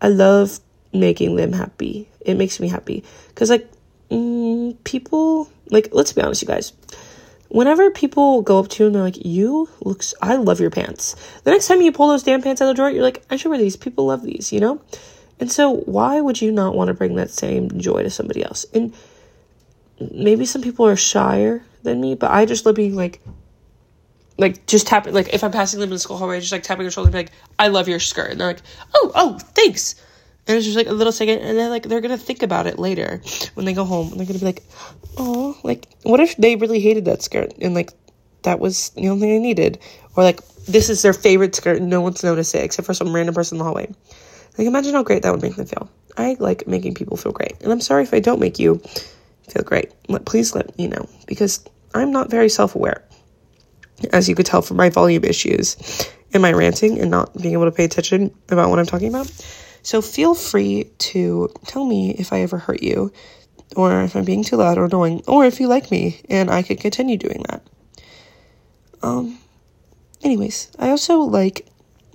I 0.00 0.08
love 0.08 0.58
making 0.92 1.36
them 1.36 1.52
happy. 1.52 2.08
It 2.20 2.36
makes 2.36 2.60
me 2.60 2.68
happy. 2.68 3.04
Because, 3.28 3.50
like, 3.50 3.68
mm, 4.10 4.82
people, 4.84 5.50
like, 5.70 5.88
let's 5.92 6.12
be 6.12 6.22
honest, 6.22 6.40
you 6.42 6.48
guys. 6.48 6.72
Whenever 7.54 7.88
people 7.88 8.42
go 8.42 8.58
up 8.58 8.66
to 8.66 8.82
you 8.82 8.86
and 8.88 8.96
they're 8.96 9.02
like, 9.04 9.24
you 9.24 9.68
looks, 9.80 10.12
I 10.20 10.34
love 10.34 10.58
your 10.58 10.70
pants. 10.70 11.14
The 11.44 11.52
next 11.52 11.68
time 11.68 11.80
you 11.80 11.92
pull 11.92 12.08
those 12.08 12.24
damn 12.24 12.42
pants 12.42 12.60
out 12.60 12.64
of 12.64 12.70
the 12.70 12.74
drawer, 12.74 12.90
you're 12.90 13.04
like, 13.04 13.24
I 13.30 13.36
should 13.36 13.48
wear 13.48 13.58
these. 13.58 13.76
People 13.76 14.06
love 14.06 14.24
these, 14.24 14.52
you 14.52 14.58
know? 14.58 14.82
And 15.38 15.52
so, 15.52 15.70
why 15.70 16.20
would 16.20 16.42
you 16.42 16.50
not 16.50 16.74
want 16.74 16.88
to 16.88 16.94
bring 16.94 17.14
that 17.14 17.30
same 17.30 17.78
joy 17.78 18.02
to 18.02 18.10
somebody 18.10 18.42
else? 18.42 18.66
And 18.74 18.92
maybe 20.10 20.46
some 20.46 20.62
people 20.62 20.84
are 20.84 20.96
shyer 20.96 21.62
than 21.84 22.00
me, 22.00 22.16
but 22.16 22.32
I 22.32 22.44
just 22.44 22.66
love 22.66 22.74
being 22.74 22.96
like, 22.96 23.20
like 24.36 24.66
just 24.66 24.88
tapping, 24.88 25.14
like 25.14 25.32
if 25.32 25.44
I'm 25.44 25.52
passing 25.52 25.78
them 25.78 25.90
in 25.90 25.94
the 25.94 26.00
school 26.00 26.18
hallway, 26.18 26.40
just 26.40 26.50
like 26.50 26.64
tapping 26.64 26.82
their 26.82 26.90
shoulder, 26.90 27.06
and 27.06 27.12
be 27.12 27.18
like, 27.18 27.32
"I 27.56 27.68
love 27.68 27.86
your 27.86 28.00
skirt," 28.00 28.32
and 28.32 28.40
they're 28.40 28.48
like, 28.48 28.62
"Oh, 28.94 29.12
oh, 29.14 29.38
thanks." 29.38 29.94
And 30.46 30.56
it's 30.56 30.66
just 30.66 30.76
like 30.76 30.88
a 30.88 30.92
little 30.92 31.12
second, 31.12 31.38
and 31.38 31.56
then 31.56 31.70
like 31.70 31.84
they're 31.84 32.02
gonna 32.02 32.18
think 32.18 32.42
about 32.42 32.66
it 32.66 32.78
later 32.78 33.22
when 33.54 33.64
they 33.64 33.72
go 33.72 33.84
home, 33.84 34.10
and 34.10 34.20
they're 34.20 34.26
gonna 34.26 34.38
be 34.38 34.44
like, 34.44 34.62
"Oh, 35.16 35.56
like 35.64 35.88
what 36.02 36.20
if 36.20 36.36
they 36.36 36.56
really 36.56 36.80
hated 36.80 37.06
that 37.06 37.22
skirt 37.22 37.54
and 37.60 37.74
like 37.74 37.92
that 38.42 38.60
was 38.60 38.90
the 38.90 39.08
only 39.08 39.20
thing 39.20 39.30
they 39.30 39.38
needed, 39.38 39.78
or 40.16 40.22
like 40.22 40.46
this 40.66 40.90
is 40.90 41.00
their 41.00 41.14
favorite 41.14 41.54
skirt 41.54 41.78
and 41.78 41.88
no 41.88 42.02
one's 42.02 42.22
noticed 42.22 42.54
it 42.54 42.62
except 42.62 42.84
for 42.84 42.92
some 42.92 43.14
random 43.14 43.34
person 43.34 43.56
in 43.56 43.58
the 43.60 43.64
hallway." 43.64 43.88
Like 44.58 44.66
imagine 44.66 44.92
how 44.92 45.02
great 45.02 45.22
that 45.22 45.32
would 45.32 45.42
make 45.42 45.56
them 45.56 45.66
feel. 45.66 45.88
I 46.16 46.36
like 46.38 46.68
making 46.68 46.94
people 46.94 47.16
feel 47.16 47.32
great, 47.32 47.54
and 47.62 47.72
I'm 47.72 47.80
sorry 47.80 48.02
if 48.02 48.12
I 48.12 48.20
don't 48.20 48.38
make 48.38 48.58
you 48.58 48.82
feel 49.48 49.62
great. 49.64 49.92
Please 50.26 50.54
let 50.54 50.76
me 50.76 50.88
know 50.88 51.08
because 51.26 51.64
I'm 51.94 52.12
not 52.12 52.30
very 52.30 52.50
self 52.50 52.74
aware, 52.74 53.02
as 54.12 54.28
you 54.28 54.34
could 54.34 54.46
tell 54.46 54.60
from 54.60 54.76
my 54.76 54.90
volume 54.90 55.24
issues 55.24 55.76
and 56.34 56.42
my 56.42 56.52
ranting 56.52 57.00
and 57.00 57.10
not 57.10 57.34
being 57.40 57.54
able 57.54 57.64
to 57.64 57.72
pay 57.72 57.84
attention 57.84 58.30
about 58.50 58.68
what 58.68 58.78
I'm 58.78 58.86
talking 58.86 59.08
about. 59.08 59.30
So 59.84 60.00
feel 60.02 60.34
free 60.34 60.90
to 60.98 61.50
tell 61.66 61.84
me 61.84 62.10
if 62.18 62.32
I 62.32 62.40
ever 62.40 62.58
hurt 62.58 62.82
you, 62.82 63.12
or 63.76 64.02
if 64.02 64.16
I'm 64.16 64.24
being 64.24 64.42
too 64.42 64.56
loud 64.56 64.78
or 64.78 64.86
annoying, 64.86 65.22
or 65.28 65.44
if 65.44 65.60
you 65.60 65.68
like 65.68 65.90
me 65.90 66.20
and 66.28 66.50
I 66.50 66.62
could 66.62 66.80
continue 66.80 67.18
doing 67.18 67.44
that. 67.50 67.62
Um, 69.02 69.38
anyways, 70.22 70.70
I 70.78 70.88
also 70.88 71.18
like 71.18 71.66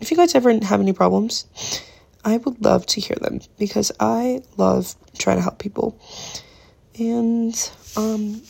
if 0.01 0.09
you 0.09 0.17
guys 0.17 0.33
ever 0.33 0.51
have 0.63 0.81
any 0.81 0.93
problems, 0.93 1.45
I 2.25 2.37
would 2.37 2.63
love 2.63 2.87
to 2.87 3.01
hear 3.01 3.17
them 3.21 3.39
because 3.59 3.91
I 3.99 4.41
love 4.57 4.95
trying 5.17 5.37
to 5.37 5.43
help 5.43 5.59
people. 5.59 5.99
And 6.97 7.53
um, 7.95 8.41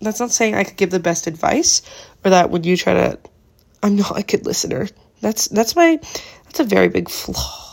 that's 0.00 0.20
not 0.20 0.30
saying 0.30 0.54
I 0.54 0.64
could 0.64 0.76
give 0.76 0.90
the 0.90 1.00
best 1.00 1.26
advice 1.26 1.82
or 2.22 2.30
that 2.30 2.50
when 2.50 2.64
you 2.64 2.76
try 2.76 2.92
to, 2.92 3.18
I'm 3.82 3.96
not 3.96 4.18
a 4.18 4.22
good 4.22 4.44
listener. 4.44 4.88
That's 5.22 5.48
that's 5.48 5.74
my 5.74 5.98
that's 6.44 6.60
a 6.60 6.64
very 6.64 6.88
big 6.88 7.08
flaw. 7.08 7.65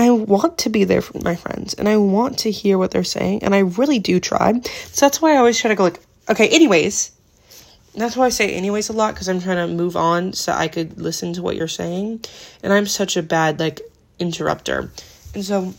I 0.00 0.10
want 0.10 0.56
to 0.58 0.70
be 0.70 0.84
there 0.84 1.02
for 1.02 1.18
my 1.18 1.36
friends 1.36 1.74
and 1.74 1.86
I 1.86 1.98
want 1.98 2.38
to 2.40 2.50
hear 2.50 2.78
what 2.78 2.90
they're 2.90 3.04
saying 3.04 3.44
and 3.44 3.54
I 3.54 3.58
really 3.58 3.98
do 3.98 4.18
try. 4.18 4.58
So 4.62 5.04
that's 5.04 5.20
why 5.20 5.34
I 5.34 5.36
always 5.36 5.58
try 5.58 5.68
to 5.68 5.74
go 5.74 5.84
like, 5.84 6.00
okay, 6.28 6.48
anyways. 6.48 7.12
That's 7.94 8.16
why 8.16 8.26
I 8.26 8.28
say 8.30 8.54
anyways 8.54 8.88
a 8.88 8.94
lot 8.94 9.12
because 9.12 9.28
I'm 9.28 9.40
trying 9.40 9.68
to 9.68 9.74
move 9.74 9.96
on 9.96 10.32
so 10.32 10.52
I 10.52 10.68
could 10.68 10.98
listen 10.98 11.34
to 11.34 11.42
what 11.42 11.54
you're 11.54 11.68
saying. 11.68 12.24
And 12.62 12.72
I'm 12.72 12.86
such 12.86 13.18
a 13.18 13.22
bad 13.22 13.60
like 13.60 13.82
interrupter. 14.18 14.90
And 15.34 15.44
so 15.44 15.74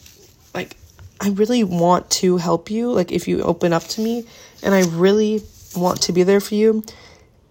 like 0.54 0.78
I 1.20 1.30
really 1.30 1.64
want 1.64 2.12
to 2.12 2.38
help 2.38 2.70
you, 2.70 2.92
like 2.92 3.12
if 3.12 3.28
you 3.28 3.42
open 3.42 3.74
up 3.74 3.84
to 3.84 4.02
me, 4.02 4.26
and 4.62 4.76
I 4.76 4.86
really 4.86 5.42
want 5.76 6.02
to 6.04 6.14
be 6.14 6.22
there 6.22 6.42
for 6.42 6.54
you, 6.54 6.84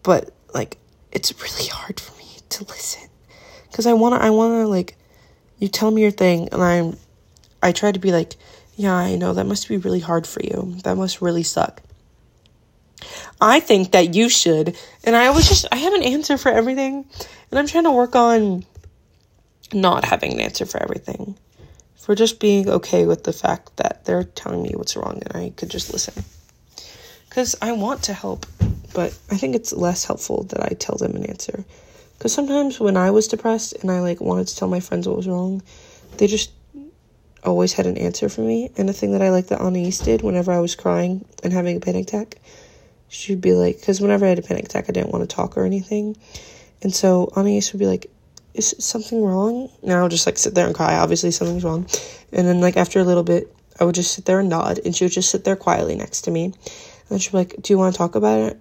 but 0.05 0.33
like 0.55 0.77
it's 1.11 1.33
really 1.43 1.69
hard 1.69 1.99
for 1.99 2.17
me 2.17 2.27
to 2.51 2.65
listen 2.65 3.09
because 3.71 3.87
I 3.87 3.93
want 3.93 4.15
to 4.15 4.25
I 4.25 4.31
want 4.31 4.53
to 4.53 4.69
like 4.69 4.97
you 5.61 5.69
tell 5.69 5.91
me 5.91 6.03
your 6.03 6.11
thing 6.11 6.49
and 6.51 6.63
I'm 6.63 6.97
I 7.63 7.73
try 7.73 7.93
to 7.93 7.99
be 8.01 8.11
like, 8.11 8.37
yeah, 8.75 8.95
I 8.95 9.17
know 9.17 9.35
that 9.35 9.47
must 9.47 9.69
be 9.69 9.77
really 9.77 10.01
hard 10.01 10.27
for 10.27 10.43
you. 10.43 10.77
That 10.85 10.97
must 10.97 11.21
really 11.21 11.43
suck. 11.43 11.83
I 13.41 13.61
think 13.61 13.93
that 13.93 14.15
you 14.15 14.29
should, 14.29 14.77
and 15.05 15.15
I 15.15 15.27
always 15.27 15.49
just 15.49 15.67
I 15.71 15.77
have 15.77 15.95
an 15.95 16.03
answer 16.03 16.37
for 16.37 16.51
everything, 16.51 17.07
and 17.51 17.59
I'm 17.59 17.67
trying 17.67 17.85
to 17.85 17.93
work 17.93 18.17
on 18.17 18.65
not 19.73 20.05
having 20.05 20.33
an 20.33 20.41
answer 20.41 20.67
for 20.67 20.83
everything 20.83 21.37
for 22.01 22.15
just 22.15 22.41
being 22.41 22.69
okay 22.69 23.07
with 23.07 23.25
the 23.25 23.33
fact 23.33 23.77
that 23.77 24.05
they're 24.05 24.25
telling 24.25 24.63
me 24.63 24.73
what's 24.75 24.97
wrong 24.97 25.23
and 25.23 25.37
I 25.37 25.51
could 25.51 25.71
just 25.71 25.93
listen. 25.93 26.25
Because 27.29 27.55
I 27.63 27.73
want 27.73 28.03
to 28.05 28.15
help, 28.15 28.47
but 28.95 29.17
I 29.31 29.37
think 29.37 29.55
it's 29.55 29.73
less 29.73 30.05
helpful 30.05 30.45
that 30.45 30.61
I 30.61 30.75
tell 30.75 30.97
them 30.97 31.15
an 31.15 31.27
answer. 31.27 31.65
Because 32.21 32.35
sometimes 32.35 32.79
when 32.79 32.99
I 32.99 33.11
was 33.11 33.29
depressed 33.29 33.73
and 33.81 33.91
I 33.91 34.01
like 34.01 34.21
wanted 34.21 34.47
to 34.49 34.55
tell 34.55 34.69
my 34.69 34.81
friends 34.81 35.09
what 35.09 35.17
was 35.17 35.27
wrong, 35.27 35.63
they 36.19 36.27
just 36.27 36.53
always 37.43 37.73
had 37.73 37.87
an 37.87 37.97
answer 37.97 38.29
for 38.29 38.43
me. 38.43 38.71
And 38.77 38.87
the 38.87 38.93
thing 38.93 39.13
that 39.13 39.23
I 39.23 39.31
like 39.31 39.47
that 39.47 39.63
Anais 39.63 40.05
did 40.05 40.21
whenever 40.21 40.53
I 40.53 40.61
was 40.61 40.75
crying 40.75 41.25
and 41.43 41.51
having 41.51 41.79
a 41.79 41.81
panic 41.81 42.09
attack, 42.09 42.37
she'd 43.09 43.41
be 43.41 43.55
like, 43.55 43.81
because 43.81 44.03
whenever 44.03 44.27
I 44.27 44.29
had 44.29 44.39
a 44.39 44.43
panic 44.43 44.67
attack, 44.67 44.85
I 44.91 44.93
didn't 44.93 45.13
want 45.13 45.27
to 45.31 45.35
talk 45.35 45.57
or 45.57 45.65
anything. 45.65 46.15
And 46.83 46.95
so 46.95 47.33
Anais 47.35 47.63
would 47.73 47.79
be 47.79 47.87
like, 47.87 48.11
is 48.53 48.75
something 48.79 49.25
wrong? 49.25 49.71
And 49.83 49.91
I 49.91 50.03
would 50.03 50.11
just 50.11 50.27
like 50.27 50.37
sit 50.37 50.55
there 50.55 50.67
and 50.67 50.75
cry. 50.75 50.99
Obviously, 50.99 51.31
something's 51.31 51.65
wrong. 51.65 51.87
And 52.33 52.47
then, 52.47 52.61
like, 52.61 52.77
after 52.77 53.01
a 53.01 53.05
little 53.05 53.23
bit, 53.23 53.51
I 53.79 53.85
would 53.85 53.95
just 53.95 54.13
sit 54.13 54.27
there 54.27 54.41
and 54.41 54.51
nod, 54.51 54.79
and 54.85 54.95
she 54.95 55.07
would 55.07 55.13
just 55.13 55.31
sit 55.31 55.45
there 55.45 55.57
quietly 55.57 55.95
next 55.97 56.23
to 56.23 56.31
me. 56.31 56.53
And 57.09 57.23
she'd 57.23 57.33
be 57.33 57.39
like, 57.39 57.55
Do 57.63 57.73
you 57.73 57.79
want 57.79 57.95
to 57.95 57.99
talk 57.99 58.15
about 58.15 58.41
it? 58.41 58.59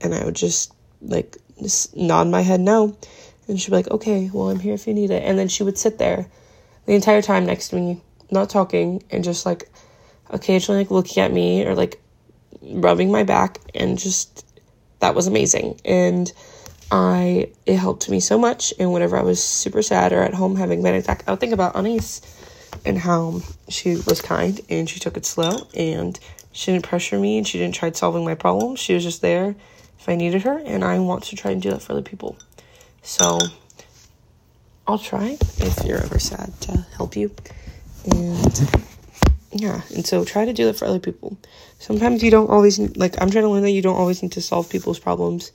And 0.00 0.14
I 0.14 0.24
would 0.24 0.36
just, 0.36 0.72
like, 1.02 1.38
just 1.64 1.96
nod 1.96 2.28
my 2.28 2.42
head 2.42 2.60
no. 2.60 2.96
And 3.48 3.60
she'd 3.60 3.70
be 3.70 3.76
like, 3.76 3.90
Okay, 3.90 4.30
well, 4.32 4.50
I'm 4.50 4.60
here 4.60 4.74
if 4.74 4.86
you 4.86 4.94
need 4.94 5.10
it. 5.10 5.22
And 5.22 5.38
then 5.38 5.48
she 5.48 5.62
would 5.62 5.76
sit 5.76 5.98
there 5.98 6.26
the 6.86 6.94
entire 6.94 7.22
time 7.22 7.46
next 7.46 7.68
to 7.68 7.76
me, 7.76 8.00
not 8.30 8.50
talking, 8.50 9.02
and 9.10 9.24
just, 9.24 9.44
like, 9.44 9.68
occasionally, 10.30 10.82
like, 10.82 10.90
looking 10.90 11.22
at 11.22 11.32
me 11.32 11.66
or, 11.66 11.74
like, 11.74 12.00
rubbing 12.62 13.10
my 13.10 13.24
back. 13.24 13.58
And 13.74 13.98
just, 13.98 14.46
that 15.00 15.14
was 15.14 15.26
amazing. 15.26 15.80
And, 15.84 16.32
I 16.90 17.48
it 17.66 17.76
helped 17.76 18.08
me 18.08 18.20
so 18.20 18.38
much. 18.38 18.72
And 18.78 18.92
whenever 18.92 19.16
I 19.16 19.22
was 19.22 19.42
super 19.42 19.82
sad 19.82 20.12
or 20.12 20.22
at 20.22 20.34
home 20.34 20.56
having 20.56 20.82
panic 20.82 21.04
attack, 21.04 21.24
I 21.26 21.32
would 21.32 21.40
think 21.40 21.52
about 21.52 21.74
Anais 21.74 22.20
and 22.84 22.98
how 22.98 23.40
she 23.68 23.96
was 24.06 24.20
kind 24.20 24.60
and 24.68 24.88
she 24.88 25.00
took 25.00 25.16
it 25.16 25.24
slow 25.24 25.66
and 25.74 26.18
she 26.52 26.72
didn't 26.72 26.84
pressure 26.84 27.18
me 27.18 27.38
and 27.38 27.46
she 27.46 27.58
didn't 27.58 27.74
try 27.74 27.90
solving 27.92 28.24
my 28.24 28.34
problems. 28.34 28.78
She 28.78 28.94
was 28.94 29.02
just 29.02 29.22
there 29.22 29.54
if 30.04 30.08
I 30.08 30.14
needed 30.14 30.42
her, 30.42 30.58
and 30.64 30.84
I 30.84 30.98
want 30.98 31.24
to 31.24 31.36
try 31.36 31.50
and 31.50 31.60
do 31.60 31.70
that 31.70 31.82
for 31.82 31.92
other 31.92 32.02
people. 32.02 32.36
So 33.02 33.40
I'll 34.86 34.98
try 34.98 35.36
if 35.58 35.84
you're 35.84 36.02
ever 36.02 36.18
sad 36.18 36.52
to 36.62 36.86
help 36.96 37.16
you. 37.16 37.34
And 38.10 38.70
yeah, 39.50 39.80
and 39.94 40.06
so 40.06 40.24
try 40.24 40.44
to 40.44 40.52
do 40.52 40.66
that 40.66 40.76
for 40.76 40.84
other 40.84 41.00
people. 41.00 41.36
Sometimes 41.78 42.22
you 42.22 42.30
don't 42.30 42.50
always 42.50 42.78
like 42.96 43.20
I'm 43.20 43.30
trying 43.30 43.44
to 43.44 43.50
learn 43.50 43.62
that 43.62 43.72
you 43.72 43.82
don't 43.82 43.96
always 43.96 44.22
need 44.22 44.32
to 44.32 44.42
solve 44.42 44.70
people's 44.70 44.98
problems 44.98 45.50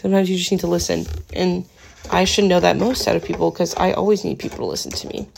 Sometimes 0.00 0.30
you 0.30 0.38
just 0.38 0.50
need 0.50 0.60
to 0.60 0.66
listen. 0.66 1.04
And 1.34 1.66
I 2.10 2.24
should 2.24 2.44
know 2.44 2.58
that 2.60 2.78
most 2.78 3.06
out 3.06 3.16
of 3.16 3.24
people 3.24 3.50
because 3.50 3.74
I 3.76 3.92
always 3.92 4.24
need 4.24 4.38
people 4.38 4.56
to 4.58 4.64
listen 4.64 4.90
to 4.92 5.08
me. 5.08 5.28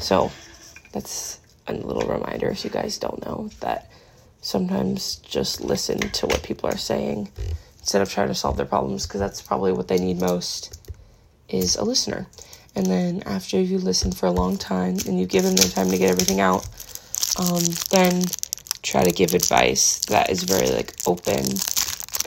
So 0.00 0.32
that's 0.92 1.38
a 1.68 1.72
little 1.72 2.02
reminder 2.02 2.48
if 2.48 2.64
you 2.64 2.70
guys 2.70 2.98
don't 2.98 3.24
know 3.24 3.50
that 3.60 3.88
sometimes 4.40 5.16
just 5.16 5.60
listen 5.60 5.98
to 6.00 6.26
what 6.26 6.42
people 6.42 6.68
are 6.68 6.76
saying 6.76 7.30
instead 7.88 8.02
of 8.02 8.10
trying 8.10 8.28
to 8.28 8.34
solve 8.34 8.58
their 8.58 8.66
problems 8.66 9.06
because 9.06 9.18
that's 9.18 9.40
probably 9.40 9.72
what 9.72 9.88
they 9.88 9.96
need 9.96 10.20
most 10.20 10.78
is 11.48 11.74
a 11.74 11.82
listener. 11.82 12.26
And 12.76 12.84
then 12.84 13.22
after 13.24 13.58
you 13.58 13.78
listen 13.78 14.12
for 14.12 14.26
a 14.26 14.30
long 14.30 14.58
time 14.58 14.98
and 15.06 15.18
you 15.18 15.24
give 15.24 15.42
them 15.42 15.56
their 15.56 15.70
time 15.70 15.88
to 15.88 15.96
get 15.96 16.10
everything 16.10 16.38
out, 16.38 16.68
um, 17.38 17.62
then 17.90 18.24
try 18.82 19.02
to 19.02 19.10
give 19.10 19.32
advice 19.32 20.00
that 20.00 20.28
is 20.28 20.42
very 20.42 20.68
like 20.68 20.96
open 21.06 21.38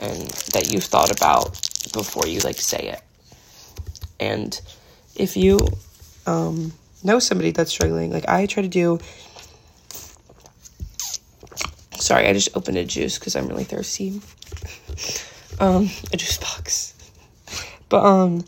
and 0.00 0.28
that 0.50 0.70
you've 0.72 0.82
thought 0.82 1.16
about 1.16 1.52
before 1.92 2.26
you 2.26 2.40
like 2.40 2.58
say 2.58 2.88
it. 2.88 3.00
And 4.18 4.60
if 5.14 5.36
you 5.36 5.60
um, 6.26 6.72
know 7.04 7.20
somebody 7.20 7.52
that's 7.52 7.70
struggling, 7.70 8.10
like 8.10 8.28
I 8.28 8.46
try 8.46 8.64
to 8.64 8.68
do. 8.68 8.98
Sorry, 12.00 12.26
I 12.26 12.32
just 12.32 12.56
opened 12.56 12.78
a 12.78 12.84
juice 12.84 13.16
because 13.16 13.36
I'm 13.36 13.46
really 13.46 13.62
thirsty. 13.62 14.20
um, 15.60 15.90
a 16.12 16.16
juice 16.16 16.38
box. 16.38 16.94
But 17.88 18.04
um, 18.04 18.44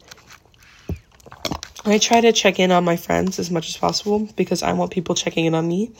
I 1.84 1.98
try 1.98 2.20
to 2.20 2.32
check 2.32 2.58
in 2.58 2.70
on 2.70 2.84
my 2.84 2.96
friends 2.96 3.38
as 3.38 3.50
much 3.50 3.68
as 3.68 3.76
possible 3.76 4.28
because 4.36 4.62
I 4.62 4.72
want 4.72 4.90
people 4.90 5.14
checking 5.14 5.44
in 5.44 5.54
on 5.54 5.68
me. 5.68 5.92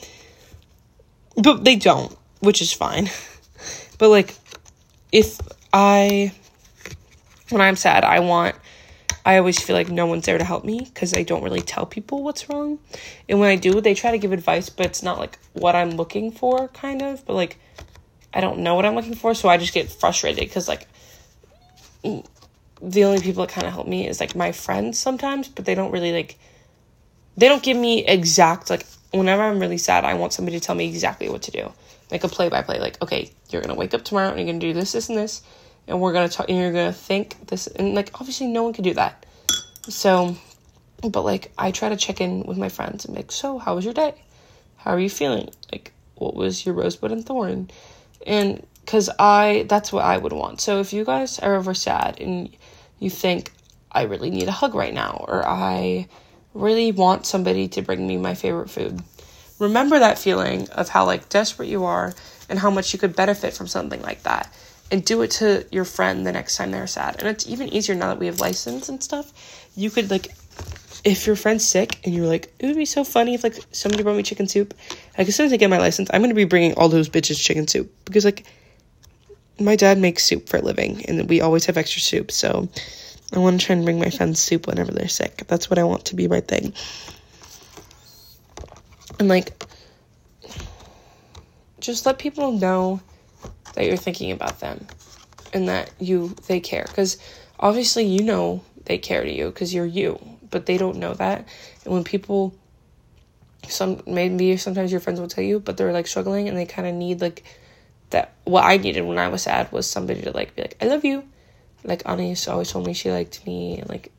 But 1.37 1.65
they 1.65 1.77
don't, 1.77 2.17
which 2.41 2.63
is 2.63 2.73
fine. 2.73 3.11
But 3.97 4.09
like 4.09 4.35
if 5.13 5.39
I 5.73 6.33
when 7.51 7.61
I'm 7.61 7.77
sad, 7.77 8.05
I 8.05 8.21
want 8.21 8.57
I 9.25 9.39
always 9.39 9.59
feel 9.59 9.77
like 9.77 9.89
no 9.89 10.07
one's 10.07 10.27
there 10.27 10.37
to 10.37 10.45
help 10.45 10.65
me 10.65 10.81
because 10.81 11.15
I 11.15 11.23
don't 11.23 11.43
really 11.43 11.63
tell 11.63 11.87
people 11.87 12.23
what's 12.23 12.49
wrong. 12.49 12.79
And 13.29 13.41
when 13.41 13.49
I 13.49 13.57
do, 13.57 13.81
they 13.81 13.95
try 13.95 14.11
to 14.11 14.19
give 14.19 14.33
advice, 14.33 14.69
but 14.69 14.87
it's 14.87 15.03
not 15.03 15.19
like 15.19 15.39
what 15.55 15.75
I'm 15.75 15.93
looking 15.93 16.31
for, 16.31 16.69
kind 16.69 17.01
of. 17.01 17.25
But 17.25 17.35
like, 17.35 17.59
I 18.35 18.41
don't 18.41 18.59
know 18.59 18.75
what 18.75 18.85
I'm 18.85 18.95
looking 18.95 19.15
for, 19.15 19.33
so 19.33 19.49
I 19.49 19.57
just 19.57 19.73
get 19.73 19.91
frustrated 19.91 20.41
because 20.41 20.69
like 20.69 20.87
the 22.83 23.05
only 23.05 23.21
people 23.21 23.47
that 23.47 23.53
kind 23.53 23.67
of 23.67 23.73
help 23.73 23.87
me 23.87 24.07
is 24.07 24.21
like 24.21 24.37
my 24.37 24.53
friends 24.53 24.99
sometimes, 24.99 25.49
but 25.49 25.65
they 25.65 25.75
don't 25.75 25.91
really 25.91 26.13
like 26.13 26.39
they 27.37 27.49
don't 27.49 27.63
give 27.63 27.77
me 27.77 28.05
exact 28.07 28.71
like 28.71 28.87
whenever 29.13 29.43
I'm 29.43 29.59
really 29.59 29.79
sad, 29.79 30.05
I 30.05 30.15
want 30.15 30.33
somebody 30.33 30.59
to 30.59 30.65
tell 30.65 30.75
me 30.75 30.89
exactly 30.89 31.29
what 31.29 31.43
to 31.43 31.51
do. 31.51 31.73
Like 32.11 32.25
a 32.25 32.29
play 32.29 32.49
by 32.49 32.63
play, 32.63 32.79
like, 32.81 33.01
okay, 33.03 33.33
you're 33.51 33.63
gonna 33.63 33.75
wake 33.75 33.95
up 33.95 34.05
tomorrow 34.05 34.29
and 34.29 34.39
you're 34.39 34.47
gonna 34.47 34.59
do 34.59 34.73
this, 34.73 34.93
this, 34.93 35.09
and 35.09 35.17
this, 35.17 35.43
and 35.87 36.01
we're 36.01 36.13
gonna 36.13 36.29
talk 36.29 36.49
and 36.49 36.59
you're 36.59 36.73
gonna 36.73 36.93
think 36.93 37.47
this 37.47 37.67
and 37.67 37.95
like 37.95 38.11
obviously 38.21 38.47
no 38.47 38.63
one 38.63 38.73
can 38.73 38.85
do 38.85 38.95
that. 38.95 39.25
So 39.89 40.37
but 41.03 41.25
like 41.25 41.53
I 41.59 41.71
try 41.71 41.89
to 41.89 41.97
check 41.97 42.21
in 42.21 42.43
with 42.43 42.59
my 42.59 42.69
friends 42.69 43.05
and 43.05 43.15
like, 43.15 43.33
so 43.33 43.59
how 43.59 43.75
was 43.75 43.85
your 43.85 43.95
day? 43.95 44.15
How 44.77 44.93
are 44.93 45.01
you 45.01 45.11
feeling? 45.11 45.51
Like 45.73 45.93
what 46.17 46.35
was 46.35 46.65
your 46.65 46.75
rosebud 46.75 47.13
and 47.13 47.25
thorn? 47.25 47.71
And 48.27 48.67
because 48.85 49.11
I 49.19 49.67
that's 49.69 49.93
what 49.93 50.05
I 50.05 50.19
would 50.19 50.33
want. 50.33 50.61
So 50.61 50.81
if 50.81 50.93
you 50.93 51.05
guys 51.05 51.39
are 51.39 51.55
ever 51.55 51.75
sad 51.75 52.21
and 52.21 52.55
you 52.99 53.11
think 53.11 53.53
I 53.91 54.03
really 54.03 54.31
need 54.31 54.49
a 54.49 54.53
hug 54.53 54.75
right 54.75 54.93
now 54.93 55.25
or 55.27 55.47
I 55.47 56.09
really 56.53 56.93
want 56.93 57.27
somebody 57.27 57.69
to 57.69 57.83
bring 57.83 58.07
me 58.07 58.17
my 58.17 58.35
favorite 58.35 58.71
food. 58.71 59.03
Remember 59.59 59.99
that 59.99 60.19
feeling 60.19 60.69
of 60.71 60.89
how 60.89 61.05
like 61.07 61.29
desperate 61.29 61.69
you 61.69 61.85
are 61.85 62.13
and 62.49 62.59
how 62.59 62.71
much 62.71 62.93
you 62.93 62.99
could 62.99 63.17
benefit 63.17 63.55
from 63.55 63.67
something 63.67 64.03
like 64.03 64.23
that. 64.25 64.53
And 64.91 65.05
do 65.05 65.23
it 65.23 65.31
to 65.33 65.67
your 65.73 65.85
friend 65.85 66.27
the 66.27 66.33
next 66.33 66.57
time 66.57 66.71
they're 66.71 66.87
sad. 66.87 67.17
And 67.19 67.29
it's 67.29 67.49
even 67.49 67.69
easier 67.71 67.95
now 67.95 68.09
that 68.09 68.19
we 68.19 68.27
have 68.27 68.41
license 68.41 68.89
and 68.89 69.03
stuff. 69.03 69.33
You 69.75 69.91
could 69.91 70.11
like 70.11 70.29
if 71.05 71.27
your 71.27 71.37
friend's 71.37 71.67
sick 71.67 71.99
and 72.05 72.15
you're 72.15 72.27
like, 72.27 72.53
it 72.59 72.67
would 72.67 72.77
be 72.77 72.85
so 72.85 73.05
funny 73.05 73.35
if 73.35 73.43
like 73.45 73.57
somebody 73.73 74.03
brought 74.03 74.17
me 74.17 74.23
chicken 74.23 74.47
soup. 74.47 74.75
Like 75.17 75.29
as 75.29 75.35
soon 75.35 75.47
as 75.47 75.53
I 75.53 75.57
get 75.57 75.71
my 75.71 75.79
license, 75.79 76.11
I'm 76.13 76.21
gonna 76.23 76.35
be 76.35 76.45
bringing 76.45 76.75
all 76.75 76.89
those 76.89 77.09
bitches 77.09 77.41
chicken 77.43 77.67
soup 77.67 77.93
because 78.05 78.25
like 78.25 78.45
my 79.61 79.77
dad 79.77 79.99
makes 79.99 80.25
soup 80.25 80.49
for 80.49 80.59
a 80.59 80.63
living 80.63 81.05
and 81.07 81.29
we 81.29 81.41
always 81.41 81.67
have 81.67 81.77
extra 81.77 82.01
soup. 82.01 82.31
So 82.31 82.69
I 83.33 83.39
want 83.39 83.61
to 83.61 83.67
try 83.67 83.77
and 83.77 83.85
bring 83.85 83.99
my 83.99 84.11
friends 84.11 84.41
soup 84.41 84.67
whenever 84.67 84.93
they're 84.93 85.09
sick. 85.09 85.45
That's 85.47 85.71
what 85.71 85.79
I 85.79 85.85
want 85.85 86.07
to 86.07 86.17
be 86.17 86.29
my 86.29 86.41
thing. 86.41 86.73
And 89.19 89.29
like, 89.29 89.65
just 91.81 92.07
let 92.07 92.19
people 92.19 92.53
know 92.53 93.01
that 93.75 93.87
you're 93.87 93.97
thinking 93.97 94.33
about 94.33 94.61
them 94.61 94.87
and 95.53 95.69
that 95.69 95.91
you 95.99 96.35
they 96.47 96.61
care 96.61 96.85
because 96.89 97.19
obviously 97.61 98.05
you 98.05 98.23
know 98.23 98.63
they 98.87 98.99
care 98.99 99.23
to 99.23 99.33
you 99.33 99.47
because 99.47 99.75
you're 99.75 99.87
you 99.87 100.19
but 100.51 100.67
they 100.67 100.79
don't 100.79 100.97
know 100.97 101.15
that 101.15 101.47
and 101.85 101.93
when 101.93 102.05
people 102.05 102.55
some 103.69 104.03
maybe 104.07 104.57
sometimes 104.57 104.91
your 104.91 105.01
friends 105.01 105.21
will 105.21 105.29
tell 105.29 105.45
you 105.45 105.61
but 105.61 105.77
they're 105.77 105.93
like 105.93 106.07
struggling 106.07 106.49
and 106.49 106.57
they 106.57 106.67
kind 106.67 106.89
of 106.89 106.95
need 106.95 107.21
like 107.21 107.45
that 108.11 108.35
what 108.45 108.65
i 108.65 108.77
needed 108.77 109.03
when 109.03 109.19
i 109.19 109.29
was 109.29 109.43
sad 109.43 109.71
was 109.73 109.89
somebody 109.89 110.23
to 110.23 110.31
like 110.31 110.55
be 110.55 110.63
like 110.63 110.77
i 110.81 110.87
love 110.87 111.05
you 111.05 111.25
like 111.85 112.03
Anais 112.07 112.49
always 112.49 112.71
told 112.71 112.87
me 112.87 112.95
she 112.95 113.11
liked 113.11 113.47
me 113.47 113.79
and 113.79 113.89
like 113.89 114.11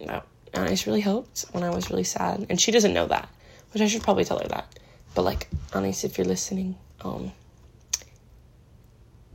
no, 0.00 0.22
Anais 0.54 0.84
really 0.86 1.00
helped 1.00 1.46
when 1.52 1.64
I 1.64 1.70
was 1.70 1.90
really 1.90 2.04
sad. 2.04 2.46
And 2.50 2.60
she 2.60 2.70
doesn't 2.70 2.92
know 2.92 3.06
that. 3.06 3.28
Which 3.72 3.82
I 3.82 3.86
should 3.86 4.02
probably 4.02 4.24
tell 4.24 4.38
her 4.38 4.48
that. 4.48 4.78
But 5.14 5.22
like 5.22 5.48
Anais, 5.72 6.04
if 6.04 6.18
you're 6.18 6.26
listening, 6.26 6.76
um 7.02 7.32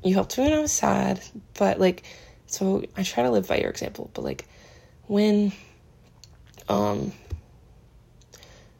you 0.03 0.13
helped 0.13 0.37
me 0.37 0.45
when 0.45 0.53
I 0.53 0.59
was 0.59 0.71
sad. 0.71 1.21
But 1.57 1.79
like 1.79 2.03
so 2.45 2.83
I 2.95 3.03
try 3.03 3.23
to 3.23 3.31
live 3.31 3.47
by 3.47 3.57
your 3.57 3.69
example. 3.69 4.11
But 4.13 4.23
like 4.23 4.47
when 5.07 5.51
um 6.69 7.11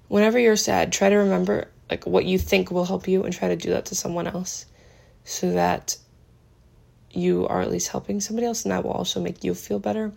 whenever 0.08 0.38
you're 0.38 0.56
sad, 0.56 0.94
try 0.94 1.10
to 1.10 1.16
remember 1.16 1.68
like 1.90 2.06
what 2.06 2.26
you 2.26 2.38
think 2.38 2.70
will 2.70 2.86
help 2.86 3.08
you 3.08 3.24
and 3.24 3.34
try 3.34 3.48
to 3.48 3.56
do 3.56 3.72
that 3.72 3.86
to 3.88 3.96
someone 3.96 4.28
else 4.28 4.68
so 5.24 5.51
that 5.51 5.97
you 7.11 7.47
are 7.47 7.61
at 7.61 7.72
least 7.72 7.89
helping 7.89 8.22
somebody 8.22 8.45
else 8.45 8.63
and 8.63 8.72
that 8.72 8.84
will 8.84 8.91
also 8.91 9.20
make 9.22 9.43
you 9.43 9.53
feel 9.53 9.80
better. 9.80 10.11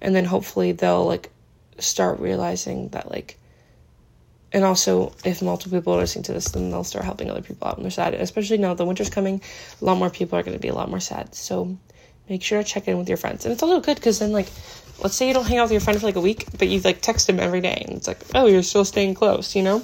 And 0.00 0.14
then 0.14 0.24
hopefully 0.24 0.72
they'll 0.72 1.04
like 1.04 1.30
start 1.78 2.20
realizing 2.20 2.88
that 2.88 3.10
like 3.10 3.38
and 4.50 4.64
also 4.64 5.12
if 5.24 5.42
multiple 5.42 5.78
people 5.78 5.94
are 5.94 5.98
listening 5.98 6.24
to 6.24 6.32
this 6.32 6.50
then 6.52 6.70
they'll 6.70 6.84
start 6.84 7.04
helping 7.04 7.30
other 7.30 7.42
people 7.42 7.68
out 7.68 7.76
when 7.76 7.84
they're 7.84 7.90
sad. 7.90 8.14
Especially 8.14 8.58
now 8.58 8.74
the 8.74 8.84
winter's 8.84 9.10
coming 9.10 9.40
a 9.80 9.84
lot 9.84 9.98
more 9.98 10.10
people 10.10 10.38
are 10.38 10.42
going 10.42 10.56
to 10.56 10.60
be 10.60 10.68
a 10.68 10.74
lot 10.74 10.90
more 10.90 11.00
sad. 11.00 11.34
So 11.34 11.76
make 12.28 12.42
sure 12.42 12.62
to 12.62 12.68
check 12.68 12.88
in 12.88 12.98
with 12.98 13.08
your 13.08 13.18
friends. 13.18 13.44
And 13.44 13.52
it's 13.52 13.62
also 13.62 13.80
good 13.80 13.96
because 13.96 14.18
then 14.18 14.32
like 14.32 14.48
let's 15.02 15.14
say 15.14 15.28
you 15.28 15.34
don't 15.34 15.46
hang 15.46 15.58
out 15.58 15.64
with 15.64 15.72
your 15.72 15.80
friend 15.80 16.00
for 16.00 16.06
like 16.06 16.16
a 16.16 16.20
week 16.20 16.46
but 16.58 16.68
you 16.68 16.80
like 16.80 17.00
text 17.02 17.28
him 17.28 17.38
every 17.38 17.60
day 17.60 17.84
and 17.86 17.96
it's 17.96 18.08
like 18.08 18.20
oh 18.34 18.46
you're 18.46 18.62
still 18.62 18.84
staying 18.84 19.14
close 19.14 19.54
you 19.54 19.62
know? 19.62 19.82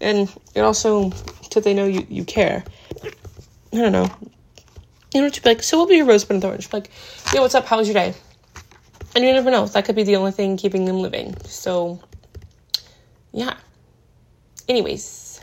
And 0.00 0.32
it 0.54 0.60
also 0.60 1.10
so 1.50 1.60
they 1.60 1.74
know 1.74 1.86
you, 1.86 2.06
you 2.08 2.24
care 2.24 2.64
i 3.74 3.78
don't 3.78 3.92
know 3.92 4.10
you 5.14 5.20
know, 5.20 5.28
to 5.28 5.42
be 5.42 5.48
like, 5.48 5.62
so 5.62 5.78
what 5.78 5.84
will 5.84 5.90
be 5.90 5.96
your 5.96 6.06
rosebud 6.06 6.32
and 6.32 6.42
thorn? 6.42 6.60
She'd 6.60 6.70
be 6.72 6.78
like, 6.78 6.90
yeah, 7.32 7.40
what's 7.40 7.54
up? 7.54 7.66
How 7.66 7.78
was 7.78 7.86
your 7.86 7.94
day? 7.94 8.14
And 9.14 9.24
you 9.24 9.32
never 9.32 9.50
know. 9.50 9.64
That 9.66 9.84
could 9.84 9.94
be 9.94 10.02
the 10.02 10.16
only 10.16 10.32
thing 10.32 10.56
keeping 10.56 10.86
them 10.86 10.98
living. 10.98 11.36
So, 11.44 12.00
yeah. 13.32 13.54
Anyways, 14.68 15.40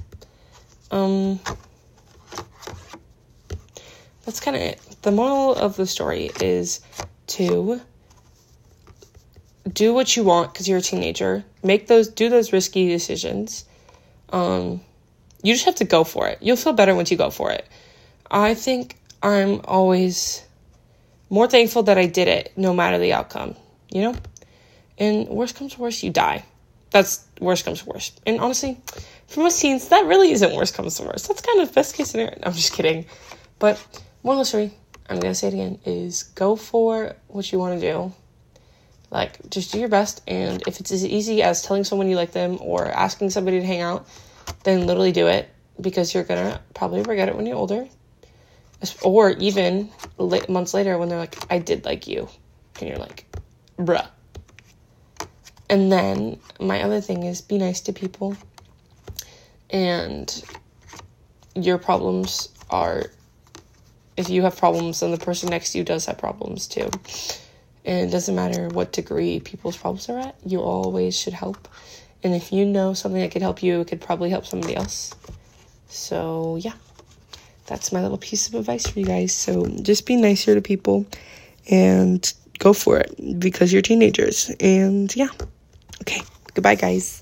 um, 0.92 1.40
that's 4.26 4.42
kind 4.42 4.58
of 4.58 4.62
it. 4.62 4.82
The 5.04 5.12
moral 5.12 5.56
of 5.56 5.78
the 5.78 5.88
story 5.88 6.32
is 6.42 6.82
to 7.28 7.80
do 9.72 9.94
what 9.94 10.18
you 10.18 10.26
want 10.26 10.52
because 10.52 10.68
you're 10.68 10.80
a 10.80 10.82
teenager. 10.82 11.46
Make 11.64 11.88
those, 11.88 12.10
do 12.10 12.28
those 12.28 12.52
risky 12.52 12.90
decisions. 12.90 13.64
Um, 14.34 14.82
you 15.44 15.54
just 15.54 15.66
have 15.66 15.76
to 15.76 15.86
go 15.86 16.04
for 16.04 16.28
it. 16.28 16.40
You'll 16.42 16.58
feel 16.58 16.74
better 16.74 16.94
once 16.94 17.10
you 17.10 17.16
go 17.16 17.30
for 17.30 17.52
it. 17.52 17.66
I 18.34 18.54
think 18.54 18.96
I'm 19.22 19.60
always 19.66 20.46
more 21.30 21.48
thankful 21.48 21.84
that 21.84 21.98
I 21.98 22.06
did 22.06 22.30
it 22.30 22.54
no 22.56 22.74
matter 22.74 22.98
the 22.98 23.12
outcome, 23.12 23.56
you 23.92 24.04
know? 24.04 24.16
And 24.98 25.28
worst 25.28 25.56
comes 25.58 25.76
to 25.76 25.82
worst, 25.82 26.02
you 26.02 26.12
die. 26.12 26.46
That's 26.92 27.26
worst 27.42 27.66
comes 27.66 27.84
to 27.84 27.90
worst. 27.90 28.22
And 28.26 28.40
honestly, 28.40 28.80
for 29.28 29.42
most 29.42 29.60
teens, 29.60 29.90
that 29.90 30.06
really 30.06 30.32
isn't 30.32 30.56
worst 30.56 30.76
comes 30.76 30.96
to 30.96 31.04
worst. 31.04 31.28
That's 31.28 31.42
kind 31.42 31.60
of 31.60 31.76
best 31.76 31.94
case 31.94 32.12
scenario. 32.12 32.38
I'm 32.44 32.54
just 32.54 32.72
kidding. 32.72 33.06
But 33.60 33.78
one 34.22 34.36
moral 34.36 34.46
story, 34.46 34.72
I'm 35.10 35.20
gonna 35.20 35.36
say 35.36 35.50
it 35.50 35.54
again, 35.54 35.80
is 35.86 36.24
go 36.24 36.56
for 36.56 37.18
what 37.28 37.52
you 37.52 37.60
want 37.60 37.82
to 37.82 37.92
do. 37.92 38.14
Like, 39.10 39.50
just 39.50 39.74
do 39.74 39.80
your 39.80 39.90
best. 39.90 40.22
And 40.26 40.64
if 40.68 40.80
it's 40.80 40.92
as 40.92 41.06
easy 41.06 41.44
as 41.44 41.64
telling 41.64 41.84
someone 41.84 42.10
you 42.10 42.16
like 42.16 42.32
them 42.32 42.60
or 42.62 42.88
asking 42.88 43.32
somebody 43.32 43.60
to 43.60 43.66
hang 43.66 43.82
out, 43.82 44.08
then 44.64 44.88
literally 44.88 45.12
do 45.12 45.28
it 45.28 45.50
because 45.82 46.14
you're 46.14 46.24
gonna 46.24 46.62
probably 46.74 47.02
regret 47.02 47.28
it 47.28 47.36
when 47.36 47.46
you're 47.46 47.58
older 47.58 47.90
or 49.04 49.32
even 49.32 49.90
months 50.50 50.74
later 50.74 50.98
when 50.98 51.10
they're 51.10 51.18
like, 51.18 51.38
I 51.52 51.60
did 51.60 51.86
like 51.86 52.08
you. 52.08 52.28
And 52.80 52.90
you're 52.90 52.98
like, 52.98 53.26
bruh. 53.78 54.08
And 55.70 55.92
then 55.92 56.40
my 56.60 56.84
other 56.84 57.02
thing 57.02 57.24
is 57.24 57.42
be 57.42 57.58
nice 57.58 57.82
to 57.82 57.94
people. 57.94 58.36
And 59.70 60.44
your 61.56 61.78
problems 61.78 62.50
are, 62.70 63.06
if 64.18 64.30
you 64.30 64.42
have 64.44 64.58
problems, 64.58 65.00
then 65.00 65.12
the 65.12 65.18
person 65.18 65.50
next 65.50 65.72
to 65.72 65.78
you 65.78 65.84
does 65.84 66.06
have 66.08 66.18
problems 66.18 66.68
too. 66.68 66.90
And 67.86 68.08
it 68.08 68.12
doesn't 68.12 68.36
matter 68.36 68.68
what 68.70 68.92
degree 68.92 69.40
people's 69.40 69.78
problems 69.78 70.10
are 70.10 70.20
at, 70.20 70.36
you 70.46 70.62
always 70.62 71.18
should 71.18 71.34
help. 71.34 71.68
And 72.24 72.36
if 72.36 72.52
you 72.52 72.66
know 72.66 72.94
something 72.94 73.22
that 73.22 73.32
could 73.32 73.42
help 73.42 73.64
you, 73.64 73.82
it 73.82 73.88
could 73.88 74.02
probably 74.02 74.30
help 74.30 74.46
somebody 74.46 74.76
else. 74.76 75.16
So, 75.88 76.58
yeah 76.58 76.74
that's 77.72 77.94
my 77.94 78.02
little 78.02 78.18
piece 78.18 78.50
of 78.50 78.56
advice 78.56 78.86
for 78.86 79.00
you 79.00 79.06
guys. 79.06 79.32
So 79.32 79.66
just 79.82 80.06
be 80.06 80.18
nicer 80.18 80.54
to 80.54 80.62
people 80.62 81.06
and 81.70 82.22
go 82.60 82.74
for 82.74 82.98
it 82.98 83.40
because 83.40 83.72
you're 83.72 83.82
teenagers. 83.82 84.52
And 84.60 85.16
yeah. 85.16 85.30
Okay. 86.02 86.22
Goodbye, 86.54 86.76
guys. 86.76 87.21